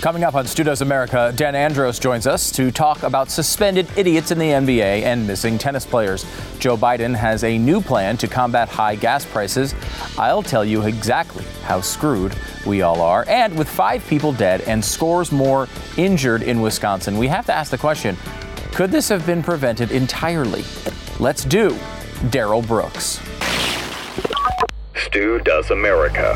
Coming 0.00 0.24
up 0.24 0.34
on 0.34 0.46
Stu 0.46 0.62
Does 0.62 0.82
America, 0.82 1.32
Dan 1.34 1.54
Andros 1.54 1.98
joins 1.98 2.26
us 2.26 2.52
to 2.52 2.70
talk 2.70 3.02
about 3.02 3.30
suspended 3.30 3.88
idiots 3.96 4.30
in 4.30 4.38
the 4.38 4.50
NBA 4.50 5.02
and 5.02 5.26
missing 5.26 5.56
tennis 5.56 5.86
players. 5.86 6.26
Joe 6.58 6.76
Biden 6.76 7.16
has 7.16 7.42
a 7.44 7.56
new 7.56 7.80
plan 7.80 8.18
to 8.18 8.28
combat 8.28 8.68
high 8.68 8.94
gas 8.94 9.24
prices. 9.24 9.74
I'll 10.18 10.42
tell 10.42 10.66
you 10.66 10.82
exactly 10.82 11.44
how 11.62 11.80
screwed 11.80 12.36
we 12.66 12.82
all 12.82 13.00
are. 13.00 13.24
And 13.26 13.56
with 13.56 13.68
five 13.68 14.06
people 14.06 14.32
dead 14.32 14.60
and 14.62 14.84
scores 14.84 15.32
more 15.32 15.66
injured 15.96 16.42
in 16.42 16.60
Wisconsin, 16.60 17.16
we 17.16 17.26
have 17.28 17.46
to 17.46 17.54
ask 17.54 17.70
the 17.70 17.78
question 17.78 18.16
could 18.72 18.92
this 18.92 19.08
have 19.08 19.24
been 19.24 19.42
prevented 19.42 19.90
entirely? 19.90 20.62
Let's 21.18 21.42
do 21.42 21.76
Darrell 22.28 22.60
Brooks. 22.60 23.18
Stu 24.94 25.38
Does 25.38 25.70
America. 25.70 26.34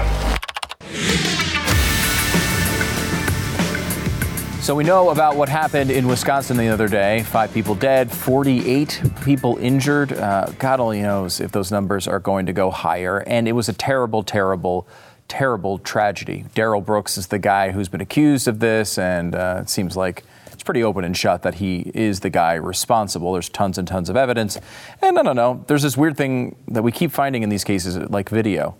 So 4.62 4.74
we 4.74 4.84
know 4.84 5.08
about 5.08 5.36
what 5.36 5.48
happened 5.48 5.90
in 5.90 6.06
Wisconsin 6.06 6.58
the 6.58 6.68
other 6.68 6.86
day. 6.86 7.22
Five 7.22 7.52
people 7.54 7.74
dead, 7.74 8.12
48 8.12 9.02
people 9.24 9.56
injured. 9.56 10.12
Uh, 10.12 10.52
God 10.58 10.80
only 10.80 11.00
knows 11.00 11.40
if 11.40 11.50
those 11.50 11.72
numbers 11.72 12.06
are 12.06 12.18
going 12.18 12.44
to 12.44 12.52
go 12.52 12.70
higher. 12.70 13.20
And 13.26 13.48
it 13.48 13.52
was 13.52 13.70
a 13.70 13.72
terrible, 13.72 14.22
terrible, 14.22 14.86
terrible 15.28 15.78
tragedy. 15.78 16.44
Darrell 16.54 16.82
Brooks 16.82 17.16
is 17.16 17.28
the 17.28 17.38
guy 17.38 17.70
who's 17.70 17.88
been 17.88 18.02
accused 18.02 18.48
of 18.48 18.60
this, 18.60 18.98
and 18.98 19.34
uh, 19.34 19.60
it 19.62 19.70
seems 19.70 19.96
like 19.96 20.24
it's 20.52 20.62
pretty 20.62 20.84
open 20.84 21.04
and 21.04 21.16
shut 21.16 21.40
that 21.42 21.54
he 21.54 21.90
is 21.94 22.20
the 22.20 22.30
guy 22.30 22.52
responsible. 22.52 23.32
There's 23.32 23.48
tons 23.48 23.78
and 23.78 23.88
tons 23.88 24.10
of 24.10 24.16
evidence. 24.16 24.58
And 25.00 25.18
I 25.18 25.22
don't 25.22 25.36
know, 25.36 25.64
there's 25.68 25.82
this 25.82 25.96
weird 25.96 26.18
thing 26.18 26.54
that 26.68 26.82
we 26.82 26.92
keep 26.92 27.12
finding 27.12 27.42
in 27.42 27.48
these 27.48 27.64
cases, 27.64 27.96
like 27.96 28.28
video 28.28 28.76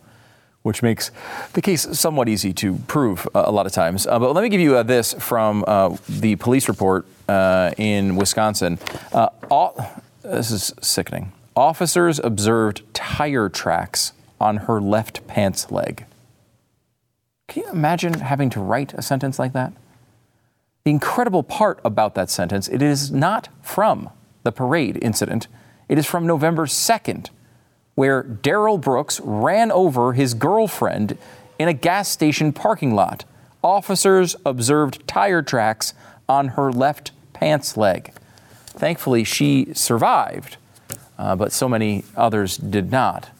which 0.62 0.82
makes 0.82 1.10
the 1.54 1.62
case 1.62 1.86
somewhat 1.98 2.28
easy 2.28 2.52
to 2.52 2.76
prove 2.86 3.26
uh, 3.34 3.44
a 3.46 3.52
lot 3.52 3.66
of 3.66 3.72
times. 3.72 4.06
Uh, 4.06 4.18
but 4.18 4.34
let 4.34 4.42
me 4.42 4.48
give 4.48 4.60
you 4.60 4.76
uh, 4.76 4.82
this 4.82 5.14
from 5.14 5.64
uh, 5.66 5.96
the 6.08 6.36
police 6.36 6.68
report 6.68 7.06
uh, 7.28 7.72
in 7.78 8.16
Wisconsin. 8.16 8.78
Uh, 9.12 9.28
all, 9.50 10.02
this 10.22 10.50
is 10.50 10.74
sickening. 10.82 11.32
Officers 11.56 12.18
observed 12.18 12.82
tire 12.94 13.48
tracks 13.48 14.12
on 14.40 14.58
her 14.58 14.80
left 14.80 15.26
pants 15.26 15.70
leg. 15.70 16.04
Can 17.48 17.64
you 17.64 17.70
imagine 17.70 18.14
having 18.14 18.50
to 18.50 18.60
write 18.60 18.94
a 18.94 19.02
sentence 19.02 19.38
like 19.38 19.52
that? 19.54 19.72
The 20.84 20.90
incredible 20.90 21.42
part 21.42 21.80
about 21.84 22.14
that 22.14 22.30
sentence, 22.30 22.68
it 22.68 22.80
is 22.80 23.10
not 23.10 23.48
from 23.62 24.10
the 24.44 24.52
parade 24.52 24.98
incident. 25.02 25.46
It 25.88 25.98
is 25.98 26.06
from 26.06 26.26
November 26.26 26.66
2nd, 26.66 27.28
where 27.94 28.22
Darrell 28.22 28.78
Brooks 28.78 29.20
ran 29.20 29.70
over 29.70 30.12
his 30.12 30.34
girlfriend 30.34 31.18
in 31.58 31.68
a 31.68 31.72
gas 31.72 32.08
station 32.08 32.52
parking 32.52 32.94
lot. 32.94 33.24
Officers 33.62 34.36
observed 34.46 35.06
tire 35.06 35.42
tracks 35.42 35.92
on 36.28 36.48
her 36.48 36.72
left 36.72 37.12
pants 37.32 37.76
leg. 37.76 38.12
Thankfully, 38.66 39.24
she 39.24 39.68
survived, 39.74 40.56
uh, 41.18 41.36
but 41.36 41.52
so 41.52 41.68
many 41.68 42.04
others 42.16 42.56
did 42.56 42.90
not 42.90 43.30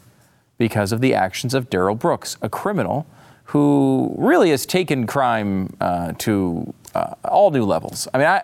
because 0.59 0.93
of 0.93 1.01
the 1.01 1.15
actions 1.15 1.55
of 1.55 1.71
Darrell 1.71 1.95
Brooks, 1.95 2.37
a 2.43 2.49
criminal 2.51 3.07
who 3.45 4.15
really 4.19 4.51
has 4.51 4.67
taken 4.67 5.07
crime 5.07 5.75
uh, 5.81 6.13
to 6.19 6.75
uh, 6.95 7.15
all 7.25 7.51
new 7.51 7.65
levels. 7.65 8.07
I 8.13 8.19
mean, 8.19 8.27
I, 8.27 8.43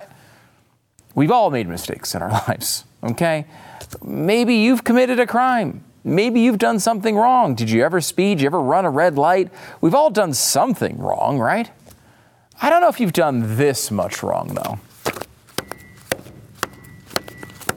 we've 1.15 1.31
all 1.31 1.51
made 1.51 1.69
mistakes 1.69 2.15
in 2.15 2.23
our 2.23 2.31
lives, 2.49 2.85
okay? 3.03 3.47
Maybe 4.03 4.55
you've 4.55 4.83
committed 4.83 5.21
a 5.21 5.27
crime. 5.27 5.85
Maybe 6.07 6.39
you've 6.39 6.59
done 6.59 6.79
something 6.79 7.17
wrong. 7.17 7.57
Did 7.57 7.69
you 7.69 7.83
ever 7.83 8.01
speed? 8.01 8.39
Did 8.39 8.43
you 8.43 8.47
ever 8.47 8.61
run 8.61 8.85
a 8.85 8.91
red 8.91 9.19
light? 9.19 9.51
We've 9.81 9.93
all 9.95 10.09
done 10.09 10.35
something 10.35 10.99
wrong, 10.99 11.41
right? 11.41 11.69
I 12.63 12.71
don't 12.71 12.81
know 12.81 12.87
if 12.87 13.01
you've 13.01 13.13
done 13.13 13.57
this 13.57 13.91
much 13.91 14.23
wrong, 14.23 14.55
though. 14.55 14.79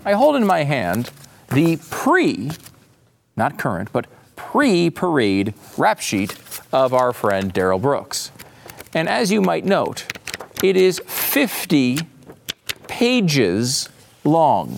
I 0.06 0.14
hold 0.14 0.36
in 0.36 0.46
my 0.46 0.64
hand 0.64 1.10
the 1.52 1.78
pre, 1.90 2.52
not 3.36 3.58
current, 3.58 3.92
but 3.92 4.06
pre 4.36 4.92
parade 4.92 5.56
rap 5.76 6.00
sheet 6.00 6.36
of 6.72 6.94
our 6.94 7.12
friend 7.12 7.52
Darrell 7.52 7.80
Brooks. 7.80 8.30
And 8.94 9.10
as 9.10 9.32
you 9.32 9.42
might 9.42 9.66
note, 9.66 10.06
it 10.62 10.78
is 10.78 11.00
50 11.08 12.02
pages 12.88 13.90
long. 14.24 14.78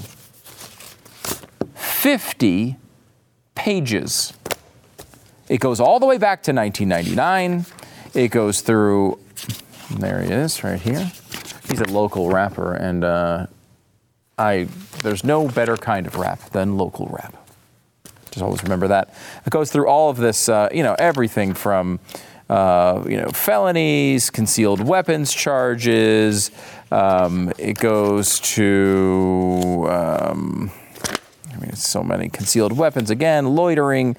50 1.75 2.77
pages. 3.55 4.33
It 5.49 5.59
goes 5.59 5.79
all 5.79 5.99
the 5.99 6.05
way 6.05 6.17
back 6.17 6.43
to 6.43 6.53
1999. 6.53 7.65
It 8.13 8.29
goes 8.29 8.61
through, 8.61 9.19
there 9.89 10.21
he 10.21 10.31
is, 10.31 10.63
right 10.63 10.79
here. 10.79 11.11
He's 11.69 11.81
a 11.81 11.89
local 11.89 12.29
rapper, 12.29 12.73
and 12.73 13.03
uh, 13.03 13.47
I 14.37 14.67
there's 15.03 15.23
no 15.23 15.47
better 15.47 15.77
kind 15.77 16.07
of 16.07 16.15
rap 16.15 16.39
than 16.51 16.77
local 16.77 17.07
rap. 17.07 17.35
Just 18.31 18.41
always 18.41 18.63
remember 18.63 18.87
that. 18.89 19.13
It 19.45 19.49
goes 19.49 19.71
through 19.71 19.87
all 19.87 20.09
of 20.09 20.17
this, 20.17 20.47
uh, 20.49 20.69
you 20.73 20.83
know, 20.83 20.95
everything 20.97 21.53
from. 21.53 21.99
Uh, 22.49 23.05
you 23.07 23.15
know, 23.15 23.29
felonies, 23.29 24.29
concealed 24.29 24.85
weapons 24.85 25.33
charges. 25.33 26.51
Um, 26.91 27.53
it 27.57 27.77
goes 27.77 28.41
to 28.41 29.87
um, 29.89 30.69
Mean, 31.61 31.75
so 31.75 32.03
many 32.03 32.27
concealed 32.27 32.75
weapons 32.75 33.09
again, 33.09 33.55
loitering, 33.55 34.17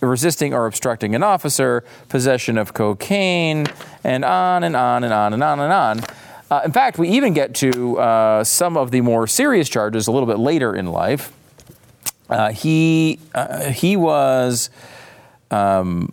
resisting 0.00 0.54
or 0.54 0.66
obstructing 0.66 1.14
an 1.14 1.22
officer, 1.22 1.84
possession 2.08 2.56
of 2.56 2.72
cocaine, 2.72 3.66
and 4.04 4.24
on 4.24 4.62
and 4.62 4.76
on 4.76 5.02
and 5.02 5.12
on 5.12 5.32
and 5.32 5.42
on 5.42 5.60
and 5.60 5.72
on. 5.72 6.00
Uh, 6.50 6.60
in 6.64 6.72
fact, 6.72 6.98
we 6.98 7.08
even 7.08 7.32
get 7.32 7.54
to 7.54 7.98
uh, 7.98 8.44
some 8.44 8.76
of 8.76 8.92
the 8.92 9.00
more 9.00 9.26
serious 9.26 9.68
charges 9.68 10.06
a 10.06 10.12
little 10.12 10.26
bit 10.26 10.38
later 10.38 10.76
in 10.76 10.86
life. 10.86 11.32
Uh, 12.28 12.52
he 12.52 13.18
uh, 13.34 13.70
he 13.70 13.96
was 13.96 14.70
um, 15.50 16.12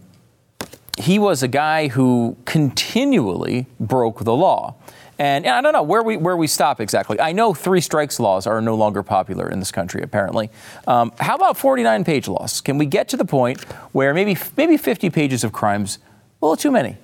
he 0.98 1.20
was 1.20 1.44
a 1.44 1.48
guy 1.48 1.90
who 1.90 2.38
continually 2.46 3.68
broke 3.80 4.24
the 4.24 4.36
law. 4.36 4.76
And, 5.22 5.46
and 5.46 5.54
I 5.54 5.62
don't 5.62 5.74
know 5.74 5.84
where 5.84 6.02
we 6.02 6.18
where 6.18 6.36
we 6.36 6.48
stop 6.48 6.82
exactly. 6.82 7.20
I 7.20 7.32
know 7.32 7.54
three 7.54 7.80
strikes 7.80 8.20
laws 8.20 8.48
are 8.48 8.60
no 8.60 8.74
longer 8.74 9.04
popular 9.04 9.48
in 9.48 9.60
this 9.60 9.72
country, 9.72 10.02
apparently. 10.02 10.50
Um, 10.88 11.14
how 11.20 11.36
about 11.36 11.58
49 11.58 12.04
page 12.04 12.28
laws? 12.28 12.60
Can 12.60 12.80
we 12.80 12.88
get 12.88 13.08
to 13.10 13.18
the 13.18 13.26
point 13.26 13.62
where 13.92 14.16
maybe 14.16 14.36
maybe 14.58 14.78
50 14.78 15.12
pages 15.12 15.44
of 15.44 15.52
crimes, 15.52 16.00
a 16.42 16.46
little 16.46 16.56
too 16.58 16.72
many, 16.72 16.98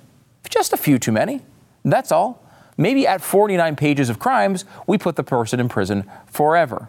just 0.50 0.72
a 0.72 0.76
few 0.76 0.98
too 0.98 1.12
many? 1.12 1.42
That's 1.84 2.10
all. 2.10 2.42
Maybe 2.76 3.06
at 3.06 3.20
49 3.20 3.76
pages 3.76 4.10
of 4.10 4.18
crimes, 4.18 4.64
we 4.88 4.98
put 4.98 5.14
the 5.14 5.22
person 5.22 5.60
in 5.60 5.68
prison 5.68 6.02
forever. 6.26 6.88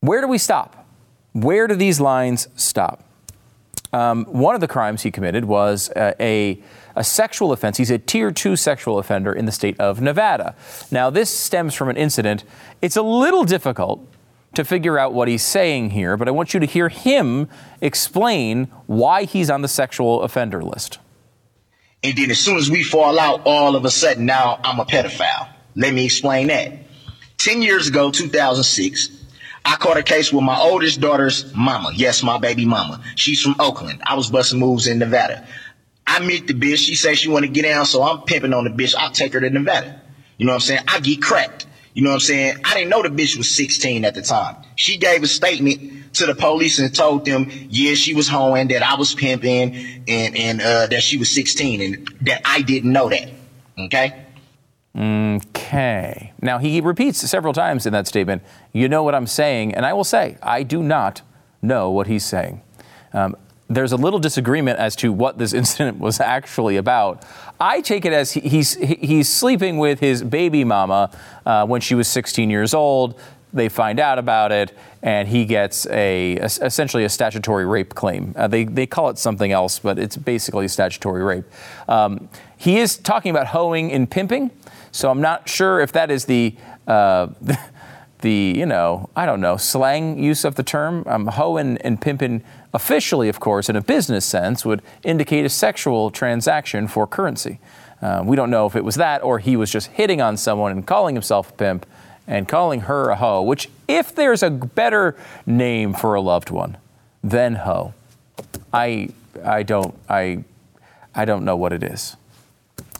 Where 0.00 0.20
do 0.20 0.26
we 0.26 0.38
stop? 0.38 0.84
Where 1.32 1.68
do 1.68 1.76
these 1.76 2.00
lines 2.00 2.48
stop? 2.56 3.04
Um, 3.96 4.26
one 4.26 4.54
of 4.54 4.60
the 4.60 4.68
crimes 4.68 5.02
he 5.02 5.10
committed 5.10 5.46
was 5.46 5.88
uh, 5.90 6.12
a 6.20 6.62
a 6.96 7.02
sexual 7.02 7.52
offense. 7.52 7.78
He's 7.78 7.90
a 7.90 7.98
tier 7.98 8.30
two 8.30 8.54
sexual 8.56 8.98
offender 8.98 9.32
in 9.32 9.46
the 9.46 9.52
state 9.52 9.78
of 9.80 10.02
Nevada. 10.02 10.54
Now, 10.90 11.08
this 11.08 11.30
stems 11.30 11.74
from 11.74 11.88
an 11.88 11.96
incident. 11.96 12.44
It's 12.82 12.96
a 12.96 13.02
little 13.02 13.44
difficult 13.44 14.06
to 14.54 14.64
figure 14.64 14.98
out 14.98 15.14
what 15.14 15.28
he's 15.28 15.42
saying 15.42 15.90
here, 15.90 16.18
but 16.18 16.28
I 16.28 16.30
want 16.30 16.52
you 16.52 16.60
to 16.60 16.66
hear 16.66 16.90
him 16.90 17.48
explain 17.80 18.66
why 18.86 19.24
he's 19.24 19.48
on 19.48 19.62
the 19.62 19.68
sexual 19.68 20.22
offender 20.22 20.62
list. 20.62 20.98
And 22.02 22.16
then 22.16 22.30
as 22.30 22.38
soon 22.38 22.58
as 22.58 22.70
we 22.70 22.82
fall 22.82 23.18
out, 23.18 23.42
all 23.46 23.76
of 23.76 23.84
a 23.86 23.90
sudden 23.90 24.26
now 24.26 24.60
I'm 24.62 24.78
a 24.78 24.84
pedophile. 24.84 25.48
Let 25.74 25.94
me 25.94 26.04
explain 26.04 26.48
that. 26.48 26.72
10 27.38 27.62
years 27.62 27.88
ago, 27.88 28.10
2006, 28.10 29.08
I 29.66 29.74
caught 29.74 29.96
a 29.96 30.02
case 30.04 30.32
with 30.32 30.44
my 30.44 30.56
oldest 30.56 31.00
daughter's 31.00 31.52
mama. 31.52 31.90
Yes, 31.92 32.22
my 32.22 32.38
baby 32.38 32.64
mama. 32.64 33.02
She's 33.16 33.42
from 33.42 33.56
Oakland. 33.58 34.00
I 34.06 34.14
was 34.14 34.30
busting 34.30 34.60
moves 34.60 34.86
in 34.86 35.00
Nevada. 35.00 35.44
I 36.06 36.20
meet 36.20 36.46
the 36.46 36.54
bitch. 36.54 36.78
She 36.78 36.94
says 36.94 37.18
she 37.18 37.28
want 37.28 37.44
to 37.44 37.50
get 37.50 37.62
down, 37.62 37.84
so 37.84 38.04
I'm 38.04 38.22
pimping 38.22 38.54
on 38.54 38.62
the 38.62 38.70
bitch. 38.70 38.94
I'll 38.96 39.10
take 39.10 39.32
her 39.32 39.40
to 39.40 39.50
Nevada. 39.50 40.00
You 40.38 40.46
know 40.46 40.52
what 40.52 40.56
I'm 40.56 40.60
saying? 40.60 40.80
I 40.86 41.00
get 41.00 41.20
cracked. 41.20 41.66
You 41.94 42.02
know 42.02 42.10
what 42.10 42.14
I'm 42.14 42.20
saying? 42.20 42.58
I 42.64 42.74
didn't 42.74 42.90
know 42.90 43.02
the 43.02 43.08
bitch 43.08 43.36
was 43.36 43.50
16 43.56 44.04
at 44.04 44.14
the 44.14 44.22
time. 44.22 44.56
She 44.76 44.98
gave 44.98 45.24
a 45.24 45.26
statement 45.26 46.14
to 46.14 46.26
the 46.26 46.36
police 46.36 46.78
and 46.78 46.94
told 46.94 47.24
them, 47.24 47.50
yeah, 47.68 47.94
she 47.94 48.14
was 48.14 48.28
hoeing, 48.28 48.68
that 48.68 48.84
I 48.84 48.94
was 48.94 49.16
pimping, 49.16 49.74
and 50.06 50.36
and 50.36 50.60
uh, 50.60 50.86
that 50.86 51.02
she 51.02 51.16
was 51.16 51.34
16, 51.34 51.80
and 51.80 52.08
that 52.20 52.42
I 52.44 52.62
didn't 52.62 52.92
know 52.92 53.08
that. 53.08 53.30
Okay. 53.76 54.26
Okay. 55.66 56.32
Now, 56.40 56.58
he 56.58 56.80
repeats 56.80 57.18
several 57.18 57.52
times 57.52 57.86
in 57.86 57.92
that 57.92 58.06
statement, 58.06 58.42
you 58.72 58.88
know 58.88 59.02
what 59.02 59.16
I'm 59.16 59.26
saying. 59.26 59.74
And 59.74 59.84
I 59.84 59.94
will 59.94 60.04
say, 60.04 60.38
I 60.40 60.62
do 60.62 60.80
not 60.80 61.22
know 61.60 61.90
what 61.90 62.06
he's 62.06 62.24
saying. 62.24 62.62
Um, 63.12 63.36
there's 63.68 63.90
a 63.90 63.96
little 63.96 64.20
disagreement 64.20 64.78
as 64.78 64.94
to 64.96 65.12
what 65.12 65.38
this 65.38 65.52
incident 65.60 65.98
was 65.98 66.20
actually 66.20 66.76
about. 66.76 67.24
I 67.58 67.80
take 67.80 68.04
it 68.04 68.12
as 68.12 68.32
he's 68.32 68.74
he's 68.74 69.28
sleeping 69.28 69.78
with 69.78 69.98
his 69.98 70.22
baby 70.22 70.62
mama 70.62 71.10
uh, 71.44 71.66
when 71.66 71.80
she 71.80 71.94
was 71.94 72.06
16 72.06 72.48
years 72.48 72.72
old. 72.72 73.18
They 73.52 73.68
find 73.68 73.98
out 73.98 74.18
about 74.18 74.52
it, 74.52 74.76
and 75.02 75.26
he 75.26 75.46
gets 75.46 75.86
a, 75.86 76.34
essentially 76.34 77.04
a 77.04 77.08
statutory 77.08 77.64
rape 77.64 77.94
claim. 77.94 78.34
Uh, 78.36 78.46
they 78.46 78.64
they 78.64 78.86
call 78.86 79.08
it 79.08 79.18
something 79.18 79.50
else, 79.50 79.78
but 79.78 79.98
it's 79.98 80.16
basically 80.16 80.68
statutory 80.68 81.24
rape. 81.24 81.44
Um, 81.88 82.28
he 82.58 82.78
is 82.78 82.98
talking 82.98 83.30
about 83.30 83.48
hoeing 83.48 83.90
and 83.90 84.10
pimping, 84.10 84.50
so 84.96 85.10
I'm 85.10 85.20
not 85.20 85.48
sure 85.48 85.80
if 85.80 85.92
that 85.92 86.10
is 86.10 86.24
the. 86.24 86.54
Uh, 86.86 87.28
the 88.20 88.54
you 88.56 88.64
know 88.64 89.10
I 89.14 89.26
don't 89.26 89.42
know 89.42 89.58
slang 89.58 90.18
use 90.18 90.46
of 90.46 90.54
the 90.54 90.62
term 90.62 91.04
um, 91.06 91.26
hoeing 91.26 91.76
and 91.78 92.00
pimping 92.00 92.42
officially, 92.72 93.28
of 93.28 93.40
course, 93.40 93.68
in 93.68 93.76
a 93.76 93.82
business 93.82 94.24
sense, 94.24 94.64
would 94.64 94.82
indicate 95.02 95.44
a 95.44 95.48
sexual 95.48 96.10
transaction 96.10 96.88
for 96.88 97.06
currency. 97.06 97.58
Uh, 98.02 98.22
we 98.24 98.36
don't 98.36 98.50
know 98.50 98.66
if 98.66 98.76
it 98.76 98.84
was 98.84 98.96
that 98.96 99.22
or 99.22 99.38
he 99.38 99.56
was 99.56 99.70
just 99.70 99.88
hitting 99.88 100.20
on 100.20 100.36
someone 100.36 100.72
and 100.72 100.86
calling 100.86 101.14
himself 101.14 101.50
a 101.50 101.52
pimp 101.54 101.86
and 102.26 102.48
calling 102.48 102.80
her 102.82 103.08
a 103.08 103.16
hoe, 103.16 103.42
which, 103.42 103.68
if 103.88 104.14
there's 104.14 104.42
a 104.42 104.50
better 104.50 105.16
name 105.46 105.94
for 105.94 106.14
a 106.14 106.20
loved 106.20 106.50
one 106.50 106.76
than 107.22 107.54
hoe, 107.54 107.94
I, 108.72 109.10
I, 109.44 109.62
don't, 109.62 109.94
I, 110.08 110.44
I 111.14 111.24
don't 111.24 111.44
know 111.44 111.56
what 111.56 111.72
it 111.72 111.82
is. 111.82 112.16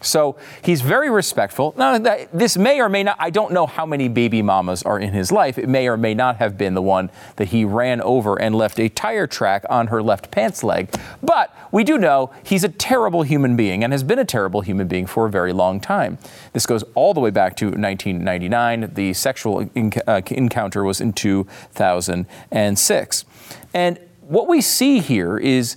So 0.02 0.36
he's 0.62 0.82
very 0.82 1.10
respectful. 1.10 1.74
Now, 1.76 1.98
this 1.98 2.56
may 2.56 2.80
or 2.80 2.88
may 2.88 3.02
not, 3.02 3.16
I 3.18 3.30
don't 3.30 3.52
know 3.52 3.66
how 3.66 3.86
many 3.86 4.08
baby 4.08 4.42
mamas 4.42 4.82
are 4.82 4.98
in 4.98 5.12
his 5.12 5.32
life. 5.32 5.58
It 5.58 5.68
may 5.68 5.88
or 5.88 5.96
may 5.96 6.14
not 6.14 6.36
have 6.36 6.58
been 6.58 6.74
the 6.74 6.82
one 6.82 7.10
that 7.36 7.48
he 7.48 7.64
ran 7.64 8.00
over 8.02 8.40
and 8.40 8.54
left 8.54 8.78
a 8.78 8.88
tire 8.88 9.26
track 9.26 9.64
on 9.70 9.88
her 9.88 10.02
left 10.02 10.30
pants 10.30 10.62
leg. 10.62 10.94
But 11.22 11.54
we 11.72 11.82
do 11.82 11.98
know 11.98 12.30
he's 12.44 12.62
a 12.62 12.68
terrible 12.68 13.22
human 13.22 13.56
being 13.56 13.82
and 13.82 13.92
has 13.92 14.02
been 14.02 14.18
a 14.18 14.24
terrible 14.24 14.60
human 14.60 14.86
being 14.86 15.06
for 15.06 15.26
a 15.26 15.30
very 15.30 15.52
long 15.52 15.80
time. 15.80 16.18
This 16.52 16.66
goes 16.66 16.84
all 16.94 17.14
the 17.14 17.20
way 17.20 17.30
back 17.30 17.56
to 17.56 17.66
1999. 17.66 18.92
The 18.94 19.14
sexual 19.14 19.68
uh, 20.06 20.20
encounter 20.30 20.84
was 20.84 21.00
in 21.00 21.14
2006. 21.14 23.24
And 23.72 23.98
what 24.20 24.46
we 24.46 24.60
see 24.60 25.00
here 25.00 25.38
is, 25.38 25.76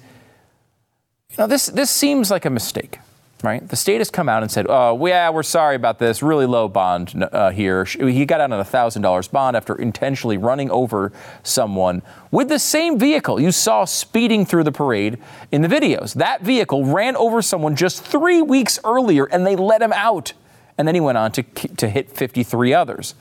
you 1.31 1.37
know, 1.37 1.47
this, 1.47 1.67
this 1.67 1.89
seems 1.89 2.29
like 2.29 2.45
a 2.45 2.49
mistake 2.49 2.99
right? 3.43 3.67
The 3.67 3.75
state 3.75 3.99
has 3.99 4.09
come 4.09 4.29
out 4.29 4.43
and 4.43 4.51
said, 4.51 4.65
"Oh, 4.69 5.05
yeah, 5.05 5.29
we're 5.29 5.43
sorry 5.43 5.75
about 5.75 5.99
this. 5.99 6.21
Really 6.21 6.45
low 6.45 6.67
bond 6.67 7.27
uh, 7.31 7.51
here." 7.51 7.85
He 7.85 8.25
got 8.25 8.41
out 8.41 8.51
on 8.51 8.59
a 8.59 8.65
thousand 8.65 9.01
dollars 9.01 9.27
bond 9.27 9.55
after 9.55 9.75
intentionally 9.75 10.37
running 10.37 10.69
over 10.71 11.11
someone 11.43 12.01
with 12.31 12.49
the 12.49 12.59
same 12.59 12.99
vehicle 12.99 13.39
you 13.39 13.51
saw 13.51 13.85
speeding 13.85 14.45
through 14.45 14.63
the 14.63 14.71
parade 14.71 15.17
in 15.51 15.61
the 15.61 15.67
videos. 15.67 16.13
That 16.13 16.41
vehicle 16.41 16.85
ran 16.85 17.15
over 17.15 17.41
someone 17.41 17.75
just 17.75 18.03
three 18.03 18.41
weeks 18.41 18.79
earlier, 18.83 19.25
and 19.25 19.45
they 19.45 19.55
let 19.55 19.81
him 19.81 19.93
out. 19.93 20.33
And 20.77 20.87
then 20.87 20.95
he 20.95 21.01
went 21.01 21.17
on 21.17 21.31
to 21.33 21.43
to 21.43 21.89
hit 21.89 22.09
53 22.09 22.73
others. 22.73 23.15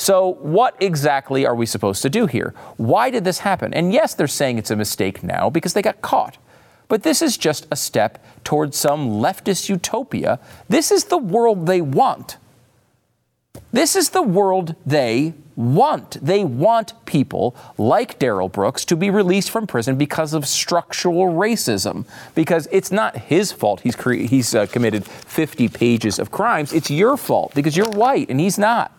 So, 0.00 0.38
what 0.40 0.76
exactly 0.80 1.44
are 1.44 1.54
we 1.54 1.66
supposed 1.66 2.00
to 2.00 2.08
do 2.08 2.26
here? 2.26 2.54
Why 2.78 3.10
did 3.10 3.24
this 3.24 3.40
happen? 3.40 3.74
And 3.74 3.92
yes, 3.92 4.14
they're 4.14 4.28
saying 4.28 4.56
it's 4.56 4.70
a 4.70 4.76
mistake 4.76 5.22
now 5.22 5.50
because 5.50 5.74
they 5.74 5.82
got 5.82 6.00
caught. 6.00 6.38
But 6.90 7.04
this 7.04 7.22
is 7.22 7.38
just 7.38 7.68
a 7.70 7.76
step 7.76 8.18
towards 8.42 8.76
some 8.76 9.10
leftist 9.22 9.68
utopia. 9.68 10.40
This 10.68 10.90
is 10.90 11.04
the 11.04 11.18
world 11.18 11.66
they 11.66 11.80
want. 11.80 12.36
This 13.72 13.94
is 13.94 14.10
the 14.10 14.22
world 14.24 14.74
they 14.84 15.34
want. 15.54 16.18
They 16.20 16.42
want 16.42 16.92
people 17.06 17.54
like 17.78 18.18
Darrell 18.18 18.48
Brooks 18.48 18.84
to 18.86 18.96
be 18.96 19.08
released 19.08 19.52
from 19.52 19.68
prison 19.68 19.94
because 19.94 20.34
of 20.34 20.48
structural 20.48 21.26
racism. 21.26 22.06
Because 22.34 22.66
it's 22.72 22.90
not 22.90 23.16
his 23.16 23.52
fault 23.52 23.82
he's, 23.82 23.94
cre- 23.94 24.26
he's 24.26 24.52
uh, 24.52 24.66
committed 24.66 25.06
50 25.06 25.68
pages 25.68 26.18
of 26.18 26.32
crimes. 26.32 26.72
It's 26.72 26.90
your 26.90 27.16
fault 27.16 27.54
because 27.54 27.76
you're 27.76 27.90
white 27.90 28.28
and 28.28 28.40
he's 28.40 28.58
not. 28.58 28.90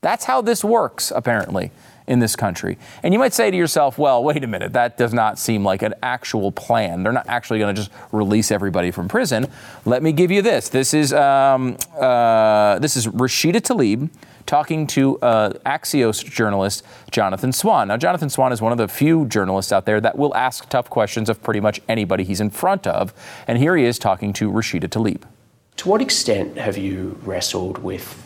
That's 0.00 0.24
how 0.24 0.42
this 0.42 0.64
works, 0.64 1.12
apparently 1.14 1.70
in 2.06 2.18
this 2.18 2.36
country. 2.36 2.78
And 3.02 3.14
you 3.14 3.18
might 3.18 3.32
say 3.32 3.50
to 3.50 3.56
yourself, 3.56 3.98
well, 3.98 4.22
wait 4.22 4.44
a 4.44 4.46
minute, 4.46 4.72
that 4.74 4.96
does 4.96 5.14
not 5.14 5.38
seem 5.38 5.64
like 5.64 5.82
an 5.82 5.94
actual 6.02 6.52
plan. 6.52 7.02
They're 7.02 7.12
not 7.12 7.28
actually 7.28 7.58
going 7.58 7.74
to 7.74 7.82
just 7.82 7.92
release 8.12 8.50
everybody 8.50 8.90
from 8.90 9.08
prison. 9.08 9.46
Let 9.84 10.02
me 10.02 10.12
give 10.12 10.30
you 10.30 10.42
this. 10.42 10.68
This 10.68 10.92
is, 10.94 11.12
um, 11.12 11.76
uh, 11.98 12.78
this 12.78 12.96
is 12.96 13.06
Rashida 13.06 13.60
Tlaib 13.60 14.10
talking 14.46 14.86
to 14.86 15.18
uh, 15.20 15.52
Axios 15.64 16.22
journalist 16.22 16.84
Jonathan 17.10 17.52
Swan. 17.52 17.88
Now, 17.88 17.96
Jonathan 17.96 18.28
Swan 18.28 18.52
is 18.52 18.60
one 18.60 18.72
of 18.72 18.78
the 18.78 18.88
few 18.88 19.26
journalists 19.26 19.72
out 19.72 19.86
there 19.86 20.00
that 20.00 20.18
will 20.18 20.34
ask 20.34 20.68
tough 20.68 20.90
questions 20.90 21.30
of 21.30 21.42
pretty 21.42 21.60
much 21.60 21.80
anybody 21.88 22.24
he's 22.24 22.40
in 22.40 22.50
front 22.50 22.86
of. 22.86 23.14
And 23.46 23.58
here 23.58 23.76
he 23.76 23.84
is 23.84 23.98
talking 23.98 24.32
to 24.34 24.50
Rashida 24.50 24.88
Tlaib. 24.88 25.22
To 25.78 25.88
what 25.88 26.00
extent 26.00 26.56
have 26.56 26.76
you 26.76 27.18
wrestled 27.22 27.78
with 27.78 28.23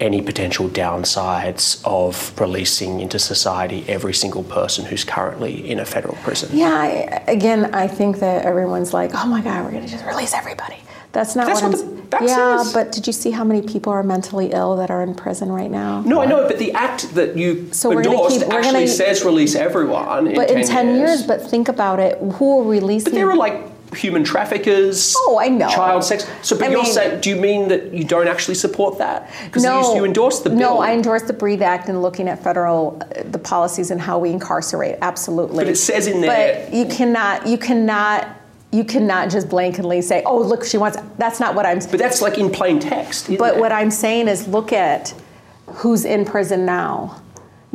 any 0.00 0.20
potential 0.20 0.68
downsides 0.68 1.82
of 1.84 2.38
releasing 2.40 3.00
into 3.00 3.18
society 3.18 3.84
every 3.88 4.12
single 4.12 4.42
person 4.44 4.84
who's 4.84 5.04
currently 5.04 5.68
in 5.68 5.78
a 5.78 5.84
federal 5.84 6.16
prison. 6.16 6.50
Yeah, 6.56 6.72
I, 6.72 7.24
again, 7.30 7.74
I 7.74 7.86
think 7.88 8.18
that 8.18 8.44
everyone's 8.44 8.92
like, 8.92 9.12
oh 9.14 9.26
my 9.26 9.40
God, 9.40 9.64
we're 9.64 9.70
going 9.70 9.84
to 9.84 9.90
just 9.90 10.04
release 10.04 10.34
everybody. 10.34 10.76
That's 11.12 11.34
not 11.34 11.46
That's 11.46 11.62
what, 11.62 11.72
what 11.72 12.14
I'm. 12.20 12.26
yeah, 12.28 12.58
says. 12.58 12.74
but 12.74 12.92
did 12.92 13.06
you 13.06 13.12
see 13.12 13.30
how 13.30 13.42
many 13.42 13.66
people 13.66 13.90
are 13.90 14.02
mentally 14.02 14.52
ill 14.52 14.76
that 14.76 14.90
are 14.90 15.02
in 15.02 15.14
prison 15.14 15.50
right 15.50 15.70
now? 15.70 16.02
No, 16.02 16.20
I 16.20 16.26
know, 16.26 16.46
but 16.46 16.58
the 16.58 16.72
act 16.72 17.14
that 17.14 17.38
you 17.38 17.72
so 17.72 17.90
endorsed 17.90 18.40
keep, 18.40 18.52
actually 18.52 18.72
gonna, 18.72 18.88
says 18.88 19.24
release 19.24 19.54
everyone. 19.54 20.34
But 20.34 20.50
in 20.50 20.56
10, 20.56 20.66
10 20.66 20.86
years. 20.88 20.98
years. 20.98 21.22
But 21.26 21.40
think 21.40 21.68
about 21.68 22.00
it. 22.00 22.18
Who 22.18 22.56
will 22.56 22.64
release? 22.64 23.04
But 23.04 23.14
there 23.14 23.30
are 23.30 23.36
like 23.36 23.64
human 23.96 24.24
traffickers. 24.24 25.14
Oh, 25.18 25.38
I 25.40 25.48
know. 25.48 25.68
Child 25.68 26.04
sex. 26.04 26.26
So, 26.42 26.56
but 26.56 26.68
I 26.68 26.70
you're 26.70 26.82
mean, 26.82 26.92
saying, 26.92 27.20
do 27.20 27.30
you 27.30 27.36
mean 27.36 27.68
that 27.68 27.92
you 27.92 28.04
don't 28.04 28.28
actually 28.28 28.54
support 28.54 28.98
that? 28.98 29.30
Because 29.44 29.62
no, 29.62 29.92
you, 29.92 30.00
you 30.00 30.04
endorse 30.04 30.40
the 30.40 30.50
bill. 30.50 30.58
No, 30.58 30.78
I 30.78 30.92
endorse 30.92 31.22
the 31.22 31.32
Breathe 31.32 31.62
Act 31.62 31.88
and 31.88 32.02
looking 32.02 32.28
at 32.28 32.42
federal 32.42 33.02
uh, 33.02 33.22
the 33.24 33.38
policies 33.38 33.90
and 33.90 34.00
how 34.00 34.18
we 34.18 34.30
incarcerate. 34.30 34.98
Absolutely. 35.02 35.64
But 35.64 35.68
it 35.68 35.76
says 35.76 36.06
in 36.06 36.20
there. 36.20 36.66
But 36.66 36.74
you 36.74 36.86
cannot. 36.86 37.46
You 37.46 37.58
cannot. 37.58 38.28
You 38.72 38.84
cannot 38.84 39.30
just 39.30 39.48
blankly 39.48 40.02
say, 40.02 40.22
"Oh, 40.26 40.38
look, 40.38 40.64
she 40.64 40.76
wants." 40.76 40.98
That's 41.18 41.40
not 41.40 41.54
what 41.54 41.66
I'm. 41.66 41.78
But 41.78 41.98
that's 41.98 42.20
like 42.20 42.38
in 42.38 42.50
plain 42.50 42.78
text. 42.78 43.28
But 43.38 43.56
it? 43.56 43.60
what 43.60 43.72
I'm 43.72 43.90
saying 43.90 44.28
is, 44.28 44.46
look 44.48 44.72
at 44.72 45.14
who's 45.66 46.04
in 46.04 46.24
prison 46.24 46.66
now. 46.66 47.22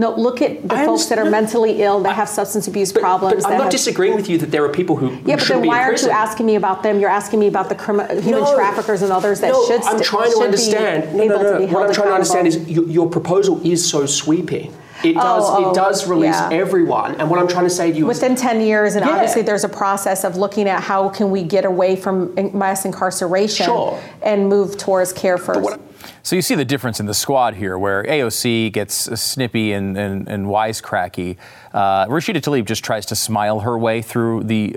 No, 0.02 0.16
look 0.16 0.42
at 0.42 0.68
the 0.68 0.74
I 0.74 0.86
folks 0.86 1.06
that 1.06 1.20
are 1.20 1.30
mentally 1.30 1.84
ill, 1.84 2.00
that 2.02 2.16
have 2.16 2.28
substance 2.28 2.68
abuse 2.68 2.92
but, 2.92 3.04
problems. 3.04 3.44
But 3.44 3.52
I'm 3.52 3.58
not 3.60 3.64
have, 3.66 3.72
disagreeing 3.72 4.16
with 4.16 4.28
you 4.30 4.40
that 4.40 4.50
there 4.50 4.66
are 4.66 4.70
people 4.70 4.96
who, 4.96 5.10
who 5.10 5.30
yeah, 5.30 5.36
but 5.36 5.48
then 5.48 5.64
why 5.64 5.84
aren't 5.84 6.02
you 6.02 6.10
asking 6.10 6.48
me 6.48 6.56
about 6.56 6.82
them? 6.82 7.00
You're 7.00 7.12
asking 7.12 7.40
me 7.40 7.46
about 7.46 7.70
the 7.70 7.76
crimi- 7.76 8.10
human 8.20 8.42
no, 8.42 8.56
traffickers 8.56 9.04
and 9.04 9.12
others 9.12 9.42
that 9.42 9.52
no, 9.52 9.64
should. 9.68 9.84
I'm 9.84 10.02
trying 10.02 10.32
to 10.32 10.40
understand. 10.40 11.16
No, 11.16 11.26
no, 11.28 11.60
no. 11.60 11.68
What 11.68 11.88
I'm 11.88 11.94
trying 11.94 12.08
to 12.08 12.16
understand 12.16 12.48
is 12.48 12.68
your, 12.68 12.88
your 12.88 13.12
proposal 13.12 13.64
is 13.64 13.88
so 13.88 14.08
sweeping. 14.08 14.74
It 15.04 15.14
does. 15.14 15.44
Oh, 15.46 15.66
oh, 15.66 15.70
it 15.70 15.76
does 15.76 16.08
release 16.08 16.34
yeah. 16.34 16.50
everyone. 16.52 17.22
And 17.22 17.30
what 17.30 17.40
I'm 17.40 17.48
trying 17.48 17.66
to 17.66 17.70
say 17.70 17.92
to 17.92 17.98
you 18.00 18.08
within 18.08 18.32
is, 18.32 18.42
10 18.42 18.62
years, 18.62 18.96
and 18.96 19.06
yeah. 19.06 19.12
obviously 19.12 19.44
there's 19.44 19.64
a 19.64 19.70
process 19.70 20.24
of 20.24 20.36
looking 20.36 20.68
at 20.68 20.82
how 20.82 21.10
can 21.10 21.30
we 21.30 21.44
get 21.44 21.64
away 21.64 21.96
from 21.96 22.34
mass 22.58 22.86
incarceration 22.86 23.68
sure. 23.68 24.02
and 24.24 24.50
move 24.50 24.78
towards 24.78 25.14
care 25.14 25.38
first. 25.38 25.80
So 26.24 26.36
you 26.36 26.42
see 26.42 26.56
the 26.56 26.66
difference 26.66 27.00
in 27.00 27.08
the 27.08 27.14
squad 27.14 27.56
here, 27.56 27.78
where 27.78 28.04
AOC 28.04 28.72
gets 28.72 28.96
snippy 29.20 29.74
and, 29.74 29.98
and, 29.98 30.28
and 30.28 30.46
wisecracky. 30.46 31.38
Uh, 31.74 32.06
Rashida 32.06 32.42
Tlaib 32.42 32.66
just 32.66 32.84
tries 32.84 33.08
to 33.08 33.16
smile 33.16 33.62
her 33.62 33.78
way 33.78 34.02
through 34.04 34.44
the 34.44 34.76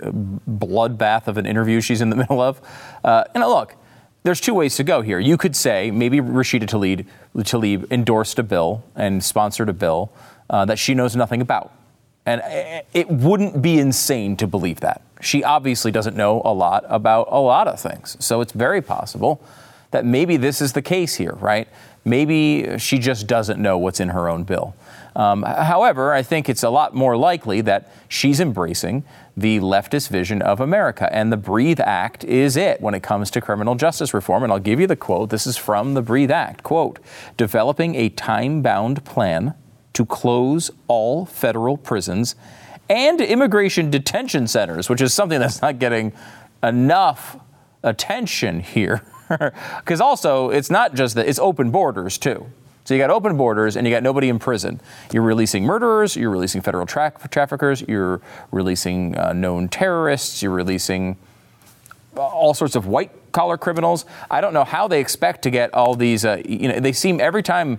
bloodbath 0.49 1.29
of 1.29 1.37
an 1.37 1.45
interview 1.45 1.81
she's 1.81 2.01
in 2.01 2.09
the 2.09 2.17
middle 2.25 2.41
of. 2.41 2.61
Uh, 3.03 3.25
and 3.35 3.45
look, 3.45 3.77
there's 4.23 4.41
two 4.41 4.55
ways 4.55 4.77
to 4.77 4.85
go 4.85 5.03
here. 5.03 5.19
You 5.19 5.37
could 5.37 5.55
say 5.55 5.91
maybe 5.91 6.19
Rashida 6.19 6.67
Tlaib, 6.67 7.07
Tlaib 7.37 7.91
endorsed 7.93 8.39
a 8.39 8.43
bill 8.43 8.83
and 8.97 9.23
sponsored 9.23 9.69
a 9.69 9.75
bill 9.75 10.13
uh, 10.49 10.65
that 10.65 10.79
she 10.79 10.95
knows 10.95 11.15
nothing 11.15 11.43
about. 11.43 11.73
And 12.27 12.41
it 12.95 13.11
wouldn't 13.11 13.61
be 13.61 13.79
insane 13.79 14.39
to 14.39 14.47
believe 14.47 14.81
that. 14.81 15.03
She 15.21 15.45
obviously 15.45 15.91
doesn't 15.91 16.17
know 16.17 16.41
a 16.43 16.55
lot 16.55 16.85
about 16.89 17.29
a 17.31 17.39
lot 17.39 17.69
of 17.69 17.79
things. 17.79 18.17
So 18.19 18.41
it's 18.41 18.53
very 18.53 18.81
possible 18.81 19.45
that 19.95 20.05
maybe 20.05 20.37
this 20.37 20.61
is 20.61 20.73
the 20.73 20.83
case 20.83 21.15
here, 21.15 21.35
right? 21.35 21.69
Maybe 22.05 22.79
she 22.79 22.99
just 22.99 23.29
doesn't 23.29 23.63
know 23.63 23.79
what's 23.79 24.01
in 24.01 24.09
her 24.09 24.29
own 24.29 24.43
bill. 24.43 24.75
Um, 25.15 25.45
however, 25.45 26.13
I 26.13 26.25
think 26.25 26.49
it's 26.49 26.65
a 26.65 26.69
lot 26.69 26.97
more 26.97 27.17
likely 27.17 27.61
that 27.61 27.93
she's 28.09 28.41
embracing 28.41 29.05
the 29.37 29.61
leftist 29.61 30.09
vision 30.09 30.43
of 30.43 30.59
America. 30.59 31.09
And 31.13 31.31
the 31.31 31.37
Breathe 31.37 31.79
Act 31.79 32.25
is 32.25 32.57
it 32.57 32.81
when 32.81 32.93
it 32.93 33.05
comes 33.05 33.31
to 33.31 33.41
criminal 33.41 33.77
justice 33.77 34.13
reform. 34.13 34.43
And 34.43 34.53
I'll 34.53 34.59
give 34.59 34.81
you 34.81 34.89
the 34.89 34.97
quote. 34.97 35.31
This 35.31 35.47
is 35.47 35.57
from 35.57 35.95
the 35.95 36.03
Breathe 36.03 36.33
Act. 36.33 36.65
Quote, 36.65 36.99
developing 37.37 37.95
a 37.95 38.09
time 38.09 38.63
bound 38.63 39.05
plan 39.05 39.55
to 39.93 40.05
close 40.05 40.73
all 40.89 41.25
federal 41.25 41.77
prisons 41.77 42.35
and 42.91 43.21
immigration 43.21 43.91
detention 43.91 44.49
centers, 44.49 44.89
which 44.89 45.01
is 45.01 45.15
something 45.15 45.39
that's 45.39 45.63
not 45.63 45.79
getting 45.79 46.13
enough 46.65 47.39
attention 47.85 48.59
here. 48.59 49.03
Because 49.79 50.01
also, 50.01 50.51
it's 50.51 50.71
not 50.71 50.95
just 50.95 51.15
that, 51.15 51.29
it's 51.29 51.39
open 51.39 51.71
borders 51.71 52.19
too. 52.19 52.47
So 52.85 52.93
you 52.95 53.01
got 53.01 53.11
open 53.11 53.37
borders 53.37 53.77
and 53.77 53.87
you 53.87 53.93
got 53.93 54.03
nobody 54.03 54.29
in 54.29 54.39
prison. 54.39 54.81
You're 55.13 55.23
releasing 55.23 55.65
murderers, 55.65 56.17
you're 56.17 56.31
releasing 56.31 56.61
federal 56.61 56.85
tra- 56.85 57.13
traffickers, 57.31 57.83
you're 57.83 58.21
releasing 58.53 59.17
uh, 59.17 59.33
known 59.33 59.69
terrorists, 59.69 60.43
you're 60.43 60.53
releasing 60.53 61.17
all 62.15 62.55
sorts 62.55 62.77
of 62.77 62.87
white 62.87 63.11
collar 63.33 63.57
criminals. 63.57 64.05
I 64.31 64.41
don't 64.41 64.53
know 64.53 64.65
how 64.65 64.87
they 64.87 65.01
expect 65.01 65.43
to 65.43 65.51
get 65.51 65.73
all 65.73 65.95
these. 65.95 66.25
Uh, 66.25 66.43
you 66.45 66.69
know, 66.69 66.79
they 66.79 66.93
seem 66.93 67.21
every 67.21 67.43
time 67.43 67.79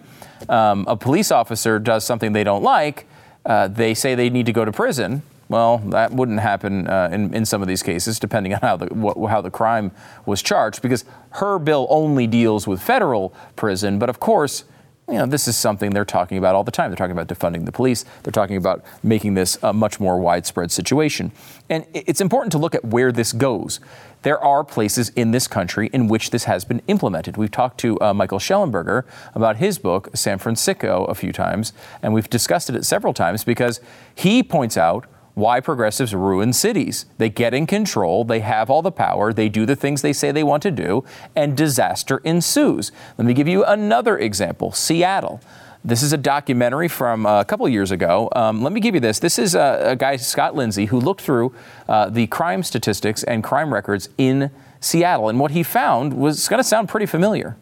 um, 0.50 0.86
a 0.88 0.98
police 0.98 1.32
officer 1.32 1.80
does 1.80 2.04
something 2.04 2.34
they 2.34 2.44
don't 2.44 2.64
like, 2.64 3.06
uh, 3.46 3.68
they 3.68 3.94
say 3.94 4.16
they 4.16 4.30
need 4.30 4.48
to 4.48 4.54
go 4.54 4.66
to 4.66 4.72
prison. 4.72 5.22
Well, 5.48 5.78
that 5.90 6.12
wouldn't 6.12 6.40
happen 6.40 6.88
uh, 6.88 7.10
in, 7.12 7.34
in 7.34 7.46
some 7.46 7.62
of 7.62 7.68
these 7.68 7.84
cases, 7.84 8.18
depending 8.20 8.54
on 8.56 8.62
how 8.62 8.78
the, 8.78 9.28
how 9.30 9.42
the 9.42 9.52
crime 9.52 9.92
was 10.26 10.42
charged, 10.42 10.82
because 10.82 11.06
her 11.32 11.60
bill 11.60 11.86
only 11.90 12.26
deals 12.26 12.68
with 12.68 12.82
federal 12.82 13.34
prison. 13.56 14.00
But 14.00 14.10
of 14.10 14.20
course, 14.20 14.64
you 15.08 15.14
know, 15.14 15.28
this 15.28 15.48
is 15.48 15.56
something 15.56 15.92
they're 15.92 16.04
talking 16.04 16.40
about 16.40 16.56
all 16.56 16.64
the 16.64 16.72
time. 16.72 16.90
They're 16.90 16.98
talking 16.98 17.12
about 17.12 17.28
defunding 17.28 17.66
the 17.66 17.72
police. 17.72 18.06
They're 18.24 18.32
talking 18.32 18.58
about 18.58 18.84
making 19.04 19.36
this 19.36 19.56
a 19.62 19.72
much 19.72 20.00
more 20.00 20.20
widespread 20.20 20.72
situation. 20.72 21.32
And 21.70 21.86
it's 21.94 22.22
important 22.22 22.52
to 22.54 22.58
look 22.58 22.74
at 22.74 22.84
where 22.84 23.12
this 23.12 23.32
goes. 23.32 23.80
There 24.24 24.40
are 24.44 24.64
places 24.64 25.10
in 25.10 25.30
this 25.30 25.48
country 25.48 25.92
in 25.94 26.08
which 26.08 26.32
this 26.32 26.46
has 26.46 26.66
been 26.66 26.82
implemented. 26.88 27.38
We've 27.38 27.52
talked 27.52 27.80
to 27.82 28.02
uh, 28.02 28.16
Michael 28.16 28.40
Shellenberger 28.40 29.04
about 29.36 29.58
his 29.58 29.78
book, 29.78 30.10
San 30.16 30.40
Fransicko, 30.40 31.08
a 31.08 31.14
few 31.14 31.32
times, 31.32 31.72
and 32.02 32.12
we've 32.12 32.28
discussed 32.28 32.72
it 32.72 32.84
several 32.84 33.14
times 33.14 33.44
because 33.44 33.80
he 34.16 34.42
points 34.42 34.76
out 34.76 35.06
why 35.36 35.60
progressives 35.60 36.16
ruin 36.16 36.52
cities. 36.52 37.06
They 37.18 37.30
get 37.30 37.54
in 37.54 37.68
control, 37.68 38.24
they 38.24 38.40
have 38.40 38.70
all 38.70 38.82
the 38.82 38.92
power, 38.92 39.32
they 39.32 39.50
do 39.50 39.66
the 39.66 39.76
things 39.76 40.02
they 40.02 40.14
say 40.14 40.32
they 40.32 40.44
want 40.44 40.64
to 40.64 40.72
do, 40.72 41.04
and 41.36 41.56
disaster 41.56 42.18
ensues. 42.24 42.92
Let 43.18 43.28
me 43.28 43.34
give 43.34 43.48
you 43.48 43.64
another 43.64 44.18
example 44.18 44.72
Seattle. 44.72 45.42
This 45.84 46.02
is 46.02 46.14
a 46.14 46.18
documentary 46.18 46.88
from 46.88 47.28
a 47.28 47.46
couple 47.46 47.70
years 47.70 47.92
ago. 47.92 48.28
Um, 48.36 48.64
let 48.64 48.74
me 48.74 48.82
give 48.82 48.96
you 48.96 49.00
this. 49.00 49.20
This 49.20 49.38
is 49.38 49.54
a, 49.54 49.92
a 49.92 49.96
guy, 49.96 50.16
Scott 50.16 50.56
Lindsay, 50.56 50.86
who 50.86 51.00
looked 51.00 51.22
through 51.22 51.54
uh, 51.88 52.10
the 52.10 52.26
crime 52.26 52.64
statistics 52.64 53.24
and 53.24 53.44
crime 53.44 53.72
records 53.72 54.10
in 54.18 54.50
Seattle. 54.80 55.30
And 55.30 55.40
what 55.40 55.52
he 55.52 55.62
found 55.62 56.16
was 56.16 56.48
going 56.48 56.58
to 56.58 56.64
sound 56.64 56.90
pretty 56.90 57.06
familiar. 57.06 57.56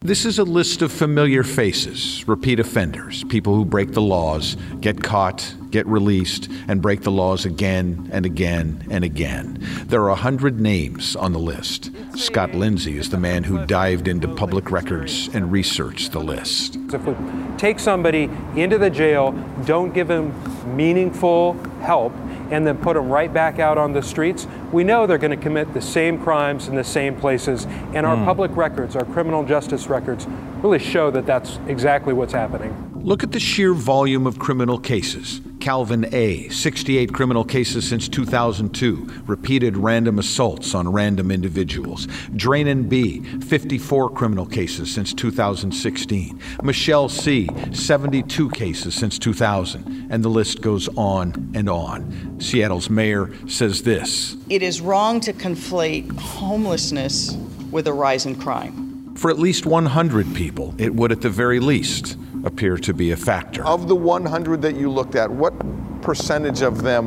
This 0.00 0.24
is 0.24 0.38
a 0.38 0.44
list 0.44 0.80
of 0.82 0.92
familiar 0.92 1.42
faces, 1.42 2.22
repeat 2.28 2.60
offenders, 2.60 3.24
people 3.24 3.56
who 3.56 3.64
break 3.64 3.94
the 3.94 4.00
laws, 4.00 4.56
get 4.80 5.02
caught, 5.02 5.52
get 5.72 5.88
released, 5.88 6.48
and 6.68 6.80
break 6.80 7.02
the 7.02 7.10
laws 7.10 7.44
again 7.44 8.08
and 8.12 8.24
again 8.24 8.86
and 8.92 9.02
again. 9.02 9.58
There 9.86 10.00
are 10.02 10.10
a 10.10 10.14
hundred 10.14 10.60
names 10.60 11.16
on 11.16 11.32
the 11.32 11.40
list. 11.40 11.90
Scott 12.16 12.54
Lindsay 12.54 12.96
is 12.96 13.10
the 13.10 13.18
man 13.18 13.42
who 13.42 13.66
dived 13.66 14.06
into 14.06 14.28
public 14.28 14.70
records 14.70 15.30
and 15.34 15.50
researched 15.50 16.12
the 16.12 16.20
list. 16.20 16.76
If 16.92 17.04
we 17.04 17.16
take 17.56 17.80
somebody 17.80 18.30
into 18.54 18.78
the 18.78 18.90
jail, 18.90 19.32
don't 19.64 19.92
give 19.92 20.06
them 20.06 20.32
meaningful 20.76 21.54
help, 21.80 22.12
and 22.50 22.66
then 22.66 22.76
put 22.78 22.94
them 22.94 23.08
right 23.08 23.32
back 23.32 23.58
out 23.58 23.78
on 23.78 23.92
the 23.92 24.02
streets, 24.02 24.46
we 24.72 24.84
know 24.84 25.06
they're 25.06 25.18
going 25.18 25.36
to 25.36 25.42
commit 25.42 25.72
the 25.74 25.80
same 25.80 26.18
crimes 26.18 26.68
in 26.68 26.74
the 26.74 26.84
same 26.84 27.16
places. 27.16 27.66
And 27.94 28.06
our 28.06 28.16
mm. 28.16 28.24
public 28.24 28.56
records, 28.56 28.96
our 28.96 29.04
criminal 29.04 29.44
justice 29.44 29.88
records, 29.88 30.26
really 30.62 30.78
show 30.78 31.10
that 31.10 31.26
that's 31.26 31.58
exactly 31.66 32.12
what's 32.12 32.32
happening. 32.32 32.74
Look 32.94 33.22
at 33.22 33.32
the 33.32 33.40
sheer 33.40 33.74
volume 33.74 34.26
of 34.26 34.38
criminal 34.38 34.78
cases. 34.78 35.40
Calvin 35.60 36.12
A., 36.14 36.48
68 36.48 37.12
criminal 37.12 37.44
cases 37.44 37.88
since 37.88 38.08
2002, 38.08 39.22
repeated 39.26 39.76
random 39.76 40.18
assaults 40.18 40.74
on 40.74 40.90
random 40.90 41.30
individuals. 41.30 42.06
Drainin 42.34 42.88
B., 42.88 43.20
54 43.20 44.10
criminal 44.10 44.46
cases 44.46 44.92
since 44.92 45.12
2016. 45.12 46.40
Michelle 46.62 47.08
C., 47.08 47.48
72 47.72 48.50
cases 48.50 48.94
since 48.94 49.18
2000. 49.18 50.08
And 50.10 50.24
the 50.24 50.28
list 50.28 50.60
goes 50.60 50.88
on 50.96 51.50
and 51.54 51.68
on. 51.68 52.40
Seattle's 52.40 52.88
mayor 52.88 53.30
says 53.48 53.82
this 53.82 54.36
It 54.48 54.62
is 54.62 54.80
wrong 54.80 55.20
to 55.20 55.32
conflate 55.32 56.10
homelessness 56.18 57.36
with 57.70 57.86
a 57.86 57.92
rise 57.92 58.26
in 58.26 58.34
crime. 58.36 59.14
For 59.14 59.30
at 59.30 59.38
least 59.38 59.66
100 59.66 60.32
people, 60.34 60.74
it 60.78 60.94
would 60.94 61.10
at 61.10 61.22
the 61.22 61.30
very 61.30 61.58
least 61.58 62.16
appear 62.48 62.76
to 62.78 62.92
be 62.92 63.12
a 63.12 63.16
factor. 63.16 63.64
Of 63.64 63.86
the 63.86 63.94
100 63.94 64.60
that 64.62 64.74
you 64.74 64.90
looked 64.90 65.14
at, 65.14 65.30
what 65.30 65.54
percentage 66.02 66.62
of 66.62 66.82
them 66.82 67.06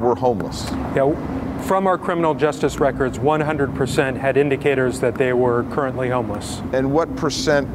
were 0.00 0.14
homeless? 0.14 0.68
Yeah, 0.94 1.14
from 1.62 1.86
our 1.86 1.96
criminal 1.96 2.34
justice 2.34 2.80
records, 2.80 3.18
100% 3.18 4.16
had 4.16 4.36
indicators 4.36 5.00
that 5.00 5.14
they 5.14 5.32
were 5.32 5.62
currently 5.70 6.10
homeless. 6.10 6.60
And 6.72 6.92
what 6.92 7.14
percent 7.16 7.68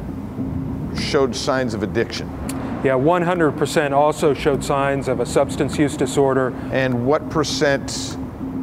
showed 0.98 1.34
signs 1.34 1.74
of 1.74 1.82
addiction? 1.82 2.28
Yeah, 2.84 2.92
100% 2.92 3.92
also 3.92 4.34
showed 4.34 4.62
signs 4.62 5.08
of 5.08 5.18
a 5.18 5.26
substance 5.26 5.78
use 5.78 5.96
disorder. 5.96 6.54
And 6.70 7.06
what 7.06 7.28
percent 7.30 8.16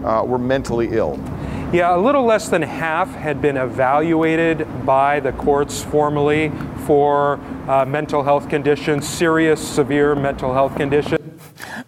uh, 0.06 0.24
were 0.26 0.38
mentally 0.38 0.90
ill? 0.92 1.20
Yeah, 1.74 1.96
a 1.96 1.98
little 1.98 2.24
less 2.24 2.50
than 2.50 2.62
half 2.62 3.16
had 3.16 3.42
been 3.42 3.58
evaluated 3.58 4.68
by 4.86 5.20
the 5.20 5.32
courts 5.32 5.84
formally 5.84 6.52
for 6.86 7.40
uh, 7.68 7.86
mental 7.86 8.24
health 8.24 8.50
conditions, 8.50 9.08
serious, 9.08 9.66
severe 9.66 10.16
mental 10.16 10.54
health 10.54 10.76
conditions. 10.76 11.20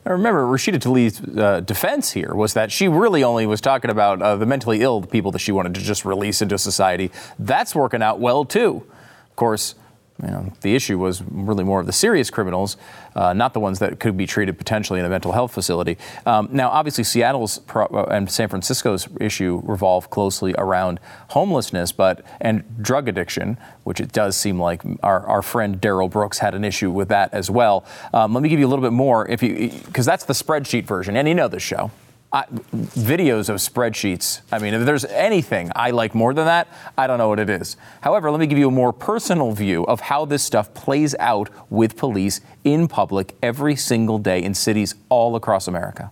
I 0.06 0.12
remember 0.12 0.46
Rashida 0.46 0.80
Tlaib's 0.80 1.20
uh, 1.38 1.62
defense 1.62 2.12
here 2.12 2.34
was 2.36 2.54
that 2.54 2.72
she 2.72 2.88
really 2.88 3.24
only 3.24 3.46
was 3.48 3.60
talking 3.60 3.90
about 3.90 4.22
uh, 4.22 4.36
the 4.36 4.46
mentally 4.46 4.82
ill 4.82 5.02
people 5.02 5.32
that 5.32 5.40
she 5.40 5.52
wanted 5.52 5.74
to 5.74 5.82
just 5.82 6.06
release 6.06 6.42
into 6.42 6.58
society. 6.58 7.12
That's 7.40 7.74
working 7.74 8.02
out 8.02 8.20
well 8.20 8.46
too. 8.46 8.86
Of 9.30 9.36
course, 9.36 9.76
you 10.24 10.30
know, 10.30 10.54
the 10.62 10.76
issue 10.76 10.98
was 10.98 11.22
really 11.30 11.66
more 11.66 11.82
of 11.82 11.88
the 11.88 11.92
serious 11.92 12.30
criminals, 12.30 12.78
uh, 13.16 13.34
not 13.34 13.54
the 13.54 13.60
ones 13.60 13.80
that 13.80 14.00
could 14.00 14.16
be 14.16 14.26
treated 14.26 14.58
potentially 14.58 15.00
in 15.00 15.06
a 15.06 15.10
mental 15.10 15.34
health 15.34 15.54
facility. 15.54 15.98
Um, 16.26 16.48
now, 16.54 16.70
obviously, 16.70 17.04
Seattle's 17.04 17.60
pro- 17.60 17.88
uh, 17.88 18.08
and 18.10 18.32
San 18.32 18.48
Francisco's 18.48 19.10
issue 19.20 19.62
revolve 19.66 20.10
closely 20.10 20.56
around 20.58 21.02
homelessness, 21.30 21.92
but 21.92 22.26
and 22.40 22.64
drug 22.82 23.10
addiction, 23.10 23.58
which 23.84 24.00
it 24.00 24.14
does 24.14 24.38
seem 24.38 24.58
like 24.58 24.84
our, 25.04 25.28
our 25.28 25.42
friend 25.42 25.82
Darrell 25.82 26.08
Brooks 26.08 26.38
had 26.38 26.56
an 26.56 26.64
issue 26.64 26.92
with 26.92 27.10
that 27.10 27.34
as 27.34 27.52
well. 27.52 27.86
Um, 28.14 28.34
let 28.34 28.42
me 28.42 28.48
give 28.48 28.60
you 28.60 28.68
a 28.68 28.70
little 28.70 28.84
bit 28.84 28.94
more, 28.94 29.28
if 29.30 29.44
you 29.44 29.70
because 29.86 30.06
that's 30.06 30.24
the 30.24 30.34
spreadsheet 30.34 30.86
version, 30.86 31.18
and 31.18 31.28
you 31.28 31.36
know 31.36 31.50
this 31.50 31.64
show. 31.64 31.92
I, 32.36 32.44
videos 32.48 33.48
of 33.48 33.56
spreadsheets. 33.62 34.42
I 34.52 34.60
mean, 34.60 34.74
if 34.74 34.86
there's 34.86 35.06
anything 35.06 35.72
I 35.74 35.92
like 35.92 36.14
more 36.14 36.34
than 36.34 36.44
that, 36.44 36.68
I 36.98 37.08
don't 37.08 37.18
know 37.18 37.30
what 37.30 37.40
it 37.40 37.50
is. 37.50 37.78
However, 38.02 38.30
let 38.30 38.42
me 38.42 38.46
give 38.46 38.58
you 38.58 38.68
a 38.68 38.72
more 38.72 38.92
personal 38.92 39.54
view 39.54 39.86
of 39.86 40.02
how 40.02 40.26
this 40.26 40.44
stuff 40.44 40.74
plays 40.74 41.16
out 41.18 41.50
with 41.70 41.96
police 41.96 42.42
in 42.66 42.90
public 42.90 43.36
every 43.42 43.78
single 43.78 44.18
day 44.18 44.44
in 44.44 44.54
cities 44.54 44.96
all 45.08 45.38
across 45.38 45.70
America. 45.70 46.12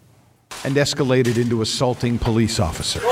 And 0.64 0.76
escalated 0.76 1.36
into 1.36 1.62
assaulting 1.62 2.18
police 2.18 2.58
officers. 2.58 3.04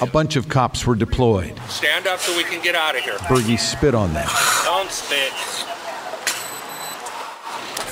A 0.00 0.06
bunch 0.06 0.34
of 0.34 0.48
cops 0.48 0.84
were 0.84 0.96
deployed. 0.96 1.56
Stand 1.68 2.08
up 2.08 2.18
so 2.18 2.36
we 2.36 2.42
can 2.42 2.60
get 2.64 2.74
out 2.74 2.96
of 2.96 3.02
here. 3.02 3.16
Berge 3.28 3.60
spit 3.60 3.94
on 3.94 4.12
them. 4.12 4.28
Don't 4.64 4.90
spit 4.90 5.32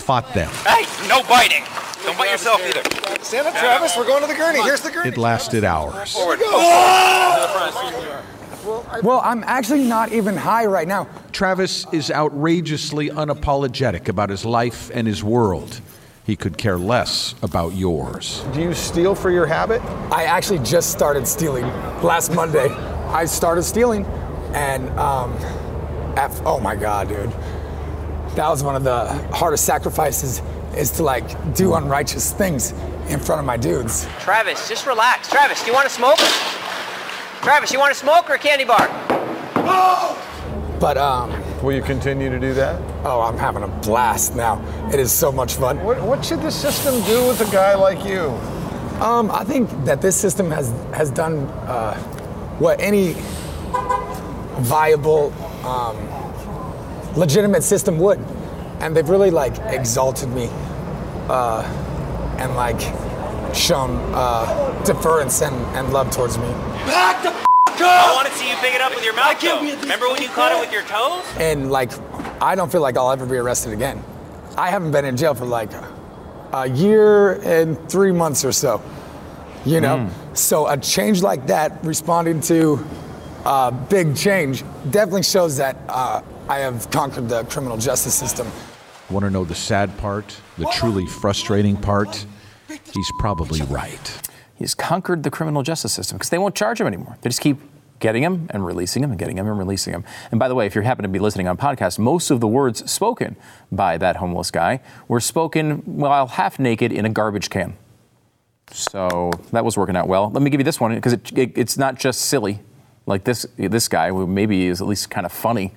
fought 0.08 0.32
them. 0.32 0.48
Hey, 0.66 0.86
no 1.06 1.22
biting. 1.24 1.64
Don't 2.02 2.16
bite 2.16 2.30
yourself 2.30 2.62
either. 2.62 2.82
Stand 3.22 3.46
up, 3.46 3.54
Travis. 3.56 3.94
We're 3.94 4.06
going 4.06 4.22
to 4.22 4.26
the 4.26 4.34
gurney. 4.34 4.62
Here's 4.62 4.80
the 4.80 4.90
gurney. 4.90 5.10
It 5.10 5.18
lasted 5.18 5.64
hours. 5.64 6.14
Well, 9.02 9.20
I'm 9.22 9.44
actually 9.44 9.84
not 9.84 10.10
even 10.12 10.34
high 10.34 10.64
right 10.64 10.88
now. 10.88 11.08
Travis 11.32 11.84
is 11.92 12.10
outrageously 12.10 13.10
unapologetic 13.10 14.08
about 14.08 14.30
his 14.30 14.46
life 14.46 14.90
and 14.94 15.06
his 15.06 15.22
world. 15.22 15.82
He 16.24 16.36
could 16.36 16.56
care 16.56 16.78
less 16.78 17.34
about 17.42 17.74
yours. 17.74 18.42
Do 18.54 18.62
you 18.62 18.72
steal 18.72 19.14
for 19.14 19.30
your 19.30 19.44
habit? 19.44 19.82
I 20.10 20.24
actually 20.24 20.60
just 20.60 20.90
started 20.90 21.26
stealing 21.26 21.66
last 22.02 22.34
Monday. 22.34 22.68
I 23.10 23.26
started 23.26 23.62
stealing, 23.64 24.06
and 24.54 24.88
um, 24.98 25.34
af- 26.16 26.40
oh 26.46 26.60
my 26.60 26.76
god, 26.76 27.08
dude 27.10 27.30
that 28.36 28.48
was 28.48 28.62
one 28.62 28.76
of 28.76 28.84
the 28.84 29.06
hardest 29.34 29.64
sacrifices 29.64 30.42
is 30.76 30.90
to 30.92 31.02
like 31.02 31.54
do 31.54 31.74
unrighteous 31.74 32.32
things 32.32 32.72
in 33.08 33.18
front 33.18 33.40
of 33.40 33.44
my 33.44 33.56
dudes. 33.56 34.06
Travis, 34.20 34.68
just 34.68 34.86
relax. 34.86 35.28
Travis, 35.28 35.60
do 35.60 35.68
you 35.68 35.74
want 35.74 35.88
to 35.88 35.94
smoke? 35.94 36.18
Travis, 37.42 37.72
you 37.72 37.78
want 37.78 37.92
to 37.92 37.98
smoke 37.98 38.28
or 38.28 38.34
a 38.34 38.38
candy 38.38 38.64
bar? 38.64 38.88
But 40.80 40.96
um 40.96 41.42
Will 41.62 41.74
you 41.74 41.82
continue 41.82 42.30
to 42.30 42.38
do 42.38 42.54
that? 42.54 42.80
Oh, 43.04 43.20
I'm 43.20 43.36
having 43.36 43.64
a 43.64 43.68
blast 43.68 44.36
now. 44.36 44.62
It 44.92 45.00
is 45.00 45.10
so 45.10 45.32
much 45.32 45.54
fun. 45.54 45.82
What, 45.82 46.00
what 46.02 46.24
should 46.24 46.40
the 46.40 46.52
system 46.52 47.02
do 47.02 47.26
with 47.26 47.40
a 47.40 47.50
guy 47.50 47.74
like 47.74 48.04
you? 48.04 48.28
Um, 49.02 49.28
I 49.32 49.42
think 49.42 49.68
that 49.84 50.00
this 50.00 50.14
system 50.14 50.52
has 50.52 50.70
has 50.94 51.10
done 51.10 51.46
uh, 51.66 51.96
what 52.60 52.80
any 52.80 53.14
viable 54.60 55.32
um, 55.66 55.96
legitimate 57.16 57.62
system 57.62 57.98
would. 57.98 58.18
And 58.80 58.96
they've 58.96 59.08
really 59.08 59.30
like 59.30 59.58
exalted 59.72 60.28
me 60.30 60.48
uh, 61.28 61.62
and 62.38 62.54
like 62.54 62.80
shown 63.54 63.96
uh, 64.14 64.82
deference 64.84 65.42
and, 65.42 65.54
and 65.76 65.92
love 65.92 66.10
towards 66.10 66.38
me. 66.38 66.48
Back 66.86 67.22
the 67.22 67.30
f- 67.30 67.44
up! 67.80 67.80
I 67.80 68.14
want 68.14 68.28
to 68.28 68.34
see 68.34 68.48
you 68.48 68.56
pick 68.56 68.74
it 68.74 68.80
up 68.80 68.94
with 68.94 69.04
your 69.04 69.14
mouth. 69.14 69.40
Though. 69.40 69.60
Remember 69.60 70.08
when 70.08 70.22
you 70.22 70.28
caught 70.28 70.52
it 70.52 70.60
with 70.60 70.72
your 70.72 70.82
toes? 70.82 71.24
And 71.38 71.70
like, 71.70 71.90
I 72.42 72.54
don't 72.54 72.70
feel 72.70 72.80
like 72.80 72.96
I'll 72.96 73.10
ever 73.10 73.26
be 73.26 73.36
arrested 73.36 73.72
again. 73.72 74.02
I 74.56 74.70
haven't 74.70 74.92
been 74.92 75.04
in 75.04 75.16
jail 75.16 75.34
for 75.34 75.44
like 75.44 75.70
a 76.52 76.68
year 76.68 77.40
and 77.42 77.78
three 77.88 78.12
months 78.12 78.44
or 78.44 78.52
so. 78.52 78.82
You 79.64 79.80
know, 79.80 80.08
so 80.34 80.66
a 80.68 80.76
change 80.76 81.20
like 81.20 81.48
that, 81.48 81.84
responding 81.84 82.40
to 82.42 82.84
a 83.44 83.72
big 83.72 84.16
change, 84.16 84.62
definitely 84.90 85.24
shows 85.24 85.56
that 85.58 85.76
uh, 85.88 86.22
I 86.48 86.60
have 86.60 86.90
conquered 86.90 87.28
the 87.28 87.44
criminal 87.44 87.76
justice 87.76 88.14
system. 88.14 88.50
Want 89.10 89.24
to 89.24 89.30
know 89.30 89.44
the 89.44 89.54
sad 89.54 89.94
part, 89.98 90.34
the 90.56 90.64
truly 90.72 91.06
frustrating 91.06 91.76
part? 91.76 92.24
He's 92.68 93.12
probably 93.18 93.60
right. 93.62 94.30
He's 94.54 94.74
conquered 94.74 95.24
the 95.24 95.30
criminal 95.30 95.62
justice 95.62 95.92
system 95.92 96.16
because 96.16 96.30
they 96.30 96.38
won't 96.38 96.54
charge 96.54 96.80
him 96.80 96.86
anymore. 96.86 97.18
They 97.20 97.28
just 97.28 97.42
keep 97.42 97.58
getting 98.00 98.22
him 98.22 98.46
and 98.50 98.64
releasing 98.64 99.04
him 99.04 99.10
and 99.10 99.18
getting 99.18 99.36
him 99.36 99.46
and 99.46 99.58
releasing 99.58 99.92
him. 99.92 100.04
And 100.30 100.40
by 100.40 100.48
the 100.48 100.54
way, 100.54 100.64
if 100.64 100.74
you 100.74 100.80
happen 100.80 101.02
to 101.02 101.08
be 101.08 101.18
listening 101.18 101.48
on 101.48 101.58
podcast, 101.58 101.98
most 101.98 102.30
of 102.30 102.40
the 102.40 102.48
words 102.48 102.90
spoken 102.90 103.36
by 103.70 103.98
that 103.98 104.16
homeless 104.16 104.50
guy 104.50 104.80
were 105.06 105.20
spoken 105.20 105.78
while 105.84 106.28
half 106.28 106.58
naked 106.58 106.92
in 106.92 107.04
a 107.04 107.10
garbage 107.10 107.50
can. 107.50 107.76
So 108.70 109.32
that 109.52 109.66
was 109.66 109.76
working 109.76 109.96
out 109.96 110.08
well. 110.08 110.30
Let 110.30 110.42
me 110.42 110.48
give 110.50 110.60
you 110.60 110.64
this 110.64 110.80
one 110.80 110.94
because 110.94 111.12
it, 111.12 111.38
it, 111.38 111.52
it's 111.56 111.76
not 111.76 111.98
just 111.98 112.22
silly, 112.22 112.60
like 113.04 113.24
this 113.24 113.44
this 113.56 113.88
guy 113.88 114.08
who 114.08 114.26
maybe 114.26 114.66
is 114.66 114.80
at 114.80 114.86
least 114.86 115.10
kind 115.10 115.26
of 115.26 115.32
funny. 115.32 115.72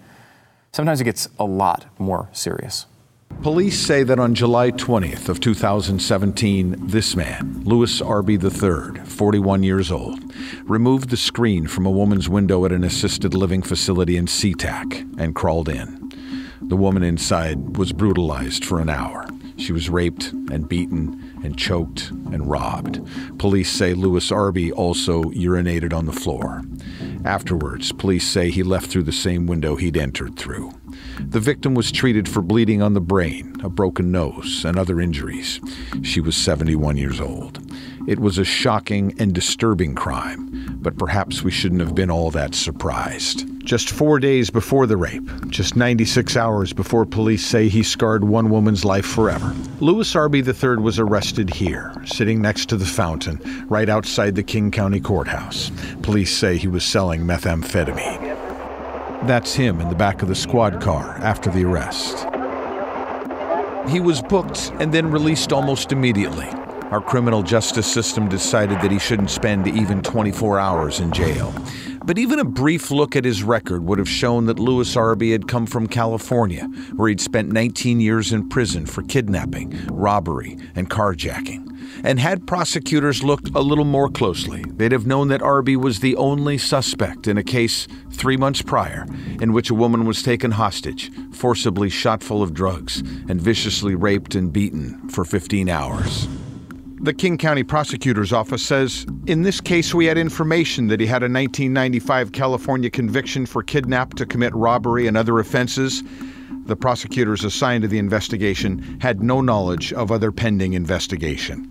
Sometimes 0.73 1.01
it 1.01 1.05
gets 1.05 1.27
a 1.37 1.43
lot 1.43 1.85
more 1.99 2.29
serious. 2.31 2.85
Police 3.41 3.79
say 3.79 4.03
that 4.03 4.19
on 4.19 4.35
July 4.35 4.71
20th 4.71 5.27
of 5.27 5.39
2017, 5.39 6.87
this 6.87 7.15
man, 7.15 7.63
Louis 7.65 8.01
Arby 8.01 8.35
III, 8.35 9.03
41 9.03 9.63
years 9.63 9.91
old, 9.91 10.19
removed 10.63 11.09
the 11.09 11.17
screen 11.17 11.67
from 11.67 11.85
a 11.85 11.91
woman's 11.91 12.29
window 12.29 12.65
at 12.65 12.71
an 12.71 12.83
assisted 12.83 13.33
living 13.33 13.63
facility 13.63 14.15
in 14.15 14.27
SeaTac 14.27 15.19
and 15.19 15.35
crawled 15.35 15.67
in. 15.67 16.11
The 16.61 16.77
woman 16.77 17.03
inside 17.03 17.77
was 17.77 17.91
brutalized 17.91 18.63
for 18.63 18.79
an 18.79 18.89
hour. 18.89 19.25
She 19.57 19.73
was 19.73 19.89
raped 19.89 20.31
and 20.31 20.69
beaten 20.69 21.30
and 21.43 21.57
choked 21.57 22.09
and 22.09 22.49
robbed. 22.49 23.01
Police 23.39 23.71
say 23.71 23.93
Louis 23.93 24.31
Arby 24.31 24.71
also 24.71 25.23
urinated 25.23 25.93
on 25.93 26.05
the 26.05 26.11
floor. 26.11 26.61
Afterwards, 27.25 27.91
police 27.91 28.27
say 28.27 28.49
he 28.49 28.63
left 28.63 28.87
through 28.87 29.03
the 29.03 29.11
same 29.11 29.45
window 29.45 29.75
he'd 29.75 29.97
entered 29.97 30.37
through. 30.37 30.71
The 31.19 31.39
victim 31.39 31.75
was 31.75 31.91
treated 31.91 32.27
for 32.27 32.41
bleeding 32.41 32.81
on 32.81 32.93
the 32.93 33.01
brain, 33.01 33.55
a 33.63 33.69
broken 33.69 34.11
nose, 34.11 34.65
and 34.65 34.77
other 34.77 34.99
injuries. 34.99 35.59
She 36.01 36.19
was 36.19 36.35
71 36.35 36.97
years 36.97 37.21
old. 37.21 37.59
It 38.11 38.19
was 38.19 38.37
a 38.37 38.43
shocking 38.43 39.15
and 39.19 39.33
disturbing 39.33 39.95
crime, 39.95 40.77
but 40.81 40.97
perhaps 40.97 41.43
we 41.43 41.51
shouldn't 41.51 41.79
have 41.79 41.95
been 41.95 42.11
all 42.11 42.29
that 42.31 42.53
surprised. 42.53 43.47
Just 43.63 43.89
four 43.89 44.19
days 44.19 44.49
before 44.49 44.85
the 44.85 44.97
rape, 44.97 45.23
just 45.47 45.77
96 45.77 46.35
hours 46.35 46.73
before 46.73 47.05
police 47.05 47.45
say 47.45 47.69
he 47.69 47.83
scarred 47.83 48.25
one 48.25 48.49
woman's 48.49 48.83
life 48.83 49.05
forever, 49.05 49.55
Louis 49.79 50.13
Arby 50.13 50.39
III 50.39 50.79
was 50.79 50.99
arrested 50.99 51.51
here, 51.51 51.93
sitting 52.05 52.41
next 52.41 52.67
to 52.67 52.75
the 52.75 52.85
fountain, 52.85 53.39
right 53.69 53.87
outside 53.87 54.35
the 54.35 54.43
King 54.43 54.71
County 54.71 54.99
Courthouse. 54.99 55.71
Police 56.01 56.35
say 56.35 56.57
he 56.57 56.67
was 56.67 56.83
selling 56.83 57.21
methamphetamine. 57.21 58.35
That's 59.25 59.53
him 59.53 59.79
in 59.79 59.87
the 59.87 59.95
back 59.95 60.21
of 60.21 60.27
the 60.27 60.35
squad 60.35 60.81
car 60.81 61.15
after 61.19 61.49
the 61.49 61.63
arrest. 61.63 62.27
He 63.89 64.01
was 64.01 64.21
booked 64.21 64.73
and 64.81 64.93
then 64.93 65.09
released 65.09 65.53
almost 65.53 65.93
immediately. 65.93 66.49
Our 66.91 66.99
criminal 66.99 67.41
justice 67.41 67.89
system 67.89 68.27
decided 68.27 68.81
that 68.81 68.91
he 68.91 68.99
shouldn't 68.99 69.29
spend 69.29 69.65
even 69.65 70.01
24 70.01 70.59
hours 70.59 70.99
in 70.99 71.13
jail. 71.13 71.53
But 72.03 72.17
even 72.17 72.37
a 72.37 72.43
brief 72.43 72.91
look 72.91 73.15
at 73.15 73.23
his 73.23 73.43
record 73.43 73.85
would 73.85 73.97
have 73.97 74.09
shown 74.09 74.45
that 74.47 74.59
Louis 74.59 74.97
Arby 74.97 75.31
had 75.31 75.47
come 75.47 75.65
from 75.65 75.87
California, 75.87 76.65
where 76.97 77.07
he'd 77.07 77.21
spent 77.21 77.49
19 77.49 78.01
years 78.01 78.33
in 78.33 78.49
prison 78.49 78.85
for 78.85 79.03
kidnapping, 79.03 79.87
robbery, 79.87 80.57
and 80.75 80.89
carjacking. 80.89 81.65
And 82.03 82.19
had 82.19 82.45
prosecutors 82.45 83.23
looked 83.23 83.55
a 83.55 83.61
little 83.61 83.85
more 83.85 84.09
closely, 84.09 84.65
they'd 84.67 84.91
have 84.91 85.07
known 85.07 85.29
that 85.29 85.41
Arby 85.41 85.77
was 85.77 86.01
the 86.01 86.17
only 86.17 86.57
suspect 86.57 87.25
in 87.25 87.37
a 87.37 87.43
case 87.43 87.87
three 88.11 88.35
months 88.35 88.61
prior 88.61 89.05
in 89.39 89.53
which 89.53 89.69
a 89.69 89.75
woman 89.75 90.03
was 90.03 90.21
taken 90.21 90.51
hostage, 90.51 91.09
forcibly 91.31 91.89
shot 91.89 92.21
full 92.21 92.43
of 92.43 92.53
drugs, 92.53 92.99
and 93.29 93.41
viciously 93.41 93.95
raped 93.95 94.35
and 94.35 94.51
beaten 94.51 95.07
for 95.07 95.23
15 95.23 95.69
hours. 95.69 96.27
The 97.03 97.13
King 97.15 97.39
County 97.39 97.63
Prosecutor's 97.63 98.31
Office 98.31 98.61
says 98.61 99.07
in 99.25 99.41
this 99.41 99.59
case, 99.59 99.91
we 99.91 100.05
had 100.05 100.19
information 100.19 100.85
that 100.89 100.99
he 100.99 101.07
had 101.07 101.23
a 101.23 101.25
1995 101.25 102.31
California 102.31 102.91
conviction 102.91 103.47
for 103.47 103.63
kidnap 103.63 104.13
to 104.13 104.25
commit 104.27 104.53
robbery 104.53 105.07
and 105.07 105.17
other 105.17 105.39
offenses. 105.39 106.03
The 106.67 106.75
prosecutors 106.75 107.43
assigned 107.43 107.81
to 107.81 107.87
the 107.87 107.97
investigation 107.97 108.99
had 109.01 109.23
no 109.23 109.41
knowledge 109.41 109.91
of 109.93 110.11
other 110.11 110.31
pending 110.31 110.73
investigation. 110.73 111.67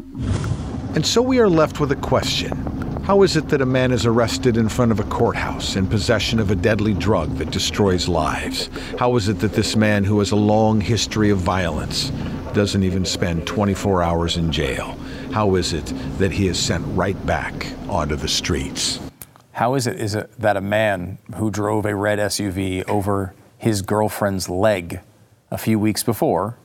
And 0.97 1.07
so 1.07 1.23
we 1.23 1.39
are 1.39 1.49
left 1.49 1.79
with 1.79 1.93
a 1.93 1.97
question. 1.97 2.57
How 3.05 3.23
is 3.23 3.37
it 3.37 3.51
that 3.51 3.61
a 3.61 3.67
man 3.67 3.93
is 3.93 4.07
arrested 4.07 4.57
in 4.57 4.69
front 4.69 4.91
of 4.91 4.99
a 4.99 5.05
courthouse 5.05 5.77
in 5.77 5.87
possession 5.87 6.41
of 6.41 6.51
a 6.51 6.57
deadly 6.57 6.93
drug 6.93 7.37
that 7.37 7.53
destroys 7.53 8.09
lives? 8.09 8.69
How 8.99 9.15
is 9.15 9.29
it 9.29 9.39
that 9.39 9.53
this 9.53 9.77
man, 9.77 10.03
who 10.03 10.19
has 10.19 10.33
a 10.33 10.37
long 10.37 10.81
history 10.81 11.31
of 11.31 11.39
violence, 11.39 12.11
doesn't 12.53 12.83
even 12.83 13.05
spend 13.05 13.47
24 13.47 14.03
hours 14.03 14.37
in 14.37 14.51
jail? 14.53 14.99
How 15.33 15.55
is 15.55 15.73
it 15.73 15.87
that 16.19 16.33
he 16.33 16.49
is 16.49 16.59
sent 16.59 16.85
right 16.97 17.25
back 17.27 17.67
onto 17.89 18.17
the 18.17 18.29
streets? 18.29 19.01
How 19.53 19.75
is 19.75 19.87
it 19.87 20.01
is 20.01 20.15
it 20.15 20.33
that 20.39 20.57
a 20.57 20.61
man 20.61 21.19
who 21.37 21.51
drove 21.51 21.85
a 21.85 21.95
red 21.95 22.19
SUV 22.19 22.89
over 22.89 23.35
his 23.59 23.83
girlfriend's 23.83 24.49
leg 24.49 25.01
a 25.51 25.59
few 25.59 25.79
weeks 25.79 26.03
before 26.03 26.57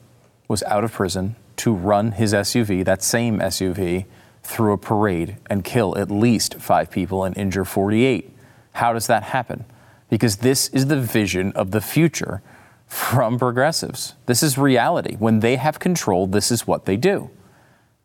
was 0.48 0.64
out 0.64 0.84
of 0.84 0.94
prison 0.94 1.36
to 1.58 1.74
run 1.74 2.14
his 2.14 2.34
SUV, 2.34 2.86
that 2.86 3.04
same 3.04 3.40
SUV, 3.40 4.06
through 4.44 4.74
a 4.74 4.78
parade 4.78 5.38
and 5.50 5.64
kill 5.64 5.98
at 5.98 6.12
least 6.12 6.56
five 6.56 6.92
people 6.92 7.24
and 7.24 7.38
injure 7.38 7.66
48? 7.66 8.32
How 8.74 8.94
does 8.94 9.08
that 9.08 9.24
happen? 9.24 9.66
Because 10.10 10.38
this 10.38 10.70
is 10.70 10.86
the 10.86 11.02
vision 11.02 11.52
of 11.54 11.72
the 11.72 11.82
future 11.82 12.42
from 12.88 13.38
progressives. 13.40 14.14
This 14.26 14.44
is 14.44 14.58
reality. 14.58 15.16
When 15.18 15.40
they 15.40 15.56
have 15.56 15.80
control, 15.80 16.28
this 16.28 16.52
is 16.52 16.68
what 16.68 16.86
they 16.86 16.98
do. 16.98 17.30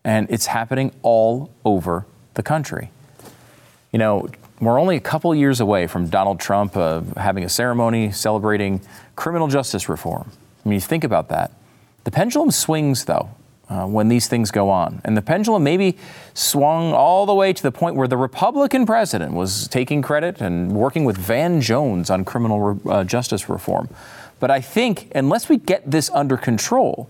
And 0.04 0.26
it's 0.30 0.46
happening 0.46 0.92
all 1.02 1.50
over 1.64 2.06
the 2.34 2.42
country. 2.42 2.90
You 3.92 3.98
know, 3.98 4.28
we're 4.60 4.78
only 4.78 4.96
a 4.96 5.00
couple 5.00 5.34
years 5.34 5.60
away 5.60 5.86
from 5.86 6.08
Donald 6.08 6.38
Trump 6.38 6.76
uh, 6.76 7.00
having 7.16 7.44
a 7.44 7.48
ceremony 7.48 8.12
celebrating 8.12 8.80
criminal 9.16 9.48
justice 9.48 9.88
reform. 9.88 10.30
I 10.64 10.68
mean, 10.68 10.74
you 10.74 10.80
think 10.80 11.04
about 11.04 11.28
that. 11.30 11.52
The 12.04 12.10
pendulum 12.10 12.50
swings, 12.50 13.04
though, 13.04 13.30
uh, 13.68 13.86
when 13.86 14.08
these 14.08 14.26
things 14.26 14.50
go 14.50 14.68
on. 14.68 15.00
And 15.04 15.16
the 15.16 15.22
pendulum 15.22 15.62
maybe 15.62 15.96
swung 16.34 16.92
all 16.92 17.24
the 17.24 17.34
way 17.34 17.52
to 17.52 17.62
the 17.62 17.72
point 17.72 17.96
where 17.96 18.08
the 18.08 18.16
Republican 18.16 18.84
president 18.84 19.32
was 19.32 19.68
taking 19.68 20.02
credit 20.02 20.40
and 20.40 20.72
working 20.72 21.04
with 21.04 21.16
Van 21.16 21.60
Jones 21.60 22.10
on 22.10 22.24
criminal 22.24 22.60
re- 22.60 22.92
uh, 22.92 23.04
justice 23.04 23.48
reform. 23.48 23.88
But 24.40 24.50
I 24.50 24.60
think 24.60 25.12
unless 25.14 25.48
we 25.48 25.58
get 25.58 25.88
this 25.88 26.10
under 26.10 26.36
control, 26.36 27.08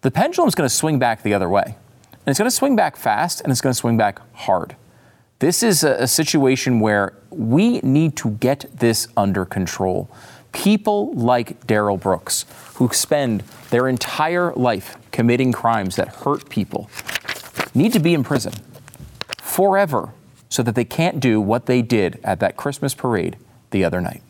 the 0.00 0.10
pendulum 0.10 0.48
is 0.48 0.54
going 0.54 0.68
to 0.68 0.74
swing 0.74 0.98
back 0.98 1.22
the 1.22 1.34
other 1.34 1.48
way. 1.48 1.76
And 2.12 2.28
it's 2.28 2.38
going 2.38 2.50
to 2.50 2.54
swing 2.56 2.76
back 2.76 2.96
fast 2.96 3.40
and 3.40 3.50
it's 3.50 3.60
going 3.60 3.72
to 3.72 3.78
swing 3.78 3.96
back 3.96 4.20
hard. 4.34 4.76
This 5.40 5.62
is 5.62 5.84
a, 5.84 5.94
a 6.02 6.08
situation 6.08 6.80
where 6.80 7.14
we 7.30 7.80
need 7.80 8.16
to 8.16 8.30
get 8.30 8.66
this 8.72 9.08
under 9.16 9.44
control. 9.44 10.10
People 10.52 11.12
like 11.12 11.66
Darrell 11.66 11.96
Brooks, 11.96 12.44
who 12.74 12.88
spend 12.92 13.42
their 13.70 13.88
entire 13.88 14.52
life 14.54 14.96
committing 15.10 15.52
crimes 15.52 15.96
that 15.96 16.08
hurt 16.08 16.48
people, 16.48 16.88
need 17.74 17.92
to 17.92 18.00
be 18.00 18.14
in 18.14 18.24
prison 18.24 18.52
forever 19.38 20.12
so 20.48 20.62
that 20.62 20.74
they 20.74 20.84
can't 20.84 21.20
do 21.20 21.40
what 21.40 21.66
they 21.66 21.82
did 21.82 22.18
at 22.24 22.40
that 22.40 22.56
Christmas 22.56 22.94
parade 22.94 23.36
the 23.70 23.84
other 23.84 24.00
night. 24.00 24.22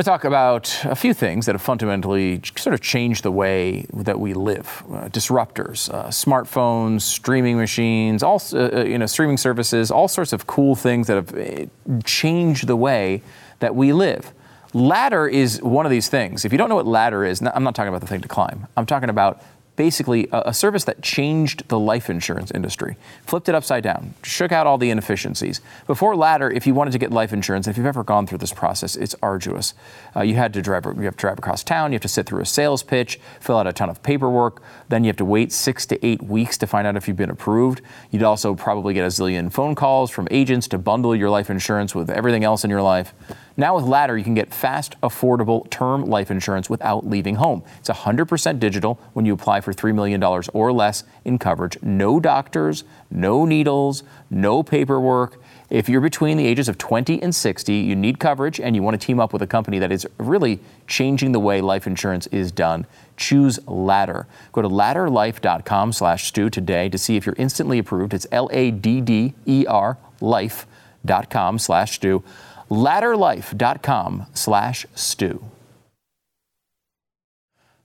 Want 0.00 0.06
to 0.06 0.10
talk 0.10 0.24
about 0.24 0.84
a 0.90 0.96
few 0.96 1.12
things 1.12 1.44
that 1.44 1.54
have 1.54 1.60
fundamentally 1.60 2.40
sort 2.56 2.72
of 2.72 2.80
changed 2.80 3.22
the 3.22 3.30
way 3.30 3.84
that 3.92 4.18
we 4.18 4.32
live. 4.32 4.82
Uh, 4.90 5.08
disruptors, 5.08 5.92
uh, 5.92 6.06
smartphones, 6.06 7.02
streaming 7.02 7.58
machines, 7.58 8.22
all 8.22 8.40
uh, 8.54 8.82
you 8.82 8.96
know, 8.96 9.04
streaming 9.04 9.36
services, 9.36 9.90
all 9.90 10.08
sorts 10.08 10.32
of 10.32 10.46
cool 10.46 10.74
things 10.74 11.06
that 11.06 11.16
have 11.16 11.34
uh, 11.34 11.66
changed 12.04 12.66
the 12.66 12.76
way 12.76 13.20
that 13.58 13.74
we 13.74 13.92
live. 13.92 14.32
Ladder 14.72 15.28
is 15.28 15.60
one 15.60 15.84
of 15.84 15.90
these 15.90 16.08
things. 16.08 16.46
If 16.46 16.52
you 16.52 16.56
don't 16.56 16.70
know 16.70 16.76
what 16.76 16.86
ladder 16.86 17.22
is, 17.26 17.42
I'm 17.42 17.62
not 17.62 17.74
talking 17.74 17.90
about 17.90 18.00
the 18.00 18.06
thing 18.06 18.22
to 18.22 18.28
climb. 18.28 18.68
I'm 18.78 18.86
talking 18.86 19.10
about 19.10 19.42
basically 19.80 20.28
a, 20.30 20.42
a 20.48 20.52
service 20.52 20.84
that 20.84 21.00
changed 21.00 21.66
the 21.68 21.78
life 21.78 22.10
insurance 22.10 22.50
industry, 22.50 22.98
flipped 23.24 23.48
it 23.48 23.54
upside 23.54 23.82
down, 23.82 24.12
shook 24.22 24.52
out 24.52 24.66
all 24.66 24.76
the 24.76 24.90
inefficiencies. 24.90 25.62
Before 25.86 26.14
Ladder, 26.14 26.50
if 26.50 26.66
you 26.66 26.74
wanted 26.74 26.90
to 26.90 26.98
get 26.98 27.10
life 27.10 27.32
insurance, 27.32 27.66
if 27.66 27.78
you've 27.78 27.86
ever 27.86 28.04
gone 28.04 28.26
through 28.26 28.36
this 28.36 28.52
process, 28.52 28.94
it's 28.94 29.16
arduous. 29.22 29.72
Uh, 30.14 30.20
you 30.20 30.34
had 30.34 30.52
to 30.52 30.60
drive, 30.60 30.84
you 30.84 31.04
have 31.04 31.16
to 31.16 31.20
drive 31.20 31.38
across 31.38 31.64
town, 31.64 31.92
you 31.92 31.94
have 31.94 32.02
to 32.02 32.08
sit 32.08 32.26
through 32.26 32.42
a 32.42 32.44
sales 32.44 32.82
pitch, 32.82 33.18
fill 33.40 33.56
out 33.56 33.66
a 33.66 33.72
ton 33.72 33.88
of 33.88 34.02
paperwork, 34.02 34.60
then 34.90 35.02
you 35.02 35.08
have 35.08 35.16
to 35.16 35.24
wait 35.24 35.50
six 35.50 35.86
to 35.86 36.06
eight 36.06 36.22
weeks 36.22 36.58
to 36.58 36.66
find 36.66 36.86
out 36.86 36.94
if 36.94 37.08
you've 37.08 37.16
been 37.16 37.30
approved. 37.30 37.80
You'd 38.10 38.22
also 38.22 38.54
probably 38.54 38.92
get 38.92 39.04
a 39.04 39.08
zillion 39.08 39.50
phone 39.50 39.74
calls 39.74 40.10
from 40.10 40.28
agents 40.30 40.68
to 40.68 40.76
bundle 40.76 41.16
your 41.16 41.30
life 41.30 41.48
insurance 41.48 41.94
with 41.94 42.10
everything 42.10 42.44
else 42.44 42.64
in 42.64 42.70
your 42.70 42.82
life. 42.82 43.14
Now 43.60 43.76
with 43.76 43.84
Ladder, 43.84 44.16
you 44.16 44.24
can 44.24 44.32
get 44.32 44.54
fast, 44.54 44.98
affordable 45.02 45.68
term 45.68 46.06
life 46.06 46.30
insurance 46.30 46.70
without 46.70 47.06
leaving 47.06 47.34
home. 47.34 47.62
It's 47.78 47.90
100% 47.90 48.58
digital 48.58 48.98
when 49.12 49.26
you 49.26 49.34
apply 49.34 49.60
for 49.60 49.74
$3 49.74 49.94
million 49.94 50.24
or 50.24 50.72
less 50.72 51.04
in 51.26 51.38
coverage. 51.38 51.76
No 51.82 52.20
doctors, 52.20 52.84
no 53.10 53.44
needles, 53.44 54.02
no 54.30 54.62
paperwork. 54.62 55.38
If 55.68 55.90
you're 55.90 56.00
between 56.00 56.38
the 56.38 56.46
ages 56.46 56.70
of 56.70 56.78
20 56.78 57.22
and 57.22 57.34
60, 57.34 57.74
you 57.74 57.94
need 57.94 58.18
coverage 58.18 58.58
and 58.58 58.74
you 58.74 58.82
want 58.82 58.98
to 58.98 59.06
team 59.06 59.20
up 59.20 59.30
with 59.30 59.42
a 59.42 59.46
company 59.46 59.78
that 59.78 59.92
is 59.92 60.06
really 60.16 60.58
changing 60.86 61.32
the 61.32 61.38
way 61.38 61.60
life 61.60 61.86
insurance 61.86 62.26
is 62.28 62.50
done. 62.50 62.86
Choose 63.18 63.58
Ladder. 63.68 64.26
Go 64.52 64.62
to 64.62 64.70
ladderlife.com 64.70 65.92
slash 65.92 66.28
Stu 66.28 66.48
today 66.48 66.88
to 66.88 66.96
see 66.96 67.16
if 67.16 67.26
you're 67.26 67.36
instantly 67.36 67.78
approved. 67.78 68.14
It's 68.14 68.26
L-A-D-D-E-R 68.32 69.98
life.com 70.22 71.58
slash 71.58 71.96
Stu 71.96 72.24
ladderlife.com 72.70 74.26
slash 74.34 74.86
Stu. 74.94 75.44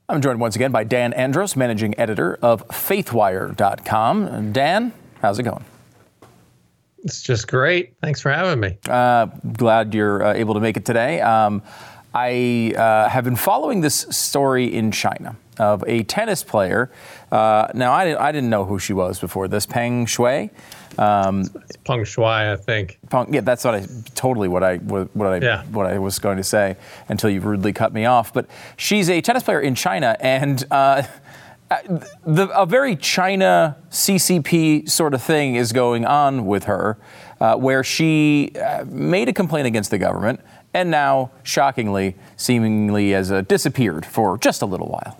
I'm 0.07 0.21
joined 0.21 0.39
once 0.39 0.55
again 0.55 0.71
by 0.71 0.83
Dan 0.83 1.13
Andros, 1.13 1.55
managing 1.55 1.97
editor 1.99 2.37
of 2.41 2.67
faithwire.com. 2.67 4.51
Dan, 4.53 4.93
how's 5.21 5.39
it 5.39 5.43
going? 5.43 5.65
It's 6.99 7.23
just 7.23 7.47
great. 7.47 7.95
Thanks 8.01 8.21
for 8.21 8.31
having 8.31 8.59
me. 8.59 8.77
Uh, 8.87 9.25
glad 9.53 9.93
you're 9.95 10.23
uh, 10.23 10.33
able 10.33 10.53
to 10.53 10.59
make 10.59 10.77
it 10.77 10.85
today. 10.85 11.21
Um, 11.21 11.63
I 12.13 12.73
uh, 12.77 13.09
have 13.09 13.23
been 13.23 13.35
following 13.35 13.81
this 13.81 14.05
story 14.09 14.73
in 14.73 14.91
China 14.91 15.35
of 15.59 15.83
a 15.87 16.03
tennis 16.03 16.43
player. 16.43 16.91
Uh, 17.31 17.67
now, 17.73 17.91
I, 17.91 18.27
I 18.29 18.31
didn't 18.31 18.49
know 18.49 18.65
who 18.65 18.79
she 18.79 18.93
was 18.93 19.19
before 19.19 19.47
this, 19.47 19.65
Peng 19.65 20.05
Shuai. 20.05 20.49
Um, 20.97 21.41
it's 21.41 21.77
Peng 21.83 22.01
Shuai, 22.01 22.53
I 22.53 22.55
think. 22.55 22.99
Peng, 23.09 23.33
yeah, 23.33 23.41
that's 23.41 23.63
what 23.63 23.75
I 23.75 23.85
totally 24.15 24.47
what 24.47 24.63
I 24.63 24.77
what, 24.77 25.15
what 25.15 25.27
I 25.27 25.37
yeah. 25.45 25.63
what 25.65 25.85
I 25.85 25.99
was 25.99 26.19
going 26.19 26.37
to 26.37 26.43
say 26.43 26.77
until 27.09 27.29
you 27.29 27.41
rudely 27.41 27.73
cut 27.73 27.93
me 27.93 28.05
off. 28.05 28.33
But 28.33 28.47
she's 28.77 29.09
a 29.09 29.21
tennis 29.21 29.43
player 29.43 29.61
in 29.61 29.75
China, 29.75 30.15
and 30.19 30.65
uh, 30.71 31.03
the, 32.25 32.47
a 32.55 32.65
very 32.65 32.95
China 32.95 33.77
CCP 33.89 34.89
sort 34.89 35.13
of 35.13 35.21
thing 35.21 35.55
is 35.55 35.71
going 35.71 36.05
on 36.05 36.45
with 36.45 36.65
her, 36.65 36.97
uh, 37.39 37.55
where 37.55 37.83
she 37.83 38.51
uh, 38.55 38.85
made 38.87 39.29
a 39.29 39.33
complaint 39.33 39.67
against 39.67 39.91
the 39.91 39.97
government, 39.97 40.39
and 40.73 40.91
now, 40.91 41.31
shockingly, 41.43 42.15
seemingly 42.37 43.11
has 43.11 43.31
uh, 43.31 43.41
disappeared 43.41 44.05
for 44.05 44.37
just 44.37 44.61
a 44.61 44.65
little 44.65 44.87
while. 44.87 45.19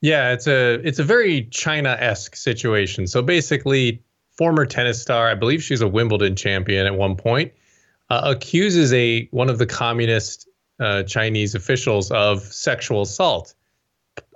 Yeah, 0.00 0.32
it's 0.32 0.46
a 0.46 0.74
it's 0.86 1.00
a 1.00 1.04
very 1.04 1.44
China-esque 1.46 2.36
situation. 2.36 3.06
So 3.08 3.20
basically, 3.20 4.00
former 4.38 4.64
tennis 4.64 5.02
star, 5.02 5.28
I 5.28 5.34
believe 5.34 5.62
she's 5.62 5.80
a 5.80 5.88
Wimbledon 5.88 6.36
champion 6.36 6.86
at 6.86 6.94
one 6.94 7.16
point, 7.16 7.52
uh, 8.08 8.20
accuses 8.24 8.92
a 8.94 9.26
one 9.32 9.50
of 9.50 9.58
the 9.58 9.66
communist 9.66 10.48
uh, 10.80 11.02
Chinese 11.02 11.56
officials 11.56 12.10
of 12.12 12.40
sexual 12.40 13.02
assault 13.02 13.52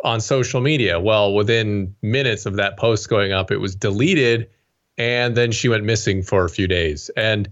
on 0.03 0.21
social 0.21 0.61
media. 0.61 0.99
Well, 0.99 1.35
within 1.35 1.95
minutes 2.03 2.47
of 2.47 2.57
that 2.57 2.77
post 2.77 3.09
going 3.09 3.33
up, 3.33 3.53
it 3.53 3.59
was 3.59 3.77
deleted, 3.77 4.51
and 4.99 5.37
then 5.37 5.53
she 5.53 5.69
went 5.69 5.85
missing 5.85 6.23
for 6.23 6.45
a 6.45 6.51
few 6.51 6.67
days. 6.67 7.09
And 7.17 7.49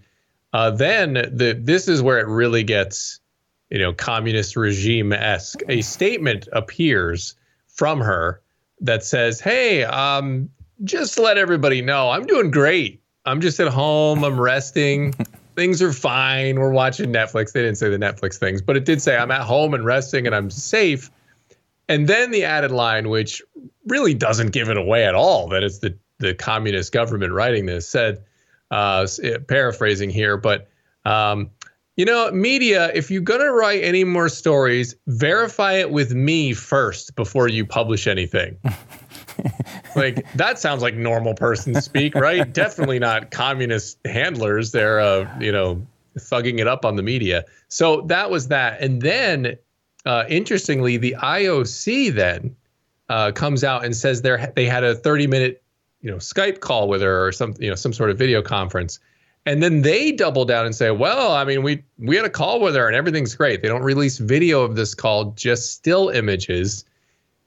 uh, 0.52 0.72
then 0.72 1.14
the 1.14 1.58
this 1.62 1.86
is 1.86 2.02
where 2.02 2.18
it 2.18 2.26
really 2.26 2.64
gets, 2.64 3.20
you 3.70 3.78
know, 3.78 3.92
communist 3.92 4.56
regime 4.56 5.12
esque. 5.12 5.60
A 5.68 5.82
statement 5.82 6.48
appears 6.52 7.36
from 7.68 8.00
her 8.00 8.42
that 8.80 9.04
says, 9.04 9.40
"Hey, 9.40 9.84
um, 9.84 10.50
just 10.85 11.19
let 11.19 11.38
everybody 11.38 11.83
know 11.83 12.11
I'm 12.11 12.27
doing 12.27 12.51
great. 12.51 13.03
I'm 13.25 13.40
just 13.40 13.61
at 13.61 13.69
home. 13.69 14.25
I'm 14.25 14.40
resting. 14.40 15.14
things 15.55 15.83
are 15.83 15.93
fine. 15.93 16.59
We're 16.59 16.71
watching 16.71 17.12
Netflix. 17.12 17.53
They 17.53 17.62
didn't 17.62 17.77
say 17.77 17.90
the 17.90 17.99
Netflix 17.99 18.37
things, 18.38 18.62
but 18.62 18.77
it 18.77 18.85
did 18.85 19.03
say 19.03 19.16
I'm 19.16 19.31
at 19.31 19.43
home 19.43 19.75
and 19.75 19.85
resting 19.85 20.27
and 20.27 20.35
I'm 20.35 20.51
safe. 20.51 21.11
And 21.88 22.09
then 22.09 22.31
the 22.31 22.45
added 22.45 22.71
line, 22.71 23.09
which 23.09 23.43
really 23.87 24.14
doesn't 24.14 24.53
give 24.53 24.69
it 24.69 24.77
away 24.77 25.05
at 25.05 25.14
all, 25.14 25.49
that 25.49 25.62
it's 25.62 25.79
the 25.79 25.97
the 26.19 26.35
communist 26.35 26.93
government 26.93 27.33
writing 27.33 27.64
this, 27.64 27.88
said, 27.88 28.23
uh, 28.71 29.07
paraphrasing 29.49 30.11
here, 30.11 30.37
but 30.37 30.69
um, 31.05 31.51
you 31.97 32.05
know, 32.05 32.31
media, 32.31 32.90
if 32.95 33.11
you're 33.11 33.23
going 33.23 33.40
to 33.40 33.53
write 33.53 33.83
any 33.83 34.05
more 34.05 34.29
stories, 34.29 34.95
verify 35.07 35.75
it 35.75 35.90
with 35.90 36.14
me 36.14 36.53
first 36.53 37.14
before 37.16 37.49
you 37.49 37.66
publish 37.66 38.07
anything. 38.07 38.57
like 39.96 40.31
that 40.35 40.59
sounds 40.59 40.83
like 40.83 40.94
normal 40.94 41.35
person 41.35 41.81
speak, 41.81 42.14
right? 42.14 42.50
Definitely 42.53 42.98
not 42.98 43.31
communist 43.31 43.98
handlers. 44.05 44.72
They're 44.72 45.00
uh, 45.00 45.29
you 45.40 45.53
know, 45.53 45.87
thugging 46.18 46.59
it 46.61 46.66
up 46.66 46.85
on 46.85 46.96
the 46.96 47.03
media. 47.03 47.44
So 47.68 48.03
that 48.03 48.31
was 48.31 48.48
that. 48.48 48.81
And 48.81 49.03
then 49.03 49.57
uh, 50.07 50.24
interestingly, 50.29 50.96
the 50.96 51.16
IOC 51.20 52.14
then 52.14 52.57
uh, 53.09 53.33
comes 53.33 53.64
out 53.64 53.85
and 53.85 53.94
says 53.96 54.22
they 54.22 54.53
they 54.55 54.66
had 54.66 54.85
a 54.85 54.94
30 54.94 55.26
minute 55.26 55.62
you 56.00 56.11
know 56.11 56.16
Skype 56.16 56.61
call 56.61 56.88
with 56.88 57.03
her 57.03 57.26
or 57.26 57.33
some 57.33 57.55
you 57.59 57.68
know 57.68 57.76
some 57.76 57.92
sort 57.92 58.11
of 58.11 58.18
video 58.18 58.42
conference. 58.42 58.98
And 59.46 59.62
then 59.62 59.81
they 59.83 60.12
double 60.12 60.44
down 60.44 60.66
and 60.66 60.74
say, 60.74 60.90
"Well, 60.90 61.33
I 61.33 61.44
mean, 61.44 61.62
we 61.62 61.83
we 61.98 62.16
had 62.16 62.26
a 62.26 62.31
call 62.31 62.61
with 62.61 62.74
her 62.74 62.87
and 62.87 62.94
everything's 62.94 63.35
great." 63.35 63.62
They 63.62 63.68
don't 63.68 63.83
release 63.83 64.18
video 64.18 64.62
of 64.62 64.76
this 64.76 64.94
call, 64.94 65.33
just 65.33 65.72
still 65.72 66.11
images. 66.11 66.85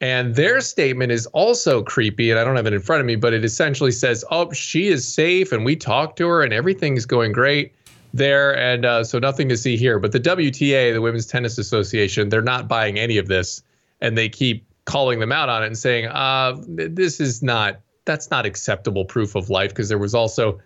And 0.03 0.35
their 0.35 0.59
statement 0.59 1.13
is 1.13 1.27
also 1.27 1.81
creepy, 1.81 2.29
and 2.29 2.37
I 2.37 2.43
don't 2.43 2.57
have 2.57 2.65
it 2.65 2.73
in 2.73 2.81
front 2.81 2.99
of 2.99 3.05
me, 3.05 3.15
but 3.15 3.31
it 3.31 3.45
essentially 3.45 3.93
says, 3.93 4.25
"Oh, 4.29 4.51
she 4.51 4.89
is 4.89 5.07
safe, 5.07 5.53
and 5.53 5.63
we 5.63 5.77
talked 5.77 6.17
to 6.17 6.27
her, 6.27 6.43
and 6.43 6.51
everything's 6.51 7.05
going 7.05 7.31
great 7.31 7.73
there, 8.13 8.53
and 8.57 8.83
uh, 8.83 9.05
so 9.05 9.17
nothing 9.17 9.47
to 9.47 9.55
see 9.55 9.77
here." 9.77 9.99
But 9.99 10.11
the 10.11 10.19
WTA, 10.19 10.91
the 10.91 10.99
Women's 10.99 11.25
Tennis 11.25 11.57
Association, 11.57 12.27
they're 12.27 12.41
not 12.41 12.67
buying 12.67 12.99
any 12.99 13.17
of 13.17 13.29
this, 13.29 13.63
and 14.01 14.17
they 14.17 14.27
keep 14.27 14.65
calling 14.83 15.21
them 15.21 15.31
out 15.31 15.47
on 15.47 15.63
it 15.63 15.67
and 15.67 15.77
saying, 15.77 16.07
uh, 16.07 16.57
"This 16.67 17.21
is 17.21 17.41
not 17.41 17.79
that's 18.03 18.29
not 18.29 18.45
acceptable 18.45 19.05
proof 19.05 19.35
of 19.35 19.49
life," 19.49 19.69
because 19.69 19.87
there 19.87 19.97
was 19.97 20.13
also 20.13 20.59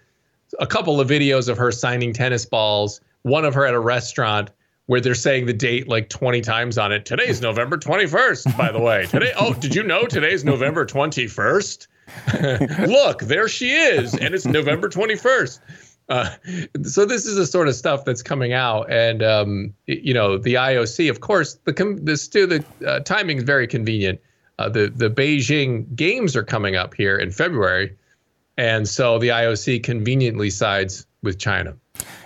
a 0.58 0.65
couple 0.65 1.00
of 1.00 1.08
videos 1.08 1.47
of 1.47 1.60
her 1.60 1.71
signing 1.71 2.12
tennis 2.12 2.43
balls, 2.43 3.02
one 3.21 3.45
of 3.45 3.54
her 3.54 3.67
at 3.67 3.76
a 3.76 3.80
restaurant 3.80 4.50
where 4.88 5.00
they're 5.00 5.15
saying 5.15 5.45
the 5.45 5.54
date 5.54 5.88
like 5.88 6.10
20 6.10 6.41
times 6.41 6.78
on 6.78 6.91
it. 6.91 7.06
Today's 7.06 7.41
November 7.41 7.78
21st, 7.78 8.58
by 8.58 8.71
the 8.71 8.80
way. 8.80 9.06
Today, 9.06 9.32
oh, 9.38 9.54
did 9.54 9.76
you 9.76 9.84
know 9.84 10.06
today's 10.06 10.43
November 10.43 10.86
21st? 10.86 11.88
Look, 12.88 13.21
there 13.21 13.47
she 13.50 13.71
is, 13.71 14.15
and 14.15 14.34
it's 14.34 14.45
November 14.45 14.89
21st. 14.89 15.60
Uh, 16.10 16.30
so 16.84 17.06
this 17.06 17.26
is 17.26 17.36
the 17.36 17.45
sort 17.45 17.67
of 17.67 17.76
stuff 17.76 18.06
that's 18.06 18.23
coming 18.23 18.54
out, 18.54 18.89
and 18.89 19.21
um, 19.21 19.73
you 19.88 20.13
know 20.13 20.38
the 20.38 20.54
IOC, 20.54 21.10
of 21.10 21.19
course, 21.19 21.56
the 21.65 21.73
com- 21.73 21.97
the, 21.97 22.13
the 22.80 22.88
uh, 22.88 23.02
timing 23.02 23.38
is 23.38 23.43
very 23.43 23.67
convenient. 23.67 24.21
Uh, 24.58 24.69
the 24.69 24.88
the 24.88 25.10
Beijing 25.10 25.93
Games 25.97 26.38
are 26.38 26.43
coming 26.43 26.78
up 26.78 26.93
here 26.93 27.17
in 27.17 27.32
February, 27.32 27.97
and 28.58 28.88
so 28.88 29.19
the 29.19 29.30
IOC 29.30 29.84
conveniently 29.84 30.50
sides 30.50 31.06
with 31.23 31.39
China. 31.39 31.76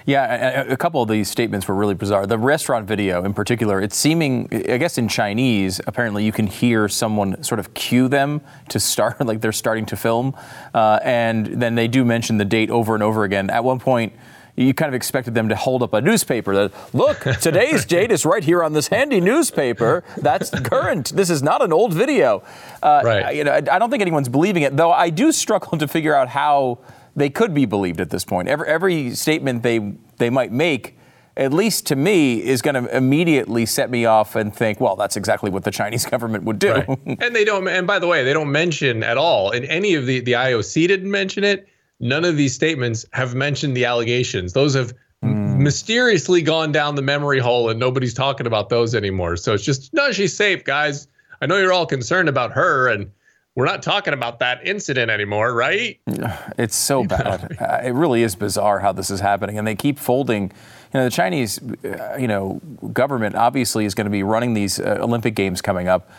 Yeah, 0.06 0.64
a, 0.68 0.74
a, 0.74 0.78
couple 0.78 1.02
of 1.02 1.10
these 1.10 1.30
statements 1.30 1.68
were 1.68 1.76
really 1.76 1.94
bizarre. 1.94 2.26
The 2.26 2.38
restaurant 2.38 2.88
video, 2.88 3.24
in 3.24 3.34
particular, 3.34 3.82
it's 3.82 3.96
seeming, 3.96 4.48
I 4.52 4.78
guess, 4.78 4.98
in 4.98 5.08
Chinese, 5.08 5.80
apparently 5.86 6.26
you 6.26 6.32
can 6.32 6.48
hear 6.48 6.90
someone 6.90 7.44
sort 7.44 7.60
of 7.60 7.74
cue 7.74 8.08
them 8.08 8.42
to 8.70 8.80
start, 8.80 9.22
like 9.26 9.42
they're 9.42 9.52
starting 9.52 9.86
to 9.88 9.96
film, 9.96 10.36
uh, 10.74 11.00
and 11.04 11.46
then 11.62 11.76
they 11.76 11.88
do 11.88 12.04
mention 12.04 12.38
the 12.38 12.46
date 12.46 12.72
over 12.72 12.96
and 12.96 13.04
over 13.04 13.24
again. 13.24 13.50
At 13.50 13.64
one 13.64 13.80
point, 13.80 14.14
you 14.56 14.74
kind 14.74 14.90
of 14.90 14.94
expected 14.94 15.34
them 15.34 15.50
to 15.50 15.56
hold 15.56 15.82
up 15.82 15.94
a 15.94 16.02
newspaper 16.02 16.54
that 16.54 16.94
look 16.94 17.20
today's 17.40 17.86
date 17.96 18.12
is 18.12 18.26
right 18.26 18.44
here 18.44 18.64
on 18.64 18.74
this 18.74 18.88
handy 18.90 19.22
newspaper 19.22 20.04
that's 20.18 20.50
current 20.50 21.10
this 21.16 21.30
is 21.30 21.42
not 21.42 21.62
an 21.62 21.72
old 21.72 21.94
video 21.94 22.44
uh, 22.84 23.02
right. 23.04 23.36
you 23.36 23.44
know 23.44 23.54
i 23.54 23.62
don't 23.80 23.90
think 23.90 24.02
anyone's 24.02 24.30
believing 24.30 24.64
it 24.64 24.76
though 24.76 24.92
i 24.92 25.10
do 25.10 25.32
struggle 25.32 25.78
to 25.78 25.88
figure 25.88 26.14
out 26.14 26.28
how 26.28 26.78
they 27.16 27.30
could 27.30 27.54
be 27.54 27.66
believed 27.66 28.00
at 28.02 28.10
this 28.10 28.24
point. 28.24 28.48
Every, 28.48 28.68
every 28.68 29.16
statement 29.16 29.64
they 29.64 29.80
they 30.18 30.30
might 30.30 30.52
make, 30.52 30.98
at 31.36 31.54
least 31.54 31.88
to 31.88 31.96
me, 31.96 32.44
is 32.44 32.62
going 32.62 32.82
to 32.82 32.96
immediately 32.96 33.66
set 33.66 33.90
me 33.90 34.06
off 34.06 34.36
and 34.36 34.56
think, 34.56 34.80
well, 34.80 34.96
that's 34.96 35.18
exactly 35.18 35.50
what 35.50 35.64
the 35.64 35.72
Chinese 35.72 36.06
government 36.10 36.44
would 36.46 36.60
do. 36.60 36.74
Right. 36.74 37.00
and 37.06 37.36
they 37.36 37.46
don't. 37.46 37.68
And 37.68 37.86
by 37.86 38.00
the 38.00 38.08
way, 38.08 38.24
they 38.24 38.34
don't 38.34 38.52
mention 38.52 39.04
at 39.04 39.18
all 39.18 39.52
in 39.52 39.66
any 39.66 39.94
of 39.96 40.06
the 40.06 40.20
the 40.22 40.34
IOC 40.34 40.88
didn't 40.88 41.12
mention 41.12 41.44
it. 41.44 41.68
None 42.00 42.26
of 42.26 42.36
these 42.36 42.56
statements 42.56 43.06
have 43.14 43.36
mentioned 43.36 43.78
the 43.78 43.86
allegations. 43.86 44.54
Those 44.54 44.74
have 44.74 44.94
mm. 45.24 45.58
mysteriously 45.60 46.42
gone 46.42 46.72
down 46.72 46.96
the 46.96 47.04
memory 47.04 47.40
hole, 47.40 47.70
and 47.70 47.80
nobody's 47.80 48.14
talking 48.14 48.48
about 48.48 48.70
those 48.70 48.96
anymore. 48.96 49.38
So 49.38 49.54
it's 49.54 49.64
just 49.64 49.94
no, 49.94 50.12
she's 50.12 50.36
safe, 50.36 50.64
guys. 50.64 51.08
I 51.42 51.48
know 51.48 51.58
you're 51.58 51.74
all 51.74 51.86
concerned 51.86 52.30
about 52.30 52.52
her, 52.54 52.88
and 52.88 53.12
we're 53.56 53.66
not 53.66 53.84
talking 53.84 54.14
about 54.14 54.40
that 54.40 54.66
incident 54.66 55.12
anymore, 55.12 55.54
right? 55.54 56.00
It's 56.58 56.76
so 56.76 57.04
bad. 57.04 57.58
Uh, 57.60 57.82
it 57.84 57.94
really 57.94 58.24
is 58.24 58.36
bizarre 58.36 58.80
how 58.80 58.92
this 58.92 59.10
is 59.10 59.20
happening, 59.20 59.58
and 59.58 59.66
they 59.68 59.76
keep 59.76 59.98
folding. 60.00 60.44
You 60.94 61.00
know, 61.00 61.04
the 61.06 61.10
Chinese, 61.12 61.60
uh, 61.86 62.16
you 62.20 62.28
know, 62.28 62.62
government 62.94 63.36
obviously 63.36 63.86
is 63.86 63.96
going 63.96 64.06
to 64.06 64.12
be 64.12 64.24
running 64.24 64.54
these 64.54 64.80
uh, 64.80 64.98
Olympic 65.02 65.36
Games 65.36 65.62
coming 65.62 65.88
up. 65.88 66.10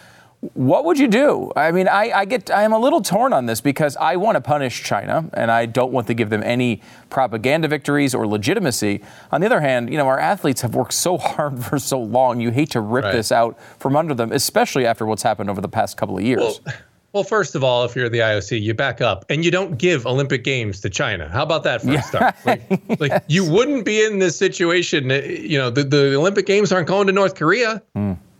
What 0.54 0.84
would 0.86 0.98
you 0.98 1.06
do? 1.06 1.52
I 1.54 1.70
mean, 1.70 1.86
I, 1.86 2.10
I 2.10 2.24
get, 2.24 2.50
I 2.50 2.62
am 2.64 2.72
a 2.72 2.78
little 2.78 3.00
torn 3.00 3.32
on 3.32 3.46
this 3.46 3.60
because 3.60 3.96
I 3.96 4.16
want 4.16 4.34
to 4.34 4.40
punish 4.40 4.82
China 4.82 5.30
and 5.34 5.52
I 5.52 5.66
don't 5.66 5.92
want 5.92 6.08
to 6.08 6.14
give 6.14 6.30
them 6.30 6.42
any 6.42 6.80
propaganda 7.10 7.68
victories 7.68 8.12
or 8.12 8.26
legitimacy. 8.26 9.02
On 9.30 9.40
the 9.40 9.46
other 9.46 9.60
hand, 9.60 9.88
you 9.88 9.96
know, 9.98 10.08
our 10.08 10.18
athletes 10.18 10.62
have 10.62 10.74
worked 10.74 10.94
so 10.94 11.16
hard 11.28 11.64
for 11.64 11.78
so 11.78 12.00
long. 12.00 12.40
You 12.40 12.50
hate 12.50 12.70
to 12.70 12.80
rip 12.80 13.04
Right. 13.04 13.12
this 13.12 13.30
out 13.30 13.56
from 13.78 13.94
under 13.94 14.14
them, 14.14 14.32
especially 14.32 14.84
after 14.84 15.06
what's 15.06 15.22
happened 15.22 15.48
over 15.48 15.60
the 15.60 15.68
past 15.68 15.96
couple 15.96 16.18
of 16.18 16.24
years. 16.24 16.60
Well, 16.66 16.74
well, 17.12 17.24
first 17.24 17.54
of 17.54 17.62
all, 17.62 17.84
if 17.84 17.94
you're 17.94 18.08
the 18.08 18.20
IOC, 18.20 18.60
you 18.60 18.74
back 18.74 19.00
up 19.00 19.24
and 19.28 19.44
you 19.44 19.50
don't 19.50 19.76
give 19.78 20.06
Olympic 20.06 20.44
Games 20.44 20.80
to 20.80 20.90
China. 20.90 21.28
How 21.28 21.42
about 21.42 21.62
that 21.64 21.82
for 21.82 21.92
a 21.92 22.02
start? 22.02 22.34
Like, 22.46 22.62
like 23.00 23.22
you 23.28 23.48
wouldn't 23.50 23.84
be 23.84 24.02
in 24.04 24.18
this 24.18 24.36
situation. 24.36 25.10
uh, 25.10 25.16
You 25.16 25.58
know, 25.58 25.70
the, 25.70 25.84
the 25.84 26.14
Olympic 26.14 26.46
Games 26.46 26.72
aren't 26.72 26.88
going 26.88 27.06
to 27.06 27.12
North 27.12 27.34
Korea. 27.34 27.82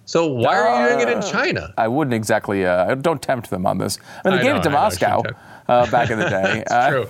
So 0.05 0.27
why 0.27 0.57
are 0.59 0.83
you 0.83 0.89
doing 0.97 1.09
it 1.09 1.13
in 1.13 1.19
Uh, 1.19 1.31
China? 1.31 1.73
I 1.79 1.87
wouldn't 1.89 2.13
exactly. 2.13 2.67
Uh, 2.67 2.95
don't 2.97 3.23
tempt 3.23 3.51
them 3.51 3.67
on 3.67 3.79
this. 3.79 3.99
I 4.25 4.31
mean, 4.31 4.39
they 4.39 4.41
I 4.41 4.43
gave 4.45 4.55
know, 4.55 4.61
it 4.61 4.65
to 4.65 4.71
I 4.71 4.73
Moscow 4.73 5.23
shouldn't 5.23 5.37
uh, 5.73 5.91
back 5.91 6.11
in 6.11 6.19
the 6.19 6.29
day. 6.29 6.65
Uh, 6.73 7.07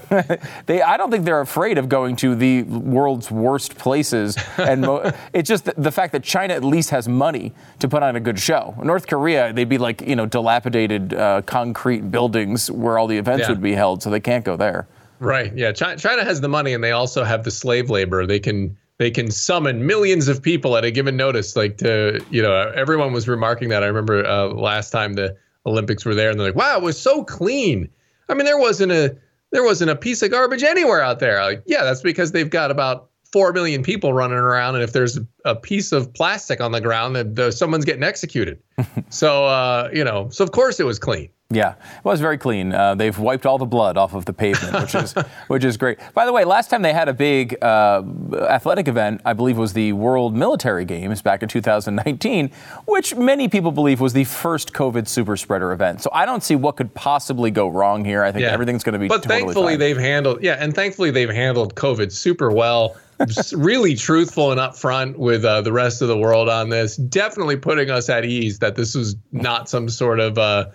they, 0.67 0.83
I 0.83 0.97
don't 0.97 1.11
think 1.11 1.25
they're 1.25 1.41
afraid 1.41 1.79
of 1.79 1.89
going 1.89 2.17
to 2.17 2.35
the 2.35 2.63
world's 2.63 3.31
worst 3.31 3.77
places. 3.77 4.37
And 4.59 4.83
mo- 4.83 5.13
it's 5.33 5.49
just 5.49 5.65
the, 5.67 5.75
the 5.77 5.91
fact 5.93 6.13
that 6.13 6.23
China 6.23 6.55
at 6.55 6.65
least 6.65 6.91
has 6.91 7.07
money 7.09 7.53
to 7.81 7.89
put 7.89 8.03
on 8.03 8.17
a 8.17 8.21
good 8.21 8.39
show. 8.39 8.75
North 8.83 9.07
Korea, 9.07 9.53
they'd 9.53 9.69
be 9.69 9.79
like 9.79 10.01
you 10.03 10.17
know 10.17 10.27
dilapidated 10.27 11.15
uh, 11.15 11.43
concrete 11.43 12.11
buildings 12.11 12.71
where 12.71 12.99
all 12.99 13.07
the 13.07 13.19
events 13.19 13.43
Yeah. 13.43 13.51
would 13.51 13.63
be 13.63 13.73
held, 13.75 14.03
so 14.03 14.11
they 14.11 14.21
can't 14.21 14.45
go 14.45 14.57
there. 14.57 14.87
Right. 15.21 15.57
Yeah. 15.57 15.73
China, 15.73 15.99
China 15.99 16.25
has 16.25 16.41
the 16.41 16.49
money, 16.49 16.73
and 16.75 16.83
they 16.83 16.93
also 16.93 17.23
have 17.25 17.45
the 17.45 17.51
slave 17.51 17.91
labor. 17.91 18.27
They 18.27 18.41
can 18.41 18.77
they 18.99 19.11
can 19.11 19.31
summon 19.31 19.87
millions 19.87 20.29
of 20.29 20.43
people 20.43 20.77
at 20.77 20.85
a 20.85 20.91
given 20.91 21.17
notice. 21.17 21.57
Like 21.57 21.79
to 21.79 22.21
you 22.31 22.43
know, 22.43 22.73
everyone 22.75 23.13
was 23.13 23.29
remarking 23.29 23.69
that. 23.71 23.83
I 23.83 23.87
remember 23.87 24.25
uh, 24.27 24.49
last 24.49 24.91
time 24.91 25.15
the 25.15 25.37
Olympics 25.67 26.05
were 26.05 26.15
there, 26.15 26.31
and 26.31 26.39
they're 26.41 26.49
like, 26.49 26.57
"Wow, 26.57 26.77
it 26.77 26.83
was 26.83 26.99
so 26.99 27.23
clean." 27.25 27.89
I 28.33 28.35
mean, 28.35 28.47
there 28.47 28.59
wasn't 28.59 28.93
a 28.93 29.17
there 29.51 29.63
wasn't 29.63 29.91
a 29.91 29.97
piece 29.97 30.23
of 30.23 30.31
garbage 30.31 30.63
anywhere 30.63 31.03
out 31.03 31.19
there. 31.19 31.43
Like, 31.43 31.63
yeah, 31.67 31.85
that's 31.85 32.01
because 32.01 32.33
they've 32.33 32.49
got 32.49 32.71
about 32.71 33.11
four 33.33 33.53
million 33.53 33.83
people 33.83 34.13
running 34.13 34.39
around, 34.39 34.75
and 34.75 34.83
if 34.83 34.93
there's 34.93 35.19
a 35.45 35.55
piece 35.55 35.93
of 35.93 36.13
plastic 36.15 36.61
on 36.61 36.73
the 36.73 36.81
ground, 36.81 37.17
then 37.17 37.35
the, 37.35 37.51
someone's 37.51 37.85
getting 37.85 38.03
executed. 38.03 38.63
so 39.11 39.47
uh, 39.47 39.91
you 39.93 40.03
know, 40.03 40.29
so 40.31 40.43
of 40.43 40.53
course 40.53 40.81
it 40.81 40.85
was 40.85 40.99
clean. 40.99 41.29
Yeah, 41.55 41.75
it 41.75 42.05
was 42.05 42.21
very 42.21 42.39
clean. 42.39 42.73
Uh, 42.73 42.95
they've 42.95 43.19
wiped 43.19 43.47
all 43.47 43.59
the 43.59 43.67
blood 43.67 43.97
off 43.97 44.15
of 44.15 44.25
the 44.25 44.33
pavement, 44.33 44.81
which 44.81 44.95
is 44.95 45.13
which 45.49 45.65
is 45.65 45.77
great. 45.77 45.99
By 46.15 46.25
the 46.25 46.33
way, 46.33 46.45
last 46.45 46.71
time 46.71 46.83
they 46.83 46.93
had 46.93 47.09
a 47.09 47.13
big 47.13 47.57
uh, 47.63 48.03
athletic 48.49 48.89
event, 48.89 49.21
I 49.25 49.33
believe, 49.33 49.59
was 49.59 49.73
the 49.73 49.93
World 49.93 50.35
Military 50.35 50.85
Games 50.85 51.21
back 51.23 51.43
in 51.43 51.49
2019, 51.49 52.51
which 52.87 53.15
many 53.15 53.49
people 53.49 53.71
believe 53.73 54.01
was 54.01 54.13
the 54.13 54.25
first 54.25 54.73
COVID 54.73 55.07
super 55.09 55.37
spreader 55.37 55.73
event. 55.73 56.03
So 56.03 56.11
I 56.13 56.25
don't 56.27 56.43
see 56.43 56.57
what 56.57 56.77
could 56.77 56.95
possibly 56.95 57.51
go 57.51 57.69
wrong 57.69 58.05
here. 58.05 58.23
I 58.23 58.33
think 58.33 58.45
everything's 58.45 58.83
going 58.83 58.95
to 58.95 58.99
be 58.99 59.09
But 59.09 59.23
totally 59.23 59.41
thankfully 59.41 59.73
fine. 59.75 59.79
they've 59.79 59.97
handled 59.99 60.43
yeah, 60.43 60.55
and 60.59 60.75
thankfully 60.75 61.11
they've 61.11 61.31
handled 61.31 61.75
COVID 61.75 62.13
super 62.13 62.51
well. 62.51 62.97
Really 63.53 63.95
truthful 63.95 64.51
and 64.51 64.59
upfront 64.59 65.15
with 65.17 65.45
uh, 65.45 65.61
the 65.61 65.73
rest 65.73 66.03
of 66.03 66.09
the 66.09 66.19
world 66.19 66.49
on 66.49 66.71
this. 66.71 66.97
Definitely 66.97 67.57
putting 67.57 67.89
us 67.89 68.09
at 68.09 68.25
ease 68.25 68.59
that 68.59 68.75
this 68.75 68.97
was 68.97 69.15
not 69.31 69.69
some 69.69 69.89
sort 69.89 70.19
of 70.19 70.39
uh, 70.39 70.67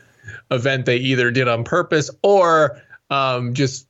event 0.52 0.86
they 0.86 0.98
either 0.98 1.32
did 1.32 1.48
on 1.48 1.63
purpose 1.63 2.10
or 2.24 2.82
um, 3.10 3.54
just 3.54 3.87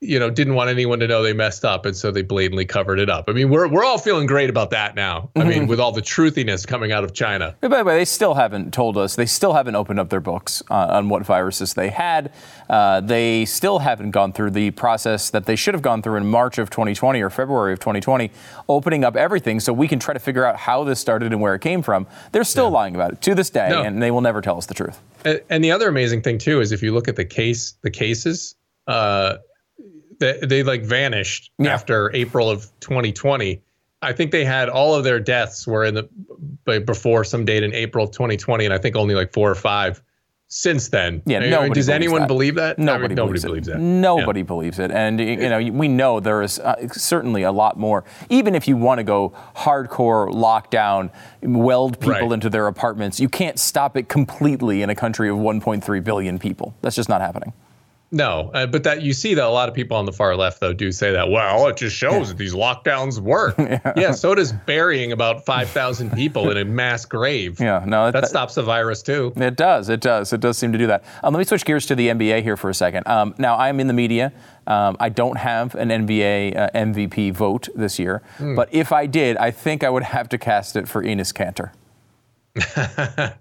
you 0.00 0.16
know 0.18 0.30
didn't 0.30 0.54
want 0.54 0.70
anyone 0.70 1.00
to 1.00 1.08
know 1.08 1.22
they 1.24 1.32
messed 1.32 1.64
up 1.64 1.84
and 1.84 1.96
so 1.96 2.12
they 2.12 2.22
blatantly 2.22 2.64
covered 2.64 3.00
it 3.00 3.10
up. 3.10 3.24
I 3.28 3.32
mean, 3.32 3.48
we're 3.50 3.66
we're 3.66 3.84
all 3.84 3.98
feeling 3.98 4.26
great 4.26 4.48
about 4.48 4.70
that 4.70 4.94
now. 4.94 5.28
I 5.34 5.42
mean, 5.42 5.64
Mhm. 5.64 5.68
with 5.68 5.80
all 5.80 5.90
the 5.90 6.00
truthiness 6.02 6.64
coming 6.66 6.92
out 6.92 7.02
of 7.02 7.14
China. 7.14 7.56
But 7.60 7.70
by 7.72 7.78
the 7.78 7.84
way, 7.84 7.96
they 7.98 8.04
still 8.04 8.34
haven't 8.34 8.72
told 8.72 8.96
us. 8.96 9.16
They 9.16 9.26
still 9.26 9.54
haven't 9.54 9.74
opened 9.74 9.98
up 9.98 10.08
their 10.08 10.20
books 10.20 10.62
uh, 10.70 10.74
on 10.74 11.08
what 11.08 11.24
viruses 11.24 11.74
they 11.74 11.88
had. 11.88 12.32
Uh, 12.70 13.00
they 13.00 13.44
still 13.44 13.80
haven't 13.80 14.12
gone 14.12 14.32
through 14.32 14.50
the 14.52 14.70
process 14.70 15.30
that 15.30 15.46
they 15.46 15.56
should 15.56 15.74
have 15.74 15.82
gone 15.82 16.00
through 16.00 16.16
in 16.16 16.26
March 16.26 16.58
of 16.58 16.70
2020 16.70 17.20
or 17.20 17.28
February 17.30 17.72
of 17.72 17.80
2020, 17.80 18.30
opening 18.68 19.02
up 19.04 19.16
everything 19.16 19.58
so 19.58 19.72
we 19.72 19.88
can 19.88 19.98
try 19.98 20.14
to 20.14 20.20
figure 20.20 20.44
out 20.44 20.56
how 20.56 20.84
this 20.84 21.00
started 21.00 21.32
and 21.32 21.40
where 21.40 21.54
it 21.56 21.60
came 21.60 21.82
from. 21.82 22.06
They're 22.30 22.44
still 22.44 22.70
lying 22.70 22.94
about 22.94 23.12
it 23.14 23.20
to 23.22 23.34
this 23.34 23.50
day, 23.50 23.68
No. 23.70 23.82
and 23.82 24.00
they 24.00 24.12
will 24.12 24.20
never 24.20 24.40
tell 24.40 24.58
us 24.58 24.66
the 24.66 24.74
truth. 24.74 25.00
And- 25.24 25.40
And 25.50 25.64
the 25.64 25.72
other 25.72 25.88
amazing 25.88 26.22
thing 26.22 26.38
too 26.38 26.60
is 26.60 26.70
if 26.70 26.82
you 26.84 26.94
look 26.94 27.08
at 27.08 27.16
the 27.16 27.24
case, 27.24 27.74
the 27.82 27.90
cases, 27.90 28.54
uh, 28.86 29.34
they, 30.18 30.38
they 30.42 30.62
like 30.62 30.82
vanished 30.84 31.50
after 31.64 32.14
April 32.14 32.50
of 32.50 32.70
2020. 32.80 33.62
I 34.00 34.12
think 34.12 34.30
they 34.30 34.44
had 34.44 34.68
all 34.68 34.94
of 34.94 35.02
their 35.04 35.18
deaths 35.18 35.66
were 35.66 35.84
in 35.84 35.94
the 35.94 36.08
before 36.80 37.24
some 37.24 37.44
date 37.44 37.62
in 37.62 37.72
April 37.74 38.04
of 38.04 38.12
2020, 38.12 38.64
and 38.64 38.72
I 38.74 38.78
think 38.78 38.94
only 38.96 39.14
like 39.14 39.32
four 39.32 39.50
or 39.50 39.54
five 39.56 40.00
since 40.50 40.88
then. 40.88 41.20
Yeah, 41.26 41.40
nobody 41.40 41.74
Does 41.74 41.88
anyone 41.88 42.22
that. 42.22 42.26
believe 42.28 42.54
that? 42.54 42.76
I 42.78 42.80
mean, 42.80 42.86
Nobody, 42.86 43.14
nobody 43.16 43.40
believes, 43.40 43.44
believes 43.44 43.68
it. 43.68 43.72
that. 43.72 43.80
Nobody 43.80 44.42
believes 44.42 44.78
it, 44.78 44.90
and 44.92 45.18
you 45.20 45.36
know 45.48 45.58
we 45.72 45.88
know 45.88 46.20
there 46.20 46.42
is 46.42 46.58
uh, 46.60 46.88
certainly 46.88 47.42
a 47.42 47.50
lot 47.52 47.76
more. 47.78 48.04
Even 48.30 48.54
if 48.54 48.68
you 48.68 48.76
want 48.76 48.98
to 48.98 49.04
go 49.04 49.34
hardcore 49.56 50.30
lockdown, 50.32 51.10
weld 51.42 51.98
people 52.00 52.12
Right. 52.12 52.32
into 52.32 52.48
their 52.48 52.66
apartments, 52.68 53.18
you 53.18 53.28
can't 53.28 53.58
stop 53.58 53.96
it 53.96 54.08
completely 54.08 54.82
in 54.82 54.90
a 54.90 54.94
country 54.94 55.28
of 55.28 55.36
1.3 55.36 56.04
billion 56.04 56.38
people. 56.38 56.74
That's 56.82 56.94
just 56.96 57.08
not 57.08 57.20
happening. 57.20 57.52
No, 58.10 58.50
uh, 58.54 58.66
but 58.66 58.84
that 58.84 59.02
you 59.02 59.12
see 59.12 59.34
that 59.34 59.44
a 59.44 59.50
lot 59.50 59.68
of 59.68 59.74
people 59.74 59.94
on 59.96 60.06
the 60.06 60.12
far 60.12 60.34
left 60.34 60.60
though 60.60 60.72
do 60.72 60.90
say 60.92 61.12
that. 61.12 61.30
Well, 61.30 61.66
it 61.68 61.76
just 61.76 61.94
shows 61.94 62.28
that 62.28 62.38
these 62.38 62.54
lockdowns 62.54 63.20
work. 63.20 63.54
yeah. 63.58 64.12
so 64.12 64.34
does 64.34 64.50
burying 64.52 65.12
about 65.12 65.44
five 65.44 65.68
thousand 65.68 66.12
people 66.14 66.50
in 66.50 66.56
a 66.56 66.64
mass 66.64 67.04
grave. 67.04 67.58
Yeah, 67.68 67.84
no, 67.86 68.10
that, 68.10 68.26
stops 68.26 68.54
the 68.54 68.62
virus 68.62 69.02
too. 69.02 69.32
It 69.36 69.56
does. 69.56 69.90
It 69.90 70.00
does. 70.00 70.32
It 70.32 70.40
does 70.40 70.56
seem 70.56 70.72
to 70.72 70.78
do 70.78 70.86
that. 70.86 71.04
Um, 71.22 71.34
let 71.34 71.38
me 71.38 71.44
switch 71.44 71.66
gears 71.66 71.84
to 71.86 71.94
the 71.94 72.08
NBA 72.08 72.42
here 72.42 72.56
for 72.56 72.70
a 72.70 72.74
second. 72.74 73.06
Um, 73.06 73.34
now, 73.36 73.58
I'm 73.58 73.78
in 73.78 73.88
the 73.88 73.92
media. 73.92 74.32
Um, 74.66 74.96
I 75.00 75.10
don't 75.10 75.36
have 75.36 75.74
an 75.74 75.90
NBA 75.90 76.56
uh, 76.56 76.70
MVP 76.74 77.34
vote 77.34 77.68
this 77.74 77.98
year, 77.98 78.22
Hmm. 78.38 78.54
but 78.54 78.68
if 78.72 78.90
I 78.90 79.04
did, 79.06 79.36
I 79.36 79.50
think 79.50 79.84
I 79.84 79.90
would 79.90 80.02
have 80.04 80.28
to 80.30 80.38
cast 80.38 80.76
it 80.76 80.88
for 80.88 81.02
Enes 81.02 81.32
Kanter. 81.34 81.72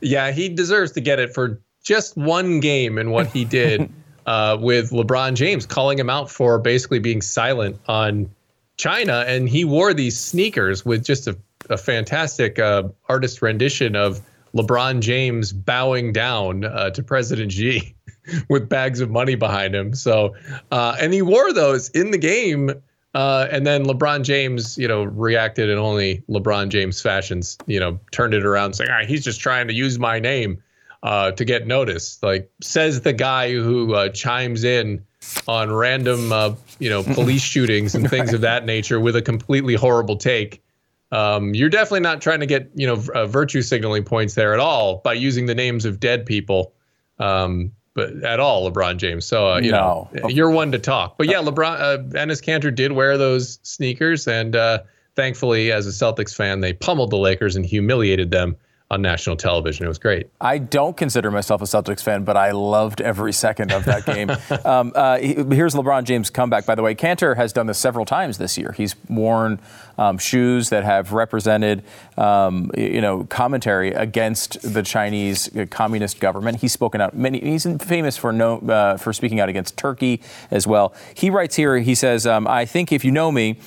Yeah, 0.00 0.30
he 0.30 0.48
deserves 0.48 0.92
to 0.92 1.00
get 1.00 1.18
it 1.18 1.34
for 1.34 1.60
just 1.82 2.16
one 2.16 2.60
game 2.60 2.98
and 2.98 3.10
what 3.10 3.26
he 3.28 3.44
did 3.44 3.90
uh, 4.26 4.56
with 4.60 4.90
LeBron 4.90 5.34
James, 5.34 5.66
calling 5.66 5.98
him 5.98 6.10
out 6.10 6.30
for 6.30 6.58
basically 6.58 6.98
being 6.98 7.22
silent 7.22 7.78
on 7.88 8.30
China. 8.76 9.24
And 9.26 9.48
he 9.48 9.64
wore 9.64 9.94
these 9.94 10.18
sneakers 10.18 10.84
with 10.84 11.04
just 11.04 11.26
a, 11.26 11.36
a 11.70 11.76
fantastic 11.76 12.58
uh, 12.58 12.84
artist 13.08 13.42
rendition 13.42 13.96
of 13.96 14.20
LeBron 14.54 15.00
James 15.00 15.52
bowing 15.52 16.12
down 16.12 16.64
uh, 16.64 16.90
to 16.90 17.02
President 17.02 17.52
Xi 17.52 17.94
with 18.48 18.68
bags 18.68 19.00
of 19.00 19.10
money 19.10 19.34
behind 19.34 19.74
him. 19.74 19.94
So, 19.94 20.34
uh, 20.70 20.96
and 21.00 21.12
he 21.12 21.22
wore 21.22 21.52
those 21.52 21.88
in 21.90 22.10
the 22.10 22.18
game. 22.18 22.70
Uh, 23.14 23.48
and 23.50 23.66
then 23.66 23.84
LeBron 23.86 24.22
James, 24.22 24.76
you 24.76 24.86
know, 24.86 25.04
reacted 25.04 25.70
in 25.70 25.78
only 25.78 26.22
LeBron 26.28 26.68
James 26.68 27.00
fashions, 27.00 27.56
you 27.66 27.80
know, 27.80 27.98
turned 28.12 28.34
it 28.34 28.44
around 28.44 28.74
saying, 28.74 28.90
ah, 28.92 29.06
he's 29.06 29.24
just 29.24 29.40
trying 29.40 29.66
to 29.68 29.74
use 29.74 29.98
my 29.98 30.18
name 30.18 30.62
uh, 31.02 31.32
to 31.32 31.44
get 31.44 31.66
noticed. 31.66 32.22
Like, 32.22 32.50
says 32.60 33.00
the 33.00 33.12
guy 33.12 33.52
who 33.52 33.94
uh, 33.94 34.08
chimes 34.10 34.64
in 34.64 35.04
on 35.46 35.72
random, 35.72 36.32
uh, 36.32 36.54
you 36.78 36.90
know, 36.90 37.02
police 37.02 37.42
shootings 37.54 37.94
and 37.94 38.08
things 38.08 38.32
of 38.32 38.42
that 38.42 38.64
nature 38.64 39.00
with 39.00 39.16
a 39.16 39.22
completely 39.22 39.74
horrible 39.74 40.16
take. 40.16 40.62
Um, 41.10 41.54
you're 41.54 41.70
definitely 41.70 42.00
not 42.00 42.20
trying 42.20 42.40
to 42.40 42.46
get, 42.46 42.70
you 42.74 42.86
know, 42.86 43.02
uh, 43.14 43.26
virtue 43.26 43.62
signaling 43.62 44.04
points 44.04 44.34
there 44.34 44.52
at 44.52 44.60
all 44.60 44.98
by 44.98 45.14
using 45.14 45.46
the 45.46 45.54
names 45.54 45.84
of 45.84 46.00
dead 46.00 46.26
people. 46.26 46.74
Um, 47.18 47.72
but 47.98 48.22
at 48.22 48.38
all, 48.38 48.70
LeBron 48.70 48.96
James. 48.98 49.26
So 49.26 49.54
uh, 49.54 49.58
you 49.58 49.72
know, 49.72 50.08
you're 50.28 50.50
one 50.50 50.70
to 50.70 50.78
talk. 50.78 51.18
But 51.18 51.26
yeah, 51.26 51.38
LeBron, 51.38 51.80
uh, 51.80 51.98
Enes 52.16 52.40
Kanter 52.40 52.72
did 52.72 52.92
wear 52.92 53.18
those 53.18 53.58
sneakers, 53.64 54.28
and 54.28 54.54
uh, 54.54 54.84
thankfully, 55.16 55.72
as 55.72 55.88
a 55.88 55.90
Celtics 55.90 56.32
fan, 56.32 56.60
they 56.60 56.72
pummeled 56.72 57.10
the 57.10 57.16
Lakers 57.16 57.56
and 57.56 57.66
humiliated 57.66 58.30
them 58.30 58.56
on 58.90 59.02
national 59.02 59.36
television. 59.36 59.84
It 59.84 59.88
was 59.88 59.98
great. 59.98 60.30
I 60.40 60.56
don't 60.56 60.96
consider 60.96 61.30
myself 61.30 61.60
a 61.60 61.66
Celtics 61.66 62.02
fan, 62.02 62.24
but 62.24 62.38
I 62.38 62.52
loved 62.52 63.02
every 63.02 63.34
second 63.34 63.70
of 63.70 63.84
that 63.84 64.06
game. 64.06 64.30
um, 64.64 64.92
uh, 64.94 65.18
here's 65.18 65.74
LeBron 65.74 66.04
James' 66.04 66.30
comeback, 66.30 66.64
by 66.64 66.74
the 66.74 66.82
way. 66.82 66.94
Kanter 66.94 67.36
has 67.36 67.52
done 67.52 67.66
this 67.66 67.78
several 67.78 68.06
times 68.06 68.38
this 68.38 68.56
year. 68.56 68.72
He's 68.72 68.96
worn 69.10 69.60
um, 69.98 70.16
shoes 70.16 70.70
that 70.70 70.84
have 70.84 71.12
represented, 71.12 71.82
um, 72.16 72.70
you 72.78 73.02
know, 73.02 73.24
commentary 73.24 73.92
against 73.92 74.62
the 74.62 74.82
Chinese 74.82 75.54
uh, 75.54 75.66
communist 75.68 76.18
government. 76.18 76.60
He's 76.60 76.72
spoken 76.72 77.02
out 77.02 77.14
many. 77.14 77.40
He's 77.40 77.66
famous 77.82 78.16
for 78.16 78.32
no 78.32 78.58
uh, 78.60 78.96
for 78.96 79.12
speaking 79.12 79.38
out 79.38 79.50
against 79.50 79.76
Turkey 79.76 80.22
as 80.50 80.66
well. 80.66 80.94
He 81.14 81.28
writes 81.28 81.56
here. 81.56 81.76
He 81.78 81.94
says, 81.94 82.26
um, 82.26 82.46
"I 82.46 82.64
think 82.64 82.90
if 82.92 83.04
you 83.04 83.10
know 83.10 83.30
me." 83.30 83.58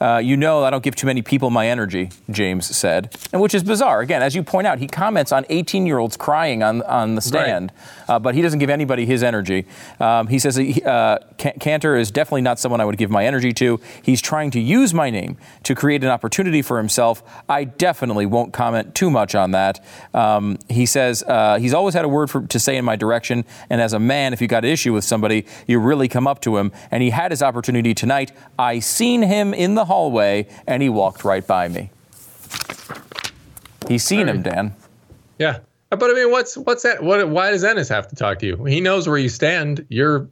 Uh, 0.00 0.18
you 0.18 0.36
know, 0.36 0.64
I 0.64 0.70
don't 0.70 0.82
give 0.82 0.96
too 0.96 1.06
many 1.06 1.20
people 1.20 1.50
my 1.50 1.68
energy, 1.68 2.10
James 2.30 2.64
said, 2.74 3.14
and 3.32 3.42
which 3.42 3.54
is 3.54 3.62
bizarre. 3.62 4.00
Again, 4.00 4.22
as 4.22 4.34
you 4.34 4.42
point 4.42 4.66
out, 4.66 4.78
he 4.78 4.86
comments 4.86 5.30
on 5.30 5.44
18 5.50 5.84
year 5.84 5.98
olds 5.98 6.16
crying 6.16 6.62
on, 6.62 6.82
on 6.82 7.16
the 7.16 7.20
stand, 7.20 7.72
right. 8.08 8.14
uh, 8.14 8.18
but 8.18 8.34
he 8.34 8.40
doesn't 8.40 8.60
give 8.60 8.70
anybody 8.70 9.04
his 9.04 9.22
energy. 9.22 9.66
Um, 9.98 10.28
he 10.28 10.38
says 10.38 10.58
uh, 10.58 11.18
Kanter 11.36 11.98
is 11.98 12.10
definitely 12.10 12.42
not 12.42 12.58
someone 12.58 12.80
I 12.80 12.86
would 12.86 12.96
give 12.96 13.10
my 13.10 13.26
energy 13.26 13.52
to. 13.54 13.78
He's 14.02 14.22
trying 14.22 14.50
to 14.52 14.60
use 14.60 14.94
my 14.94 15.10
name 15.10 15.36
to 15.64 15.74
create 15.74 16.02
an 16.02 16.08
opportunity 16.08 16.62
for 16.62 16.78
himself. 16.78 17.22
I 17.48 17.64
definitely 17.64 18.24
won't 18.24 18.54
comment 18.54 18.94
too 18.94 19.10
much 19.10 19.34
on 19.34 19.50
that. 19.50 19.84
Um, 20.14 20.58
he 20.70 20.86
says 20.86 21.22
uh, 21.24 21.58
he's 21.58 21.74
always 21.74 21.94
had 21.94 22.06
a 22.06 22.08
word 22.08 22.30
for, 22.30 22.40
to 22.46 22.58
say 22.58 22.76
in 22.76 22.86
my 22.86 22.96
direction, 22.96 23.44
and 23.68 23.82
as 23.82 23.92
a 23.92 23.98
man, 23.98 24.32
if 24.32 24.40
you 24.40 24.48
got 24.48 24.64
an 24.64 24.70
issue 24.70 24.94
with 24.94 25.04
somebody, 25.04 25.44
you 25.66 25.78
really 25.78 26.08
come 26.08 26.26
up 26.26 26.40
to 26.40 26.56
him. 26.56 26.72
And 26.90 27.02
he 27.02 27.10
had 27.10 27.32
his 27.32 27.42
opportunity 27.42 27.92
tonight. 27.92 28.32
I 28.58 28.78
seen 28.78 29.22
him 29.22 29.52
in 29.52 29.74
the 29.74 29.89
hallway, 29.90 30.46
and 30.68 30.82
he 30.82 30.88
walked 30.88 31.24
right 31.24 31.44
by 31.44 31.66
me. 31.66 31.90
He's 33.88 34.04
seen 34.04 34.28
him, 34.28 34.42
Dan. 34.42 34.72
Yeah, 35.40 35.58
but 35.90 36.04
I 36.04 36.14
mean, 36.14 36.30
what's 36.30 36.56
what's 36.56 36.84
that? 36.84 37.02
What? 37.02 37.28
Why 37.28 37.50
does 37.50 37.64
Enes 37.64 37.88
have 37.88 38.06
to 38.08 38.14
talk 38.14 38.38
to 38.38 38.46
you? 38.46 38.64
He 38.64 38.80
knows 38.80 39.08
where 39.08 39.18
you 39.18 39.28
stand. 39.28 39.84
You're 39.88 40.28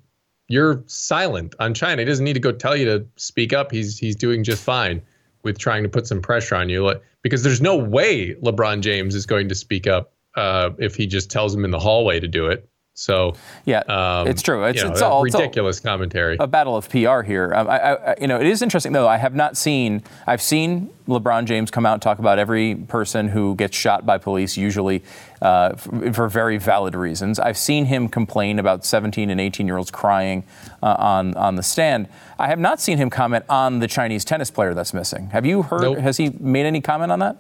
you're 0.49 0.85
silent 0.87 1.57
on 1.59 1.75
China. 1.75 2.03
He 2.03 2.07
doesn't 2.07 2.25
need 2.25 2.35
to 2.35 2.41
go 2.41 2.53
tell 2.53 2.77
you 2.77 2.85
to 2.85 3.07
speak 3.17 3.53
up. 3.53 3.73
He's 3.73 3.99
he's 3.99 4.15
doing 4.15 4.45
just 4.45 4.63
fine 4.63 5.03
with 5.43 5.59
trying 5.59 5.83
to 5.83 5.89
put 5.89 6.07
some 6.07 6.23
pressure 6.23 6.55
on 6.55 6.69
you, 6.69 6.95
because 7.23 7.43
there's 7.43 7.61
no 7.61 7.77
way 7.77 8.35
LeBron 8.37 8.81
James 8.81 9.15
is 9.15 9.27
going 9.27 9.49
to 9.49 9.55
speak 9.57 9.87
up 9.87 10.13
uh, 10.37 10.71
if 10.79 10.95
he 10.95 11.07
just 11.07 11.31
tells 11.31 11.53
him 11.55 11.65
in 11.65 11.73
the 11.73 11.81
hallway 11.81 12.21
to 12.21 12.29
do 12.29 12.47
it. 12.47 12.69
So 12.99 13.35
yeah, 13.65 13.79
um, 13.87 14.27
it's 14.27 14.43
true. 14.43 14.65
It's, 14.65 14.79
you 14.79 14.85
know, 14.85 14.91
it's 14.91 15.03
all 15.03 15.23
ridiculous 15.23 15.77
it's 15.79 15.87
all 15.87 15.93
commentary. 15.93 16.37
A 16.41 16.49
battle 16.49 16.77
of 16.77 16.89
PR 16.91 17.21
here. 17.21 17.55
Um, 17.55 17.69
I, 17.69 17.79
I, 17.79 18.17
you 18.21 18.27
know, 18.27 18.41
it 18.41 18.47
is 18.47 18.61
interesting 18.61 18.91
though. 18.91 19.07
I 19.07 19.19
have 19.19 19.37
not 19.37 19.57
seen. 19.57 20.03
I've 20.27 20.43
seen 20.43 20.91
LeBron 21.07 21.45
James 21.45 21.71
come 21.71 21.87
out 21.87 21.93
and 21.93 22.03
talk 22.03 22.19
about 22.19 22.41
every 22.41 22.75
person 22.75 23.29
who 23.29 23.55
gets 23.55 23.77
shot 23.77 24.05
by 24.05 24.19
police, 24.19 24.57
usually 24.57 25.05
uh, 25.41 25.77
for, 25.77 26.13
for, 26.13 26.29
very 26.29 26.59
valid 26.59 26.97
reasons. 26.97 27.39
I've 27.39 27.57
seen 27.57 27.85
him 27.85 28.09
complain 28.09 28.59
about 28.59 28.85
17 28.85 29.31
and 29.31 29.41
18 29.41 29.69
year 29.69 29.77
olds 29.77 29.93
crying 29.93 30.43
uh, 30.83 30.97
on 30.99 31.35
on 31.35 31.55
the 31.55 31.63
stand. 31.63 32.09
I 32.37 32.49
have 32.49 32.59
not 32.59 32.81
seen 32.81 32.99
him 32.99 33.11
comment 33.11 33.45
on 33.49 33.79
the 33.79 33.87
Chinese 33.87 34.25
tennis 34.25 34.51
player 34.51 34.75
that's 34.75 34.93
missing. 34.93 35.31
Have 35.31 35.47
you 35.47 35.63
heard? 35.63 35.83
Nope. 35.83 35.99
Has 35.99 36.17
he 36.17 36.31
made 36.41 36.67
any 36.67 36.81
comment 36.81 37.13
on 37.13 37.21
that? 37.21 37.37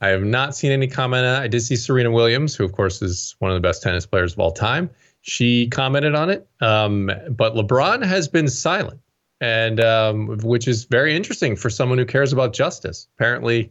I 0.00 0.08
have 0.08 0.22
not 0.22 0.56
seen 0.56 0.72
any 0.72 0.86
comment. 0.86 1.26
I 1.26 1.46
did 1.46 1.60
see 1.60 1.76
Serena 1.76 2.10
Williams, 2.10 2.54
who 2.54 2.64
of 2.64 2.72
course 2.72 3.02
is 3.02 3.36
one 3.38 3.50
of 3.50 3.54
the 3.54 3.60
best 3.60 3.82
tennis 3.82 4.06
players 4.06 4.32
of 4.32 4.40
all 4.40 4.52
time. 4.52 4.90
She 5.22 5.68
commented 5.68 6.14
on 6.14 6.30
it, 6.30 6.48
um, 6.60 7.10
but 7.30 7.54
LeBron 7.54 8.04
has 8.04 8.26
been 8.26 8.48
silent, 8.48 9.00
and 9.40 9.78
um, 9.78 10.38
which 10.38 10.66
is 10.66 10.84
very 10.84 11.14
interesting 11.14 11.56
for 11.56 11.68
someone 11.68 11.98
who 11.98 12.06
cares 12.06 12.32
about 12.32 12.54
justice. 12.54 13.08
Apparently, 13.16 13.70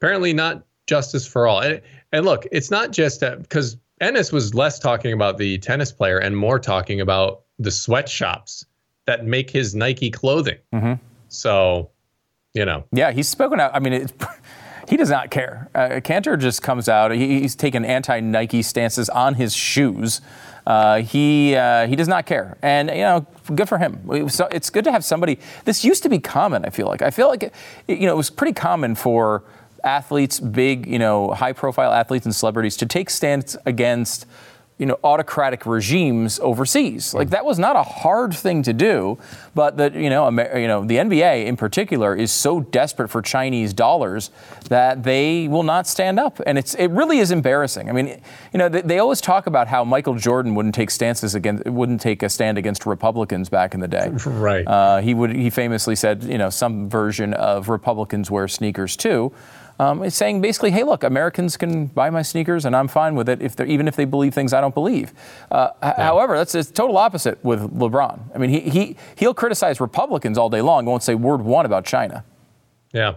apparently 0.00 0.32
not 0.32 0.64
justice 0.86 1.26
for 1.26 1.46
all. 1.46 1.60
And, 1.60 1.82
and 2.12 2.24
look, 2.24 2.46
it's 2.50 2.70
not 2.70 2.92
just 2.92 3.20
because 3.20 3.76
Enes 4.00 4.32
was 4.32 4.54
less 4.54 4.78
talking 4.78 5.12
about 5.12 5.36
the 5.36 5.58
tennis 5.58 5.92
player 5.92 6.18
and 6.18 6.36
more 6.36 6.58
talking 6.58 7.00
about 7.00 7.42
the 7.58 7.70
sweatshops 7.70 8.64
that 9.06 9.24
make 9.26 9.50
his 9.50 9.74
Nike 9.74 10.10
clothing. 10.10 10.58
Mm-hmm. 10.74 10.94
So, 11.28 11.90
you 12.54 12.64
know, 12.64 12.84
yeah, 12.92 13.12
he's 13.12 13.28
spoken 13.28 13.60
out. 13.60 13.72
I 13.74 13.80
mean, 13.80 13.92
it's 13.92 14.12
he 14.88 14.96
does 14.96 15.10
not 15.10 15.30
care. 15.30 15.68
Uh, 15.74 16.00
Kanter 16.00 16.38
just 16.38 16.62
comes 16.62 16.88
out. 16.88 17.10
He, 17.10 17.40
he's 17.40 17.56
taken 17.56 17.84
anti-Nike 17.84 18.62
stances 18.62 19.08
on 19.08 19.34
his 19.34 19.54
shoes. 19.54 20.20
Uh, 20.66 21.00
he 21.00 21.54
uh, 21.54 21.86
he 21.86 21.94
does 21.94 22.08
not 22.08 22.26
care, 22.26 22.58
and 22.60 22.88
you 22.90 22.96
know, 22.96 23.24
good 23.54 23.68
for 23.68 23.78
him. 23.78 24.00
It's 24.10 24.70
good 24.70 24.84
to 24.84 24.90
have 24.90 25.04
somebody. 25.04 25.38
This 25.64 25.84
used 25.84 26.02
to 26.02 26.08
be 26.08 26.18
common. 26.18 26.64
I 26.64 26.70
feel 26.70 26.88
like 26.88 27.02
I 27.02 27.10
feel 27.10 27.28
like 27.28 27.44
it, 27.44 27.52
you 27.86 28.06
know 28.06 28.12
it 28.12 28.16
was 28.16 28.30
pretty 28.30 28.52
common 28.52 28.96
for 28.96 29.44
athletes, 29.84 30.40
big 30.40 30.86
you 30.88 30.98
know 30.98 31.30
high-profile 31.30 31.92
athletes 31.92 32.26
and 32.26 32.34
celebrities 32.34 32.76
to 32.78 32.86
take 32.86 33.10
stands 33.10 33.56
against 33.64 34.26
you 34.78 34.84
know, 34.84 34.98
autocratic 35.02 35.64
regimes 35.64 36.38
overseas. 36.40 37.14
Like 37.14 37.30
that 37.30 37.46
was 37.46 37.58
not 37.58 37.76
a 37.76 37.82
hard 37.82 38.34
thing 38.34 38.62
to 38.64 38.74
do, 38.74 39.18
but 39.54 39.78
that 39.78 39.94
you 39.94 40.10
know, 40.10 40.26
Amer- 40.26 40.58
you 40.58 40.68
know, 40.68 40.84
the 40.84 40.96
NBA 40.96 41.46
in 41.46 41.56
particular 41.56 42.14
is 42.14 42.30
so 42.30 42.60
desperate 42.60 43.08
for 43.08 43.22
Chinese 43.22 43.72
dollars 43.72 44.30
that 44.68 45.02
they 45.02 45.48
will 45.48 45.62
not 45.62 45.86
stand 45.86 46.20
up, 46.20 46.40
and 46.46 46.58
it's 46.58 46.74
it 46.74 46.88
really 46.88 47.18
is 47.18 47.30
embarrassing. 47.30 47.88
I 47.88 47.92
mean, 47.92 48.08
you 48.52 48.58
know, 48.58 48.68
they, 48.68 48.82
they 48.82 48.98
always 48.98 49.22
talk 49.22 49.46
about 49.46 49.66
how 49.66 49.82
Michael 49.82 50.14
Jordan 50.14 50.54
wouldn't 50.54 50.74
take 50.74 50.90
stances 50.90 51.34
against, 51.34 51.64
wouldn't 51.66 52.02
take 52.02 52.22
a 52.22 52.28
stand 52.28 52.58
against 52.58 52.84
Republicans 52.84 53.48
back 53.48 53.72
in 53.72 53.80
the 53.80 53.88
day. 53.88 54.12
Right. 54.26 54.66
Uh, 54.66 54.98
he 54.98 55.14
would. 55.14 55.34
He 55.34 55.50
famously 55.50 55.96
said, 55.96 56.22
you 56.24 56.36
know, 56.36 56.50
some 56.50 56.90
version 56.90 57.32
of 57.34 57.68
Republicans 57.68 58.30
wear 58.30 58.48
sneakers 58.48 58.96
too. 58.96 59.32
Um, 59.78 60.02
it's 60.02 60.16
saying 60.16 60.40
basically, 60.40 60.70
hey, 60.70 60.84
look, 60.84 61.04
Americans 61.04 61.56
can 61.56 61.86
buy 61.86 62.08
my 62.10 62.22
sneakers 62.22 62.64
and 62.64 62.74
I'm 62.74 62.88
fine 62.88 63.14
with 63.14 63.28
it, 63.28 63.42
if 63.42 63.60
even 63.60 63.88
if 63.88 63.96
they 63.96 64.04
believe 64.06 64.32
things 64.34 64.52
I 64.52 64.60
don't 64.60 64.74
believe. 64.74 65.12
Uh, 65.50 65.70
yeah. 65.82 66.04
However, 66.04 66.36
that's 66.36 66.52
the 66.52 66.64
total 66.64 66.96
opposite 66.96 67.42
with 67.44 67.60
LeBron. 67.60 68.20
I 68.34 68.38
mean, 68.38 68.50
he, 68.50 68.60
he, 68.60 68.96
he'll 69.16 69.34
criticize 69.34 69.80
Republicans 69.80 70.38
all 70.38 70.48
day 70.48 70.62
long, 70.62 70.86
won't 70.86 71.02
say 71.02 71.14
word 71.14 71.42
one 71.42 71.66
about 71.66 71.84
China. 71.84 72.24
Yeah. 72.92 73.16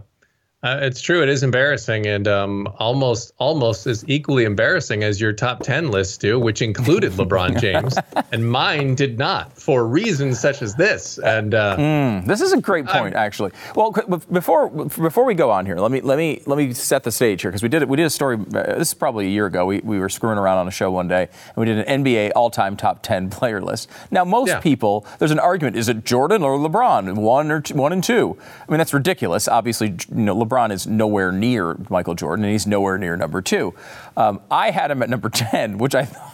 Uh, 0.61 0.77
it's 0.81 0.99
true. 0.99 1.23
It 1.23 1.29
is 1.29 1.41
embarrassing, 1.41 2.05
and 2.05 2.27
um, 2.27 2.67
almost 2.79 3.33
almost 3.37 3.87
as 3.87 4.03
equally 4.09 4.43
embarrassing 4.43 5.05
as 5.05 5.21
your 5.21 5.31
top 5.31 5.61
ten 5.61 5.89
list 5.89 6.19
do, 6.19 6.37
which 6.37 6.61
included 6.61 7.11
LeBron 7.19 7.61
James, 7.61 7.97
and 8.33 8.49
mine 8.51 8.95
did 8.95 9.17
not 9.17 9.53
for 9.53 9.87
reasons 9.87 10.37
such 10.37 10.61
as 10.61 10.75
this. 10.75 11.17
And 11.19 11.55
uh, 11.55 11.77
mm, 11.77 12.25
this 12.25 12.41
is 12.41 12.51
a 12.51 12.59
great 12.59 12.87
point, 12.87 13.15
I'm, 13.15 13.21
actually. 13.21 13.51
Well, 13.73 13.91
before 14.31 14.69
before 14.69 15.23
we 15.23 15.33
go 15.33 15.49
on 15.49 15.65
here, 15.65 15.77
let 15.77 15.91
me 15.91 16.01
let 16.01 16.17
me 16.17 16.41
let 16.45 16.57
me 16.57 16.73
set 16.73 17.03
the 17.03 17.11
stage 17.11 17.41
here 17.41 17.51
because 17.51 17.63
we 17.63 17.69
did 17.69 17.85
we 17.85 17.95
did 17.95 18.05
a 18.05 18.09
story. 18.09 18.35
Uh, 18.35 18.75
this 18.79 18.89
is 18.89 18.93
probably 18.93 19.27
a 19.27 19.29
year 19.29 19.45
ago. 19.45 19.65
We, 19.65 19.79
we 19.79 19.97
were 19.97 20.09
screwing 20.09 20.37
around 20.37 20.57
on 20.57 20.67
a 20.67 20.71
show 20.71 20.91
one 20.91 21.07
day, 21.07 21.29
and 21.47 21.55
we 21.55 21.67
did 21.67 21.87
an 21.87 22.03
NBA 22.03 22.31
all-time 22.35 22.75
top 22.75 23.01
ten 23.01 23.29
player 23.39 23.61
list. 23.61 23.89
Now, 24.11 24.25
most 24.25 24.49
yeah. 24.49 24.59
people, 24.59 25.05
there's 25.19 25.31
an 25.31 25.39
argument: 25.39 25.77
is 25.77 25.87
it 25.87 26.03
Jordan 26.03 26.43
or 26.43 26.57
LeBron, 26.57 27.15
one 27.15 27.49
or 27.49 27.61
two, 27.61 27.75
one 27.75 27.93
and 27.93 28.03
two? 28.03 28.37
I 28.67 28.71
mean, 28.71 28.79
that's 28.79 28.93
ridiculous. 28.93 29.47
Obviously, 29.47 29.95
you 30.13 30.15
know. 30.15 30.48
LeBron 30.48 30.48
is 30.71 30.87
nowhere 30.87 31.31
near 31.31 31.77
Michael 31.89 32.15
Jordan, 32.15 32.45
and 32.45 32.51
he's 32.51 32.67
nowhere 32.67 32.97
near 32.97 33.15
number 33.15 33.41
two. 33.41 33.73
Um, 34.17 34.41
I 34.49 34.71
had 34.71 34.91
him 34.91 35.01
at 35.01 35.09
number 35.09 35.29
10, 35.33 35.77
which 35.77 35.95
I 35.95 36.07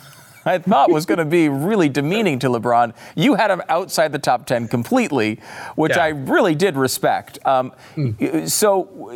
I 0.46 0.60
thought 0.60 0.92
was 0.92 1.06
going 1.08 1.18
to 1.18 1.26
be 1.26 1.50
really 1.50 1.90
demeaning 1.90 2.38
to 2.40 2.50
LeBron. 2.50 2.94
You 3.16 3.34
had 3.34 3.50
him 3.50 3.64
outside 3.68 4.12
the 4.12 4.20
top 4.20 4.46
10 4.46 4.68
completely, 4.68 5.40
which 5.76 5.96
yeah. 5.96 6.04
I 6.04 6.08
really 6.10 6.54
did 6.54 6.78
respect. 6.78 7.40
Um, 7.46 7.74
mm. 7.96 8.48
So 8.50 9.12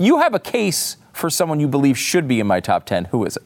you 0.00 0.18
have 0.18 0.34
a 0.34 0.40
case 0.40 0.96
for 1.12 1.30
someone 1.30 1.60
you 1.60 1.68
believe 1.68 1.96
should 1.96 2.26
be 2.26 2.40
in 2.40 2.48
my 2.48 2.58
top 2.58 2.86
10. 2.86 3.06
Who 3.06 3.24
is 3.24 3.36
it? 3.36 3.44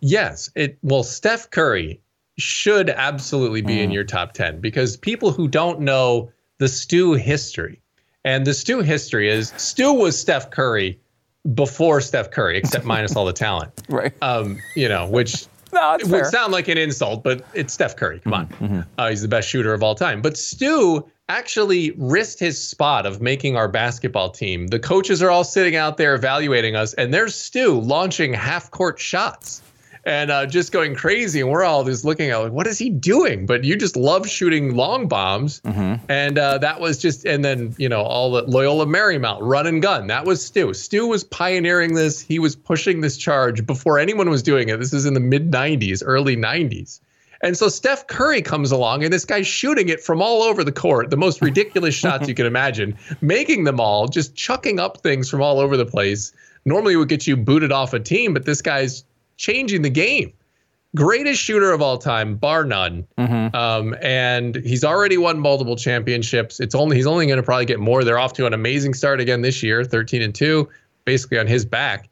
Yes. 0.00 0.50
It, 0.54 0.76
well, 0.82 1.02
Steph 1.02 1.50
Curry 1.50 1.98
should 2.36 2.90
absolutely 2.90 3.62
be 3.62 3.76
mm. 3.76 3.84
in 3.84 3.90
your 3.90 4.04
top 4.04 4.34
10 4.34 4.60
because 4.60 4.98
people 4.98 5.30
who 5.30 5.48
don't 5.48 5.80
know 5.80 6.30
the 6.58 6.68
Stu 6.68 7.14
history 7.14 7.80
and 8.26 8.44
the 8.44 8.52
Stu 8.52 8.82
history 8.82 9.30
is 9.30 9.54
Stu 9.56 9.94
was 9.94 10.20
Steph 10.20 10.50
Curry 10.50 11.00
before 11.54 12.00
Steph 12.00 12.30
Curry, 12.32 12.58
except 12.58 12.84
minus 12.94 13.16
all 13.16 13.24
the 13.24 13.32
talent. 13.32 13.72
Right. 13.88 14.12
Um, 14.20 14.58
you 14.74 14.88
know, 14.88 15.08
which 15.08 15.46
no, 15.72 15.94
it 15.94 16.02
fair. 16.02 16.22
would 16.22 16.26
sound 16.26 16.52
like 16.52 16.68
an 16.68 16.76
insult, 16.76 17.22
but 17.22 17.46
it's 17.54 17.72
Steph 17.72 17.96
Curry. 17.96 18.20
Come 18.20 18.34
on. 18.34 18.46
Mm-hmm. 18.48 18.80
Uh, 18.98 19.08
he's 19.08 19.22
the 19.22 19.28
best 19.28 19.48
shooter 19.48 19.72
of 19.72 19.82
all 19.82 19.94
time. 19.94 20.20
But 20.20 20.36
Stu 20.36 21.08
actually 21.28 21.92
risked 21.96 22.40
his 22.40 22.60
spot 22.60 23.06
of 23.06 23.20
making 23.20 23.56
our 23.56 23.68
basketball 23.68 24.30
team. 24.30 24.66
The 24.68 24.78
coaches 24.78 25.22
are 25.22 25.30
all 25.30 25.44
sitting 25.44 25.76
out 25.76 25.96
there 25.96 26.14
evaluating 26.14 26.76
us, 26.76 26.94
and 26.94 27.14
there's 27.14 27.34
Stu 27.34 27.80
launching 27.80 28.34
half 28.34 28.70
court 28.72 28.98
shots 28.98 29.62
and 30.06 30.30
uh, 30.30 30.46
just 30.46 30.70
going 30.70 30.94
crazy. 30.94 31.40
And 31.40 31.50
we're 31.50 31.64
all 31.64 31.84
just 31.84 32.04
looking 32.04 32.30
at 32.30 32.36
like, 32.36 32.52
what 32.52 32.66
is 32.68 32.78
he 32.78 32.88
doing? 32.88 33.44
But 33.44 33.64
you 33.64 33.76
just 33.76 33.96
love 33.96 34.28
shooting 34.28 34.76
long 34.76 35.08
bombs, 35.08 35.60
mm-hmm. 35.60 35.96
and 36.08 36.38
uh, 36.38 36.58
that 36.58 36.80
was 36.80 36.96
just. 36.96 37.26
And 37.26 37.44
then 37.44 37.74
you 37.76 37.88
know 37.88 38.02
all 38.02 38.30
the 38.30 38.42
Loyola 38.42 38.86
Marymount 38.86 39.38
run 39.42 39.66
and 39.66 39.82
gun. 39.82 40.06
That 40.06 40.24
was 40.24 40.42
Stu. 40.42 40.72
Stu 40.72 41.08
was 41.08 41.24
pioneering 41.24 41.94
this. 41.94 42.20
He 42.20 42.38
was 42.38 42.54
pushing 42.56 43.00
this 43.00 43.18
charge 43.18 43.66
before 43.66 43.98
anyone 43.98 44.30
was 44.30 44.42
doing 44.42 44.68
it. 44.68 44.78
This 44.78 44.92
is 44.92 45.04
in 45.04 45.14
the 45.14 45.20
mid 45.20 45.50
'90s, 45.50 46.02
early 46.06 46.36
'90s. 46.36 47.00
And 47.42 47.54
so 47.54 47.68
Steph 47.68 48.06
Curry 48.06 48.40
comes 48.40 48.72
along, 48.72 49.04
and 49.04 49.12
this 49.12 49.26
guy's 49.26 49.46
shooting 49.46 49.90
it 49.90 50.00
from 50.00 50.22
all 50.22 50.42
over 50.42 50.64
the 50.64 50.72
court, 50.72 51.10
the 51.10 51.18
most 51.18 51.42
ridiculous 51.42 51.94
shots 51.94 52.26
you 52.28 52.34
can 52.34 52.46
imagine, 52.46 52.96
making 53.20 53.64
them 53.64 53.78
all, 53.78 54.08
just 54.08 54.34
chucking 54.34 54.80
up 54.80 55.02
things 55.02 55.28
from 55.28 55.42
all 55.42 55.60
over 55.60 55.76
the 55.76 55.84
place. 55.84 56.32
Normally, 56.64 56.94
it 56.94 56.96
would 56.96 57.10
get 57.10 57.26
you 57.26 57.36
booted 57.36 57.72
off 57.72 57.92
a 57.92 58.00
team, 58.00 58.32
but 58.32 58.46
this 58.46 58.62
guy's 58.62 59.04
changing 59.36 59.82
the 59.82 59.90
game. 59.90 60.32
Greatest 60.94 61.42
shooter 61.42 61.72
of 61.72 61.82
all 61.82 61.98
time, 61.98 62.36
bar 62.36 62.64
none. 62.64 63.06
Mm-hmm. 63.18 63.54
Um, 63.54 63.94
and 64.00 64.56
he's 64.56 64.82
already 64.82 65.18
won 65.18 65.38
multiple 65.38 65.76
championships. 65.76 66.58
It's 66.58 66.74
only 66.74 66.96
he's 66.96 67.06
only 67.06 67.26
going 67.26 67.36
to 67.36 67.42
probably 67.42 67.66
get 67.66 67.80
more. 67.80 68.02
They're 68.02 68.18
off 68.18 68.32
to 68.34 68.46
an 68.46 68.54
amazing 68.54 68.94
start 68.94 69.20
again 69.20 69.42
this 69.42 69.62
year, 69.62 69.84
13 69.84 70.22
and 70.22 70.34
two, 70.34 70.68
basically 71.04 71.38
on 71.38 71.46
his 71.46 71.66
back. 71.66 72.08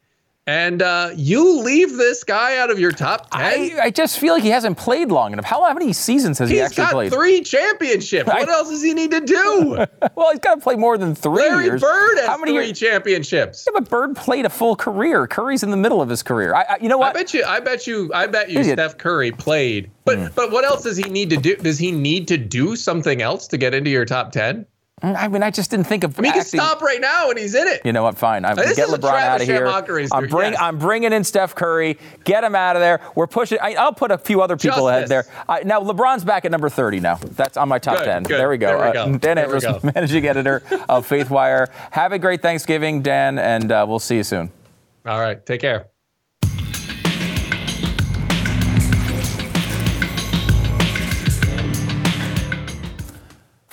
And 0.47 0.83
uh, 0.83 1.09
you 1.15 1.59
leave 1.61 1.97
this 1.97 2.23
guy 2.23 2.57
out 2.59 2.69
of 2.69 2.77
your 2.79 2.91
top 2.91 3.31
10? 3.31 3.41
I, 3.41 3.79
I 3.85 3.89
just 3.89 4.19
feel 4.19 4.35
like 4.35 4.43
he 4.43 4.49
hasn't 4.49 4.77
played 4.77 5.09
long 5.09 5.33
enough. 5.33 5.43
How, 5.45 5.63
how 5.63 5.73
many 5.73 5.91
seasons 5.91 6.37
has 6.37 6.49
he 6.51 6.57
He's 6.57 6.65
actually 6.65 6.83
got 6.83 6.91
played? 6.91 7.11
three 7.11 7.41
championships. 7.41 8.29
What 8.31 8.47
else 8.47 8.69
does 8.69 8.83
he 8.83 8.93
need 8.93 9.09
to 9.09 9.21
do? 9.21 9.85
well, 10.15 10.29
he's 10.31 10.39
got 10.39 10.55
to 10.55 10.61
play 10.61 10.75
more 10.75 10.99
than 10.99 11.15
three 11.15 11.41
Larry 11.41 11.63
years. 11.65 11.81
Bird 11.81 12.17
has 12.19 12.27
How 12.27 12.37
many 12.37 12.51
three 12.51 12.65
years? 12.65 12.79
championships. 12.79 13.65
Yeah, 13.67 13.79
but 13.79 13.89
Bird 13.89 14.15
played 14.15 14.45
a 14.45 14.49
full 14.51 14.75
career. 14.75 15.25
Curry's 15.25 15.63
in 15.63 15.71
the 15.71 15.77
middle 15.77 15.99
of 15.99 16.09
his 16.09 16.21
career. 16.21 16.53
I, 16.53 16.61
I 16.69 16.77
you 16.79 16.89
know 16.89 16.99
what? 16.99 17.09
I 17.09 17.13
bet 17.13 17.33
you. 17.33 17.43
I 17.43 17.59
bet 17.59 17.87
you. 17.87 18.11
I 18.13 18.27
bet 18.27 18.51
you. 18.51 18.59
He. 18.59 18.65
Steph 18.71 18.99
Curry 18.99 19.31
played, 19.31 19.89
but 20.03 20.19
Hmm. 20.19 20.27
but 20.35 20.51
what 20.51 20.63
else 20.63 20.83
does 20.83 20.97
he 20.97 21.09
need 21.09 21.31
to 21.31 21.37
do? 21.37 21.55
Does 21.55 21.79
he 21.79 21.91
need 21.91 22.27
to 22.27 22.37
do 22.37 22.75
something 22.75 23.21
else 23.23 23.47
to 23.47 23.57
get 23.57 23.73
into 23.73 23.89
your 23.89 24.05
top 24.05 24.31
ten? 24.31 24.67
I 25.01 25.27
mean, 25.27 25.43
I 25.43 25.51
just 25.51 25.71
didn't 25.71 25.87
think 25.87 26.05
of. 26.05 26.17
I 26.17 26.21
mean, 26.21 26.31
he 26.31 26.39
can 26.39 26.47
stop 26.47 26.81
right 26.81 27.01
now 27.01 27.29
and 27.29 27.37
he's 27.37 27.53
in 27.53 27.67
it. 27.67 27.81
You 27.83 27.91
know 27.91 28.03
what? 28.03 28.17
Fine. 28.17 28.45
I'm 28.45 28.55
This 28.55 28.77
get 28.77 28.87
LeBron 28.87 29.21
out 29.21 29.41
of 29.41 29.47
here. 29.47 29.67
I'm 29.67 30.27
bring. 30.27 30.53
yes. 30.53 30.61
I'm 30.61 30.79
bringing 30.79 31.11
in 31.11 31.25
Steph 31.25 31.53
Curry. 31.53 31.97
Get 32.23 32.45
him 32.45 32.55
out 32.55 32.77
of 32.77 32.81
there. 32.81 33.01
We're 33.13 33.27
pushing. 33.27 33.59
I, 33.61 33.73
I'll 33.73 33.93
put 33.93 34.11
a 34.11 34.17
few 34.17 34.41
other 34.41 34.55
people 34.55 34.87
ahead 34.87 35.09
there. 35.09 35.23
Justice. 35.23 35.43
I, 35.49 35.63
now 35.63 35.81
LeBron's 35.81 36.23
back 36.23 36.45
at 36.45 36.51
number 36.51 36.69
30 36.69 37.01
now. 37.01 37.15
That's 37.15 37.57
on 37.57 37.67
my 37.67 37.77
top 37.77 37.97
Good, 37.97 38.05
10. 38.05 38.23
good. 38.23 38.39
There 38.39 38.49
we 38.49 38.57
go. 38.57 38.67
There 38.67 38.91
we 38.91 38.97
Uh. 38.97 39.05
Dan 39.17 39.19
There 39.19 39.39
Andrews, 39.45 39.63
go. 39.63 39.79
managing 39.95 40.25
editor 40.27 40.63
of 40.87 41.07
FaithWire. 41.07 41.69
Have 41.91 42.13
a 42.13 42.19
great 42.19 42.41
Thanksgiving, 42.41 43.01
Dan, 43.01 43.37
and 43.37 43.71
uh, 43.73 43.85
we'll 43.87 43.99
see 43.99 44.15
you 44.15 44.23
soon. 44.23 44.49
All 45.05 45.19
right. 45.19 45.45
Take 45.45 45.59
care. 45.61 45.87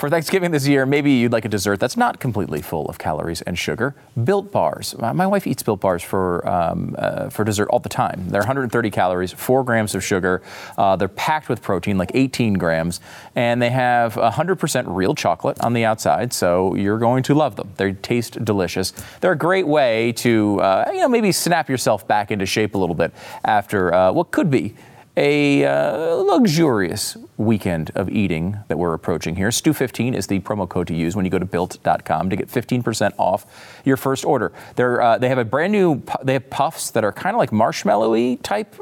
For 0.03 0.11
Thanksgiving 0.11 0.51
this 0.51 0.67
year, 0.67 0.85
maybe 0.85 1.13
you'd 1.13 1.31
like 1.31 1.45
a 1.45 1.49
dessert 1.49 1.79
that's 1.79 1.97
not 1.97 2.19
completely 2.19 2.61
full 2.61 2.87
of 2.87 2.99
calories 2.99 3.41
and 3.43 3.57
sugar. 3.57 3.95
Built 4.25 4.51
bars. 4.51 4.97
My 4.99 5.29
wife 5.29 5.47
eats 5.47 5.63
Built 5.63 5.81
bars 5.81 6.03
for 6.03 6.45
um, 6.45 6.97
uh, 6.99 7.31
for 7.31 7.45
dessert 7.45 7.69
all 7.69 7.79
the 7.79 7.89
time. 7.89 8.29
They're 8.29 8.41
130 8.41 8.91
calories, 8.91 9.31
four 9.31 9.63
grams 9.63 9.95
of 9.95 10.03
sugar. 10.03 10.43
Uh, 10.77 10.97
they're 10.97 11.07
packed 11.07 11.49
with 11.49 11.63
protein, 11.63 11.99
like 11.99 12.11
18 12.15 12.55
grams, 12.55 12.99
and 13.37 13.63
they 13.63 13.71
have 13.71 14.15
100% 14.15 14.85
real 14.89 15.15
chocolate 15.15 15.61
on 15.61 15.73
the 15.73 15.85
outside. 15.85 16.33
So 16.33 16.75
you're 16.75 16.99
going 16.99 17.23
to 17.23 17.35
love 17.35 17.55
them. 17.55 17.71
They 17.77 17.93
taste 17.93 18.45
delicious. 18.45 18.93
They're 19.21 19.31
a 19.31 19.39
great 19.39 19.69
way 19.69 20.11
to 20.15 20.61
uh, 20.63 20.91
you 20.93 20.99
know 20.99 21.09
maybe 21.09 21.31
snap 21.31 21.71
yourself 21.71 22.09
back 22.09 22.33
into 22.33 22.45
shape 22.45 22.75
a 22.75 22.79
little 22.79 22.97
bit 22.97 23.15
after 23.45 23.95
uh, 23.95 24.11
what 24.11 24.33
could 24.33 24.51
be 24.51 24.75
a 25.17 25.65
uh, 25.65 26.15
luxurious 26.15 27.17
weekend 27.37 27.91
of 27.95 28.09
eating 28.09 28.59
that 28.69 28.79
we're 28.79 28.95
approaching 28.95 29.37
here. 29.37 29.49
Stew15 29.49 30.15
is 30.15 30.27
the 30.27 30.41
promo 30.41 30.69
code 30.69 30.87
to 30.87 30.95
use 30.95 31.15
when 31.15 31.25
you 31.25 31.31
go 31.31 31.39
to 31.39 31.45
built.com 31.45 32.31
to 32.31 32.37
get 32.37 32.49
15% 32.49 33.13
off 33.19 33.83
your 33.85 33.97
first 33.97 34.25
order. 34.25 34.53
Uh, 34.79 35.19
they 35.19 35.29
have 35.29 35.39
a 35.39 35.45
brand 35.45 35.73
new, 35.73 36.03
they 36.23 36.35
have 36.35 36.49
puffs 36.49 36.91
that 36.91 37.05
are 37.05 37.13
kind 37.13 37.35
of 37.35 37.39
like 37.39 37.51
marshmallowy 37.51 38.41
type, 38.43 38.75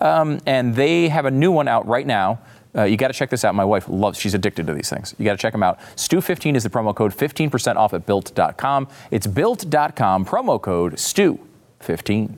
um, 0.00 0.40
and 0.46 0.74
they 0.74 1.08
have 1.08 1.26
a 1.26 1.30
new 1.30 1.50
one 1.50 1.68
out 1.68 1.86
right 1.86 2.06
now. 2.06 2.38
Uh, 2.74 2.84
you 2.84 2.96
got 2.96 3.08
to 3.08 3.14
check 3.14 3.30
this 3.30 3.44
out. 3.44 3.54
My 3.54 3.64
wife 3.64 3.88
loves, 3.88 4.18
she's 4.18 4.34
addicted 4.34 4.66
to 4.66 4.74
these 4.74 4.90
things. 4.90 5.14
You 5.18 5.24
got 5.24 5.32
to 5.32 5.38
check 5.38 5.52
them 5.52 5.62
out. 5.62 5.78
Stew15 5.96 6.56
is 6.56 6.62
the 6.62 6.70
promo 6.70 6.94
code, 6.94 7.12
15% 7.12 7.76
off 7.76 7.94
at 7.94 8.04
built.com. 8.06 8.88
It's 9.10 9.26
built.com, 9.26 10.24
promo 10.24 10.60
code 10.60 10.94
STEW15. 10.94 12.36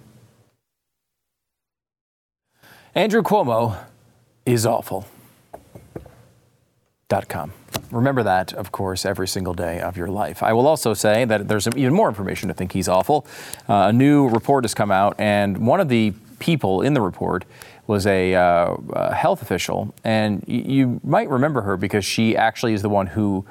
Andrew 2.98 3.22
Cuomo 3.22 3.78
is 4.44 4.66
awful. 4.66 5.06
Dot 7.08 7.28
com. 7.28 7.52
Remember 7.92 8.24
that, 8.24 8.52
of 8.52 8.72
course, 8.72 9.06
every 9.06 9.28
single 9.28 9.54
day 9.54 9.78
of 9.78 9.96
your 9.96 10.08
life. 10.08 10.42
I 10.42 10.52
will 10.52 10.66
also 10.66 10.94
say 10.94 11.24
that 11.24 11.46
there's 11.46 11.68
even 11.68 11.94
more 11.94 12.08
information 12.08 12.48
to 12.48 12.54
think 12.54 12.72
he's 12.72 12.88
awful. 12.88 13.24
Uh, 13.68 13.86
a 13.90 13.92
new 13.92 14.28
report 14.28 14.64
has 14.64 14.74
come 14.74 14.90
out, 14.90 15.14
and 15.16 15.64
one 15.64 15.78
of 15.78 15.88
the 15.88 16.12
people 16.40 16.82
in 16.82 16.94
the 16.94 17.00
report 17.00 17.44
was 17.86 18.04
a, 18.04 18.34
uh, 18.34 18.74
a 18.94 19.14
health 19.14 19.42
official, 19.42 19.94
and 20.02 20.44
y- 20.48 20.64
you 20.66 21.00
might 21.04 21.28
remember 21.28 21.60
her 21.60 21.76
because 21.76 22.04
she 22.04 22.36
actually 22.36 22.74
is 22.74 22.82
the 22.82 22.88
one 22.88 23.06
who 23.06 23.46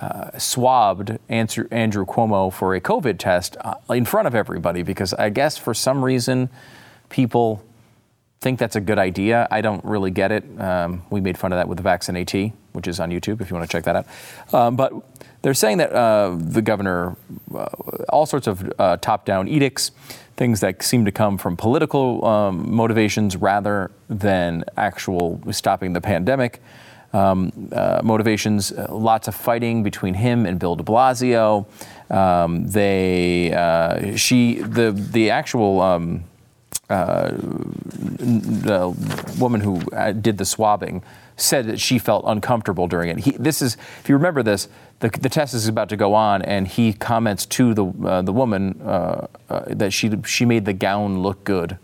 uh, 0.00 0.38
swabbed 0.38 1.18
Andrew, 1.28 1.68
Andrew 1.70 2.06
Cuomo 2.06 2.50
for 2.50 2.74
a 2.74 2.80
COVID 2.80 3.18
test 3.18 3.58
uh, 3.60 3.74
in 3.90 4.06
front 4.06 4.26
of 4.26 4.34
everybody 4.34 4.82
because 4.82 5.12
I 5.12 5.28
guess 5.28 5.58
for 5.58 5.74
some 5.74 6.02
reason 6.02 6.48
people 7.10 7.62
think 8.40 8.58
that's 8.58 8.76
a 8.76 8.80
good 8.80 8.98
idea. 8.98 9.46
I 9.50 9.60
don't 9.60 9.84
really 9.84 10.10
get 10.10 10.32
it. 10.32 10.44
Um, 10.58 11.02
we 11.10 11.20
made 11.20 11.36
fun 11.36 11.52
of 11.52 11.58
that 11.58 11.68
with 11.68 11.76
the 11.76 11.82
Vaccinate, 11.82 12.54
which 12.72 12.88
is 12.88 12.98
on 12.98 13.10
YouTube 13.10 13.42
if 13.42 13.50
you 13.50 13.56
want 13.56 13.68
to 13.68 13.72
check 13.72 13.84
that 13.84 13.96
out. 13.96 14.06
Um, 14.54 14.76
but 14.76 14.94
they're 15.42 15.52
saying 15.52 15.76
that 15.76 15.92
uh, 15.92 16.36
the 16.38 16.62
governor, 16.62 17.16
uh, 17.54 17.66
all 18.08 18.24
sorts 18.24 18.46
of 18.46 18.72
uh, 18.78 18.96
top 18.96 19.26
down 19.26 19.46
edicts, 19.46 19.90
things 20.38 20.60
that 20.60 20.82
seem 20.82 21.04
to 21.04 21.12
come 21.12 21.36
from 21.36 21.54
political 21.54 22.24
um, 22.24 22.74
motivations 22.74 23.36
rather 23.36 23.90
than 24.08 24.64
actual 24.78 25.38
stopping 25.52 25.92
the 25.92 26.00
pandemic. 26.00 26.62
Um, 27.12 27.68
uh, 27.72 28.00
motivations, 28.02 28.72
uh, 28.72 28.86
lots 28.88 29.28
of 29.28 29.34
fighting 29.34 29.82
between 29.82 30.14
him 30.14 30.46
and 30.46 30.58
Bill 30.58 30.76
de 30.76 30.84
Blasio. 30.84 31.66
Um, 32.10 32.68
they, 32.68 33.52
uh, 33.52 34.16
she, 34.16 34.60
the, 34.60 34.92
the 34.92 35.28
actual, 35.30 35.82
um, 35.82 36.24
uh, 36.90 37.30
the 37.30 38.88
woman 39.38 39.60
who 39.60 39.80
uh, 39.92 40.12
did 40.12 40.38
the 40.38 40.44
swabbing 40.44 41.02
said 41.36 41.66
that 41.66 41.80
she 41.80 41.98
felt 41.98 42.24
uncomfortable 42.26 42.88
during 42.88 43.08
it. 43.10 43.18
He, 43.20 43.30
this 43.32 43.62
is, 43.62 43.76
if 44.00 44.08
you 44.08 44.16
remember 44.16 44.42
this, 44.42 44.68
the, 44.98 45.08
the 45.08 45.28
test 45.28 45.54
is 45.54 45.68
about 45.68 45.88
to 45.90 45.96
go 45.96 46.14
on, 46.14 46.42
and 46.42 46.66
he 46.66 46.92
comments 46.92 47.46
to 47.46 47.74
the 47.74 47.86
uh, 47.86 48.22
the 48.22 48.32
woman 48.32 48.80
uh, 48.82 49.26
uh, 49.48 49.64
that 49.68 49.92
she 49.92 50.10
she 50.26 50.44
made 50.44 50.64
the 50.64 50.72
gown 50.72 51.22
look 51.22 51.44
good. 51.44 51.78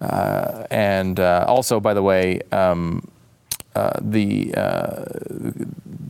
Uh, 0.00 0.66
and 0.70 1.18
also, 1.20 1.80
by 1.80 1.92
the 1.92 2.02
way, 2.02 2.40
um, 2.52 3.06
the 4.00 4.50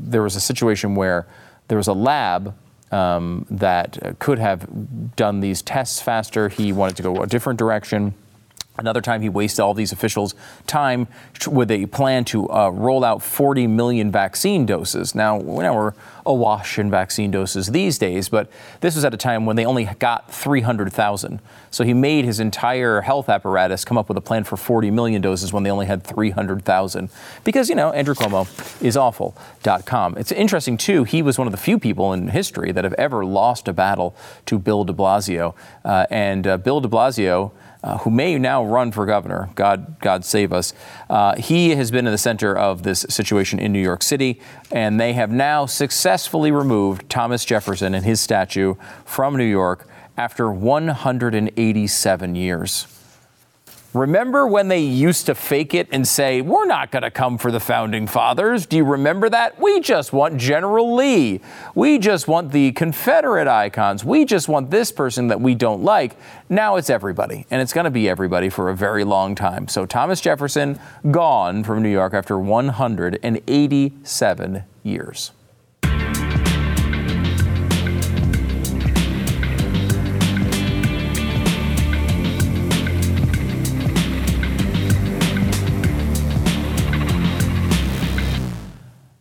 there 0.09 0.23
was 0.23 0.37
a 0.37 0.41
situation 0.41 0.95
where 0.95 1.27
there 1.69 1.79
was 1.79 1.89
a 1.89 1.93
lab 1.93 2.55
um, 2.93 3.47
that 3.51 4.17
could 4.19 4.39
have 4.39 5.17
done 5.17 5.41
these 5.41 5.63
tests 5.63 6.01
faster. 6.01 6.49
He 6.49 6.73
wanted 6.73 6.97
to 6.97 7.03
go 7.03 7.23
a 7.23 7.27
different 7.27 7.59
direction. 7.59 8.15
Another 8.79 9.01
time, 9.01 9.23
he 9.23 9.29
wasted 9.29 9.61
all 9.61 9.75
these 9.75 9.93
officials' 9.93 10.35
time 10.67 11.09
with 11.47 11.71
a 11.71 11.87
plan 11.87 12.25
to 12.27 12.51
uh, 12.51 12.69
roll 12.69 13.05
out 13.05 13.23
40 13.23 13.67
million 13.67 14.11
vaccine 14.11 14.67
doses. 14.67 15.15
Now, 15.15 15.39
now 15.39 15.75
we're 15.75 15.93
awash 16.27 16.79
in 16.79 16.91
vaccine 16.91 17.31
doses 17.31 17.69
these 17.69 17.99
days, 17.99 18.29
but 18.29 18.51
this 18.81 18.97
was 18.97 19.05
at 19.05 19.15
a 19.15 19.17
time 19.17 19.47
when 19.47 19.57
they 19.57 19.65
only 19.65 19.85
got 19.99 20.31
300,000. 20.33 21.41
So 21.71 21.85
he 21.85 21.95
made 21.95 22.25
his 22.25 22.41
entire 22.41 23.01
health 23.03 23.29
apparatus 23.29 23.85
come 23.85 23.97
up 23.97 24.09
with 24.09 24.19
a 24.19 24.21
plan 24.21 24.45
for 24.45 24.57
40 24.57 24.91
million 24.91 25.23
doses 25.23 25.53
when 25.53 25.63
they 25.63 25.71
only 25.71 25.87
had 25.87 26.03
300,000. 26.03 27.09
Because, 27.45 27.69
you 27.69 27.75
know, 27.75 27.93
Andrew 27.93 28.15
Cuomo 28.15 28.83
is 28.83 28.97
awful.com. 28.97 30.19
It's 30.19 30.33
interesting, 30.33 30.77
too, 30.77 31.05
he 31.05 31.23
was 31.23 31.39
one 31.39 31.47
of 31.47 31.53
the 31.53 31.59
few 31.59 31.79
people 31.79 32.13
in 32.13 32.29
history 32.29 32.73
that 32.73 32.85
have 32.85 32.95
ever 32.95 33.25
lost 33.25 33.69
a 33.69 33.73
battle 33.73 34.17
to 34.47 34.59
Bill 34.59 34.85
de 34.85 34.93
Blasio. 34.93 35.55
Uh, 35.85 36.07
and 36.11 36.47
uh, 36.47 36.57
Bill 36.57 36.81
de 36.81 36.89
Blasio, 36.89 37.53
uh, 37.87 37.99
who 37.99 38.11
may 38.11 38.37
now 38.37 38.65
run 38.65 38.91
for 38.91 39.07
governor. 39.07 39.49
God, 39.55 40.01
God 40.01 40.25
save 40.25 40.53
us. 40.53 40.73
Uh, 41.09 41.37
he 41.37 41.71
has 41.77 41.93
been 41.93 42.05
in 42.05 42.13
the 42.13 42.19
center 42.19 42.57
of 42.57 42.83
this 42.83 43.07
situation 43.09 43.61
in 43.61 43.73
New 43.73 43.81
York 43.81 44.03
City, 44.03 44.41
and 44.73 44.99
they 45.01 45.13
have 45.13 45.31
now 45.31 45.67
successfully 45.67 46.51
removed 46.51 47.09
Thomas 47.09 47.45
Jefferson 47.45 47.95
and 47.95 48.05
his 48.05 48.21
statue 48.21 48.75
from 49.05 49.37
New 49.37 49.45
York 49.45 49.89
after 50.17 50.51
187 50.51 52.35
years. 52.35 52.96
Remember 53.97 54.47
when 54.47 54.69
they 54.69 54.81
used 54.81 55.25
to 55.25 55.35
fake 55.35 55.73
it 55.73 55.89
and 55.91 56.07
say, 56.07 56.43
We're 56.43 56.67
not 56.67 56.91
going 56.91 57.03
to 57.03 57.11
come 57.11 57.39
for 57.39 57.51
the 57.51 57.61
founding 57.61 58.07
fathers? 58.07 58.67
Do 58.67 58.77
you 58.77 58.85
remember 58.85 59.31
that? 59.31 59.59
We 59.59 59.81
just 59.81 60.13
want 60.13 60.37
General 60.37 60.95
Lee. 60.95 61.41
We 61.75 61.99
just 61.99 62.29
want 62.29 62.53
the 62.53 62.73
Confederate 62.73 63.49
icons. 63.49 64.05
We 64.05 64.27
just 64.27 64.51
want 64.51 64.71
this 64.71 64.93
person 64.93 65.29
that 65.29 65.41
we 65.41 65.55
don't 65.55 65.83
like. 65.83 66.15
Now 66.51 66.77
it's 66.77 66.91
everybody, 66.91 67.47
and 67.51 67.63
it's 67.63 67.73
going 67.73 67.87
to 67.87 67.91
be 67.91 68.07
everybody 68.07 68.51
for 68.51 68.69
a 68.69 68.77
very 68.77 69.03
long 69.03 69.35
time. 69.35 69.67
So 69.67 69.87
Thomas 69.87 70.21
Jefferson 70.21 70.79
gone 71.11 71.65
from 71.65 71.83
New 71.83 71.89
York 71.89 72.13
after 72.13 72.39
187 72.39 74.65
years. 74.83 75.33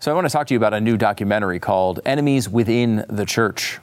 So 0.06 0.12
I 0.12 0.14
want 0.14 0.28
to 0.28 0.32
talk 0.32 0.46
to 0.46 0.54
you 0.54 0.60
about 0.60 0.76
a 0.76 0.80
new 0.80 0.98
documentary 0.98 1.60
called 1.60 2.00
Enemies 2.06 2.48
Within 2.48 3.04
the 3.10 3.26
Church. 3.26 3.80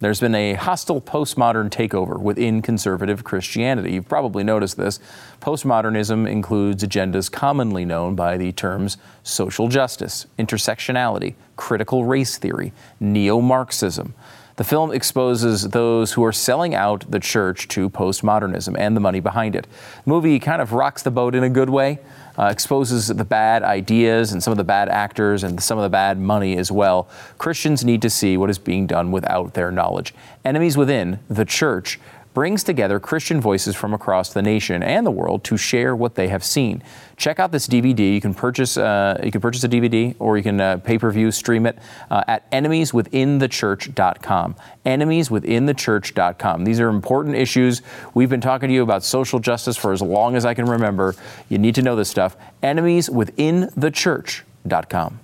There's 0.00 0.18
been 0.18 0.34
a 0.34 0.54
hostile 0.54 0.98
postmodern 0.98 1.68
takeover 1.68 2.18
within 2.18 2.62
conservative 2.62 3.22
Christianity. 3.22 3.92
You've 3.92 4.08
probably 4.08 4.44
noticed 4.44 4.78
this. 4.78 4.98
Postmodernism 5.42 6.26
includes 6.26 6.82
agendas 6.82 7.30
commonly 7.30 7.84
known 7.84 8.14
by 8.14 8.38
the 8.38 8.52
terms 8.52 8.96
social 9.24 9.68
justice, 9.68 10.24
intersectionality, 10.38 11.34
critical 11.56 12.06
race 12.06 12.38
theory, 12.38 12.72
neo 12.98 13.42
Marxism. 13.42 14.14
The 14.56 14.64
film 14.64 14.90
exposes 14.90 15.68
those 15.68 16.12
who 16.12 16.24
are 16.24 16.32
selling 16.32 16.74
out 16.74 17.10
the 17.10 17.20
church 17.20 17.68
to 17.68 17.90
postmodernism 17.90 18.74
and 18.78 18.96
the 18.96 19.00
money 19.00 19.20
behind 19.20 19.54
it. 19.56 19.66
The 20.04 20.10
movie 20.10 20.38
kind 20.38 20.62
of 20.62 20.72
rocks 20.72 21.02
the 21.02 21.10
boat 21.10 21.34
in 21.34 21.42
a 21.42 21.50
good 21.50 21.68
way, 21.68 21.98
uh, 22.42 22.48
exposes 22.50 23.06
the 23.06 23.24
bad 23.24 23.62
ideas 23.62 24.32
and 24.32 24.42
some 24.42 24.50
of 24.50 24.56
the 24.56 24.64
bad 24.64 24.88
actors 24.88 25.44
and 25.44 25.62
some 25.62 25.78
of 25.78 25.82
the 25.82 25.88
bad 25.88 26.18
money 26.18 26.56
as 26.56 26.72
well. 26.72 27.08
Christians 27.38 27.84
need 27.84 28.02
to 28.02 28.10
see 28.10 28.36
what 28.36 28.50
is 28.50 28.58
being 28.58 28.84
done 28.86 29.12
without 29.12 29.54
their 29.54 29.70
knowledge. 29.70 30.12
Enemies 30.44 30.76
Within, 30.76 31.20
the 31.28 31.44
church, 31.44 32.00
brings 32.34 32.62
together 32.64 33.00
Christian 33.00 33.40
voices 33.40 33.74
from 33.76 33.94
across 33.94 34.32
the 34.32 34.42
nation 34.42 34.82
and 34.82 35.06
the 35.06 35.10
world 35.10 35.44
to 35.44 35.56
share 35.56 35.94
what 35.94 36.14
they 36.14 36.28
have 36.28 36.44
seen. 36.44 36.82
Check 37.16 37.38
out 37.38 37.52
this 37.52 37.68
DVD. 37.68 38.14
You 38.14 38.20
can 38.20 38.34
purchase 38.34 38.76
uh, 38.76 39.20
you 39.22 39.30
can 39.30 39.40
purchase 39.40 39.62
a 39.64 39.68
DVD 39.68 40.14
or 40.18 40.36
you 40.36 40.42
can 40.42 40.60
uh, 40.60 40.76
pay 40.78 40.98
per 40.98 41.10
view 41.10 41.30
stream 41.30 41.66
it 41.66 41.78
uh, 42.10 42.24
at 42.26 42.50
enemieswithinthechurch.com. 42.50 44.56
Enemieswithinthechurch.com. 44.84 46.64
These 46.64 46.80
are 46.80 46.88
important 46.88 47.36
issues. 47.36 47.82
We've 48.14 48.30
been 48.30 48.40
talking 48.40 48.68
to 48.68 48.74
you 48.74 48.82
about 48.82 49.04
social 49.04 49.38
justice 49.38 49.76
for 49.76 49.92
as 49.92 50.02
long 50.02 50.34
as 50.36 50.44
I 50.44 50.54
can 50.54 50.66
remember. 50.66 51.14
You 51.48 51.58
need 51.58 51.76
to 51.76 51.82
know 51.82 51.94
this 51.96 52.08
stuff. 52.08 52.36
Enemieswithinthechurch.com. 52.62 55.21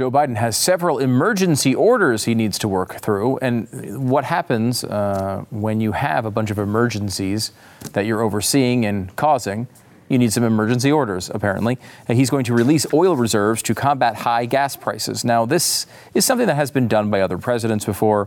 Joe 0.00 0.10
Biden 0.10 0.36
has 0.36 0.56
several 0.56 0.98
emergency 0.98 1.74
orders 1.74 2.24
he 2.24 2.34
needs 2.34 2.58
to 2.60 2.68
work 2.68 3.02
through. 3.02 3.36
And 3.42 4.08
what 4.10 4.24
happens 4.24 4.82
uh, 4.82 5.44
when 5.50 5.82
you 5.82 5.92
have 5.92 6.24
a 6.24 6.30
bunch 6.30 6.50
of 6.50 6.58
emergencies 6.58 7.52
that 7.92 8.06
you're 8.06 8.22
overseeing 8.22 8.86
and 8.86 9.14
causing? 9.16 9.68
You 10.08 10.16
need 10.16 10.32
some 10.32 10.42
emergency 10.42 10.90
orders, 10.90 11.28
apparently. 11.28 11.76
And 12.08 12.16
he's 12.16 12.30
going 12.30 12.44
to 12.44 12.54
release 12.54 12.86
oil 12.94 13.14
reserves 13.14 13.60
to 13.64 13.74
combat 13.74 14.16
high 14.16 14.46
gas 14.46 14.74
prices. 14.74 15.22
Now, 15.22 15.44
this 15.44 15.86
is 16.14 16.24
something 16.24 16.46
that 16.46 16.56
has 16.56 16.70
been 16.70 16.88
done 16.88 17.10
by 17.10 17.20
other 17.20 17.36
presidents 17.36 17.84
before, 17.84 18.26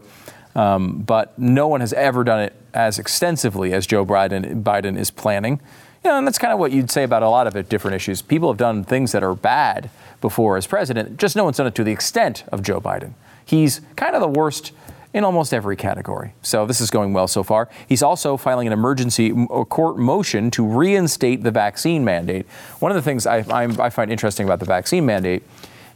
um, 0.53 0.99
but 0.99 1.39
no 1.39 1.67
one 1.67 1.82
has 1.82 1.93
ever 1.93 2.24
done 2.24 2.41
it 2.41 2.53
as 2.76 2.99
extensively 2.99 3.74
as 3.74 3.88
Joe 3.88 4.05
Biden, 4.05 4.61
Biden 4.61 4.95
is 4.95 5.09
planning. 5.09 5.59
You 6.04 6.12
know, 6.12 6.18
and 6.18 6.28
that's 6.28 6.38
kind 6.38 6.51
of 6.51 6.60
what 6.60 6.74
you'd 6.74 6.91
say 6.91 7.04
about 7.04 7.24
a 7.24 7.30
lot 7.30 7.47
of 7.47 7.70
different 7.70 7.95
issues. 7.95 8.22
People 8.22 8.49
have 8.49 8.58
done 8.58 8.84
things 8.84 9.14
that 9.14 9.24
are 9.24 9.34
bad 9.34 9.89
before 10.20 10.58
as 10.58 10.68
president, 10.68 11.18
just 11.18 11.36
no 11.36 11.45
one's 11.45 11.58
done 11.58 11.68
it 11.68 11.76
to 11.76 11.84
the 11.84 11.91
extent 11.91 12.43
of 12.51 12.62
Joe 12.62 12.82
Biden. 12.82 13.14
He's 13.45 13.82
kind 13.95 14.16
of 14.16 14.22
the 14.22 14.28
worst 14.28 14.72
in 15.14 15.24
almost 15.24 15.54
every 15.54 15.76
category. 15.76 16.34
So 16.41 16.66
this 16.66 16.82
is 16.82 16.89
going 16.89 17.14
well 17.14 17.28
so 17.28 17.43
far. 17.43 17.70
He's 17.88 18.01
also 18.01 18.36
filing 18.36 18.68
an 18.68 18.74
emergency 18.74 19.32
court 19.70 19.97
motion 19.97 20.49
to 20.51 20.66
reinstate 20.66 21.43
the 21.43 21.51
vaccine 21.51 22.04
mandate. 22.04 22.47
One 22.80 22.91
of 22.91 22.95
the 22.95 23.01
things 23.01 23.28
I, 23.28 23.38
I 23.49 23.89
find 23.89 24.12
interesting 24.12 24.45
about 24.45 24.60
the 24.60 24.66
vaccine 24.66 25.06
mandate, 25.06 25.43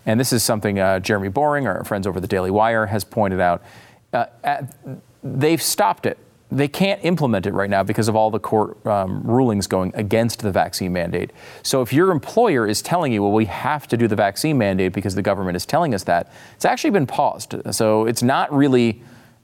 and 0.05 0.19
this 0.19 0.31
is 0.31 0.43
something 0.43 0.79
uh, 0.79 0.99
Jeremy 0.99 1.29
Boring, 1.29 1.67
our 1.67 1.83
friends 1.83 2.05
over 2.05 2.19
the 2.19 2.27
Daily 2.27 2.51
Wire, 2.51 2.85
has 2.85 3.03
pointed 3.03 3.39
out, 3.39 3.63
uh, 4.13 4.27
at, 4.43 4.73
they've 5.23 5.61
stopped 5.61 6.05
it 6.05 6.17
they 6.51 6.67
can't 6.67 7.03
implement 7.03 7.45
it 7.45 7.53
right 7.53 7.69
now 7.69 7.83
because 7.83 8.07
of 8.07 8.15
all 8.15 8.31
the 8.31 8.39
court 8.39 8.85
um, 8.85 9.21
rulings 9.23 9.67
going 9.67 9.91
against 9.95 10.39
the 10.39 10.51
vaccine 10.51 10.93
mandate. 10.93 11.31
So 11.61 11.81
if 11.81 11.91
your 11.91 12.11
employer 12.11 12.65
is 12.65 12.81
telling 12.81 13.11
you, 13.11 13.21
well, 13.21 13.33
we 13.33 13.45
have 13.45 13.87
to 13.87 13.97
do 13.97 14.07
the 14.07 14.15
vaccine 14.15 14.57
mandate 14.57 14.93
because 14.93 15.15
the 15.15 15.21
government 15.21 15.57
is 15.57 15.65
telling 15.65 15.93
us 15.93 16.03
that, 16.05 16.31
it's 16.55 16.65
actually 16.65 16.91
been 16.91 17.07
paused. 17.07 17.55
So 17.71 18.05
it's 18.05 18.23
not 18.23 18.51
really 18.53 19.01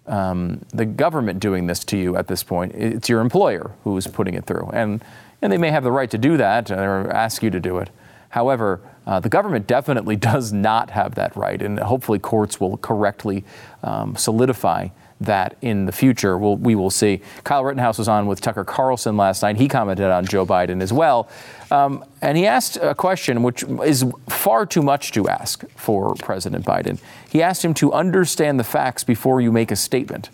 um, 0.07 0.61
the 0.73 0.85
government 0.85 1.39
doing 1.39 1.67
this 1.67 1.83
to 1.85 1.97
you 1.97 2.15
at 2.15 2.27
this 2.27 2.41
point. 2.41 2.73
It's 2.73 3.09
your 3.09 3.19
employer 3.19 3.71
who's 3.83 4.07
putting 4.07 4.35
it 4.35 4.45
through. 4.45 4.69
And, 4.73 5.03
and 5.41 5.51
they 5.51 5.57
may 5.57 5.71
have 5.71 5.83
the 5.83 5.91
right 5.91 6.09
to 6.09 6.17
do 6.17 6.37
that 6.37 6.71
or 6.71 7.11
ask 7.11 7.43
you 7.43 7.49
to 7.49 7.59
do 7.59 7.79
it. 7.79 7.89
However, 8.29 8.81
uh, 9.05 9.19
the 9.19 9.29
government 9.29 9.67
definitely 9.67 10.15
does 10.31 10.53
not 10.53 10.89
have 10.91 11.15
that 11.15 11.35
right, 11.35 11.61
and 11.61 11.79
hopefully 11.79 12.17
courts 12.17 12.59
will 12.59 12.77
correctly 12.77 13.43
um, 13.83 14.15
solidify 14.15 14.87
that 15.21 15.57
in 15.61 15.85
the 15.85 15.91
future. 15.91 16.37
We'll, 16.37 16.57
we 16.57 16.75
will 16.75 16.89
see. 16.89 17.21
Kyle 17.43 17.63
Rittenhouse 17.63 17.97
was 17.97 18.07
on 18.07 18.27
with 18.27 18.41
Tucker 18.41 18.63
Carlson 18.63 19.17
last 19.17 19.41
night. 19.41 19.57
He 19.57 19.67
commented 19.67 20.05
on 20.05 20.25
Joe 20.25 20.45
Biden 20.45 20.81
as 20.81 20.91
well. 20.91 21.29
Um, 21.71 22.05
and 22.21 22.37
he 22.37 22.45
asked 22.45 22.77
a 22.77 22.93
question 22.93 23.43
which 23.43 23.63
is 23.63 24.05
far 24.29 24.65
too 24.65 24.81
much 24.81 25.11
to 25.13 25.27
ask 25.27 25.63
for 25.75 26.15
President 26.15 26.65
Biden. 26.65 26.99
He 27.29 27.41
asked 27.41 27.63
him 27.63 27.73
to 27.75 27.91
understand 27.93 28.59
the 28.59 28.63
facts 28.63 29.03
before 29.03 29.41
you 29.41 29.51
make 29.51 29.71
a 29.71 29.75
statement. 29.75 30.29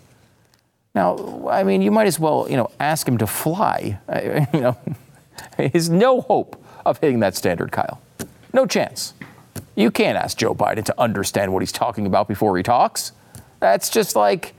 Now, 0.94 1.48
I 1.48 1.62
mean, 1.62 1.82
you 1.82 1.90
might 1.90 2.06
as 2.06 2.18
well, 2.18 2.46
you 2.50 2.56
know, 2.56 2.70
ask 2.80 3.06
him 3.06 3.18
to 3.18 3.26
fly. 3.26 3.98
you 4.52 4.60
know, 4.60 4.76
there's 5.56 5.88
no 5.88 6.20
hope 6.20 6.62
of 6.84 6.98
hitting 6.98 7.20
that 7.20 7.36
standard, 7.36 7.70
Kyle. 7.70 8.00
No 8.52 8.66
chance. 8.66 9.14
You 9.76 9.90
can't 9.90 10.18
ask 10.18 10.36
Joe 10.36 10.54
Biden 10.54 10.84
to 10.84 11.00
understand 11.00 11.52
what 11.52 11.62
he's 11.62 11.72
talking 11.72 12.06
about 12.06 12.28
before 12.28 12.56
he 12.56 12.62
talks. 12.62 13.12
That's 13.60 13.88
just 13.88 14.16
like 14.16 14.54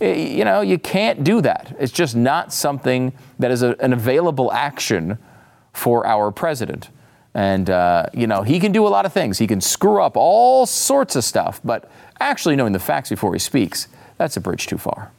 you 0.00 0.44
know, 0.44 0.60
you 0.60 0.78
can't 0.78 1.24
do 1.24 1.40
that. 1.40 1.76
It's 1.78 1.92
just 1.92 2.16
not 2.16 2.52
something 2.52 3.12
that 3.38 3.50
is 3.50 3.62
a, 3.62 3.76
an 3.80 3.92
available 3.92 4.52
action 4.52 5.18
for 5.72 6.06
our 6.06 6.30
president. 6.30 6.90
And, 7.34 7.70
uh, 7.70 8.06
you 8.12 8.26
know, 8.26 8.42
he 8.42 8.58
can 8.58 8.72
do 8.72 8.86
a 8.86 8.88
lot 8.88 9.06
of 9.06 9.12
things. 9.12 9.38
He 9.38 9.46
can 9.46 9.60
screw 9.60 10.02
up 10.02 10.16
all 10.16 10.66
sorts 10.66 11.16
of 11.16 11.24
stuff, 11.24 11.60
but 11.64 11.90
actually 12.18 12.56
knowing 12.56 12.72
the 12.72 12.78
facts 12.80 13.08
before 13.10 13.32
he 13.32 13.38
speaks, 13.38 13.88
that's 14.18 14.36
a 14.36 14.40
bridge 14.40 14.66
too 14.66 14.78
far. 14.78 15.12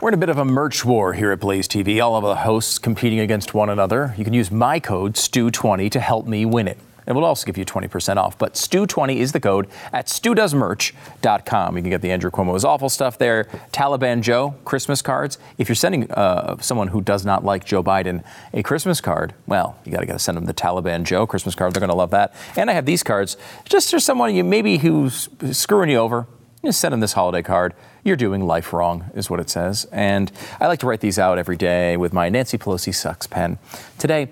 We're 0.00 0.08
in 0.08 0.14
a 0.14 0.18
bit 0.18 0.28
of 0.28 0.38
a 0.38 0.44
merch 0.44 0.84
war 0.84 1.12
here 1.12 1.30
at 1.30 1.38
Blaze 1.38 1.68
TV. 1.68 2.02
All 2.02 2.16
of 2.16 2.24
the 2.24 2.34
hosts 2.34 2.80
competing 2.80 3.20
against 3.20 3.54
one 3.54 3.70
another. 3.70 4.12
You 4.18 4.24
can 4.24 4.34
use 4.34 4.50
my 4.50 4.80
code 4.80 5.14
STU20 5.14 5.88
to 5.92 6.00
help 6.00 6.26
me 6.26 6.44
win 6.44 6.66
it. 6.66 6.78
And 7.06 7.16
It 7.16 7.20
will 7.20 7.24
also 7.24 7.46
give 7.46 7.56
you 7.56 7.64
20% 7.64 8.16
off. 8.16 8.36
But 8.36 8.54
STU20 8.54 9.18
is 9.18 9.30
the 9.30 9.38
code 9.38 9.68
at 9.92 10.06
StuDoesMerch.com. 10.08 11.76
You 11.76 11.82
can 11.82 11.90
get 11.90 12.02
the 12.02 12.10
Andrew 12.10 12.32
Cuomo's 12.32 12.64
awful 12.64 12.88
stuff 12.88 13.18
there. 13.18 13.44
Taliban 13.72 14.20
Joe 14.20 14.56
Christmas 14.64 15.00
cards. 15.00 15.38
If 15.58 15.68
you're 15.68 15.76
sending 15.76 16.10
uh, 16.10 16.56
someone 16.58 16.88
who 16.88 17.00
does 17.00 17.24
not 17.24 17.44
like 17.44 17.64
Joe 17.64 17.84
Biden 17.84 18.24
a 18.52 18.64
Christmas 18.64 19.00
card, 19.00 19.32
well, 19.46 19.78
you 19.84 19.92
got 19.92 20.04
to 20.04 20.18
send 20.18 20.36
them 20.36 20.46
the 20.46 20.54
Taliban 20.54 21.04
Joe 21.04 21.24
Christmas 21.24 21.54
card. 21.54 21.72
They're 21.72 21.80
going 21.80 21.90
to 21.90 21.96
love 21.96 22.10
that. 22.10 22.34
And 22.56 22.68
I 22.68 22.72
have 22.72 22.84
these 22.84 23.04
cards 23.04 23.36
just 23.64 23.92
for 23.92 24.00
someone 24.00 24.34
you 24.34 24.42
maybe 24.42 24.78
who's 24.78 25.28
screwing 25.52 25.90
you 25.90 25.98
over. 25.98 26.26
You 26.64 26.72
them 26.72 27.00
this 27.00 27.12
holiday 27.12 27.42
card 27.42 27.74
you're 28.04 28.16
doing 28.16 28.46
life 28.46 28.72
wrong, 28.72 29.10
is 29.14 29.28
what 29.28 29.38
it 29.38 29.50
says. 29.50 29.86
And 29.92 30.32
I 30.58 30.66
like 30.66 30.78
to 30.78 30.86
write 30.86 31.00
these 31.00 31.18
out 31.18 31.36
every 31.36 31.58
day 31.58 31.98
with 31.98 32.14
my 32.14 32.30
Nancy 32.30 32.56
Pelosi 32.56 32.94
sucks 32.94 33.26
pen. 33.26 33.58
Today, 33.98 34.30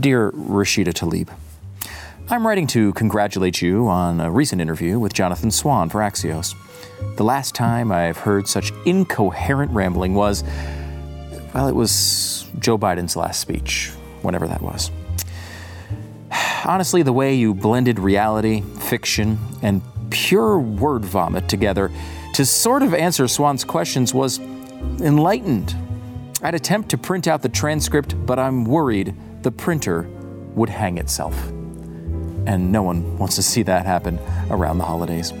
dear 0.00 0.30
Rashida 0.32 0.94
Tlaib, 0.94 1.28
I'm 2.30 2.46
writing 2.46 2.66
to 2.68 2.94
congratulate 2.94 3.60
you 3.60 3.86
on 3.86 4.18
a 4.18 4.30
recent 4.30 4.62
interview 4.62 4.98
with 4.98 5.12
Jonathan 5.12 5.50
Swan 5.50 5.90
for 5.90 6.00
Axios. 6.00 6.54
The 7.16 7.24
last 7.24 7.54
time 7.54 7.92
I've 7.92 8.16
heard 8.16 8.48
such 8.48 8.72
incoherent 8.86 9.72
rambling 9.72 10.14
was, 10.14 10.44
well, 11.54 11.68
it 11.68 11.74
was 11.74 12.46
Joe 12.60 12.78
Biden's 12.78 13.14
last 13.14 13.42
speech, 13.42 13.90
whenever 14.22 14.48
that 14.48 14.62
was. 14.62 14.90
Honestly, 16.64 17.02
the 17.02 17.12
way 17.12 17.34
you 17.34 17.52
blended 17.52 17.98
reality, 17.98 18.62
fiction, 18.62 19.38
and 19.60 19.82
pure 20.12 20.58
word 20.58 21.04
vomit 21.04 21.48
together 21.48 21.90
to 22.34 22.46
sort 22.46 22.82
of 22.82 22.94
answer 22.94 23.26
Swan's 23.26 23.64
questions 23.64 24.14
was 24.14 24.38
enlightened. 25.00 25.74
I'd 26.42 26.54
attempt 26.54 26.90
to 26.90 26.98
print 26.98 27.26
out 27.26 27.42
the 27.42 27.48
transcript, 27.48 28.14
but 28.26 28.38
I'm 28.38 28.64
worried 28.64 29.14
the 29.42 29.50
printer 29.50 30.02
would 30.54 30.68
hang 30.68 30.98
itself. 30.98 31.34
And 32.46 32.70
no 32.70 32.82
one 32.82 33.18
wants 33.18 33.36
to 33.36 33.42
see 33.42 33.62
that 33.64 33.86
happen 33.86 34.18
around 34.50 34.78
the 34.78 34.84
holidays. 34.84 35.32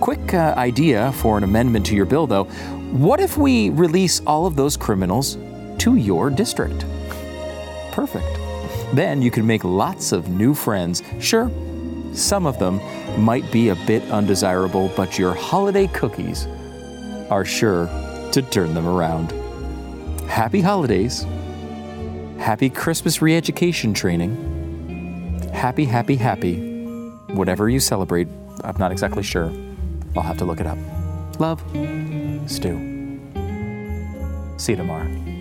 Quick 0.00 0.34
uh, 0.34 0.54
idea 0.56 1.12
for 1.12 1.38
an 1.38 1.44
amendment 1.44 1.86
to 1.86 1.96
your 1.96 2.04
bill, 2.04 2.26
though. 2.26 2.44
What 2.92 3.20
if 3.20 3.36
we 3.36 3.70
release 3.70 4.20
all 4.26 4.46
of 4.46 4.54
those 4.54 4.76
criminals 4.76 5.36
to 5.78 5.96
your 5.96 6.28
district? 6.30 6.84
Perfect. 7.92 8.26
Then 8.94 9.22
you 9.22 9.30
can 9.30 9.46
make 9.46 9.64
lots 9.64 10.12
of 10.12 10.28
new 10.28 10.54
friends. 10.54 11.02
Sure, 11.18 11.50
some 12.12 12.46
of 12.46 12.58
them 12.58 12.78
might 13.18 13.50
be 13.50 13.70
a 13.70 13.76
bit 13.86 14.02
undesirable, 14.10 14.90
but 14.96 15.18
your 15.18 15.34
holiday 15.34 15.86
cookies 15.88 16.46
are 17.30 17.44
sure 17.44 17.86
to 18.32 18.42
turn 18.42 18.74
them 18.74 18.86
around. 18.86 19.32
Happy 20.28 20.60
holidays. 20.60 21.26
Happy 22.38 22.68
Christmas 22.68 23.22
re 23.22 23.36
education 23.36 23.94
training. 23.94 25.50
Happy, 25.52 25.84
happy, 25.84 26.16
happy. 26.16 26.76
Whatever 27.28 27.68
you 27.68 27.80
celebrate, 27.80 28.28
I'm 28.62 28.76
not 28.78 28.92
exactly 28.92 29.22
sure. 29.22 29.52
I'll 30.16 30.22
have 30.22 30.38
to 30.38 30.44
look 30.44 30.60
it 30.60 30.66
up. 30.66 30.78
Love, 31.38 31.62
Stu. 32.46 33.20
See 34.58 34.72
you 34.72 34.76
tomorrow. 34.76 35.35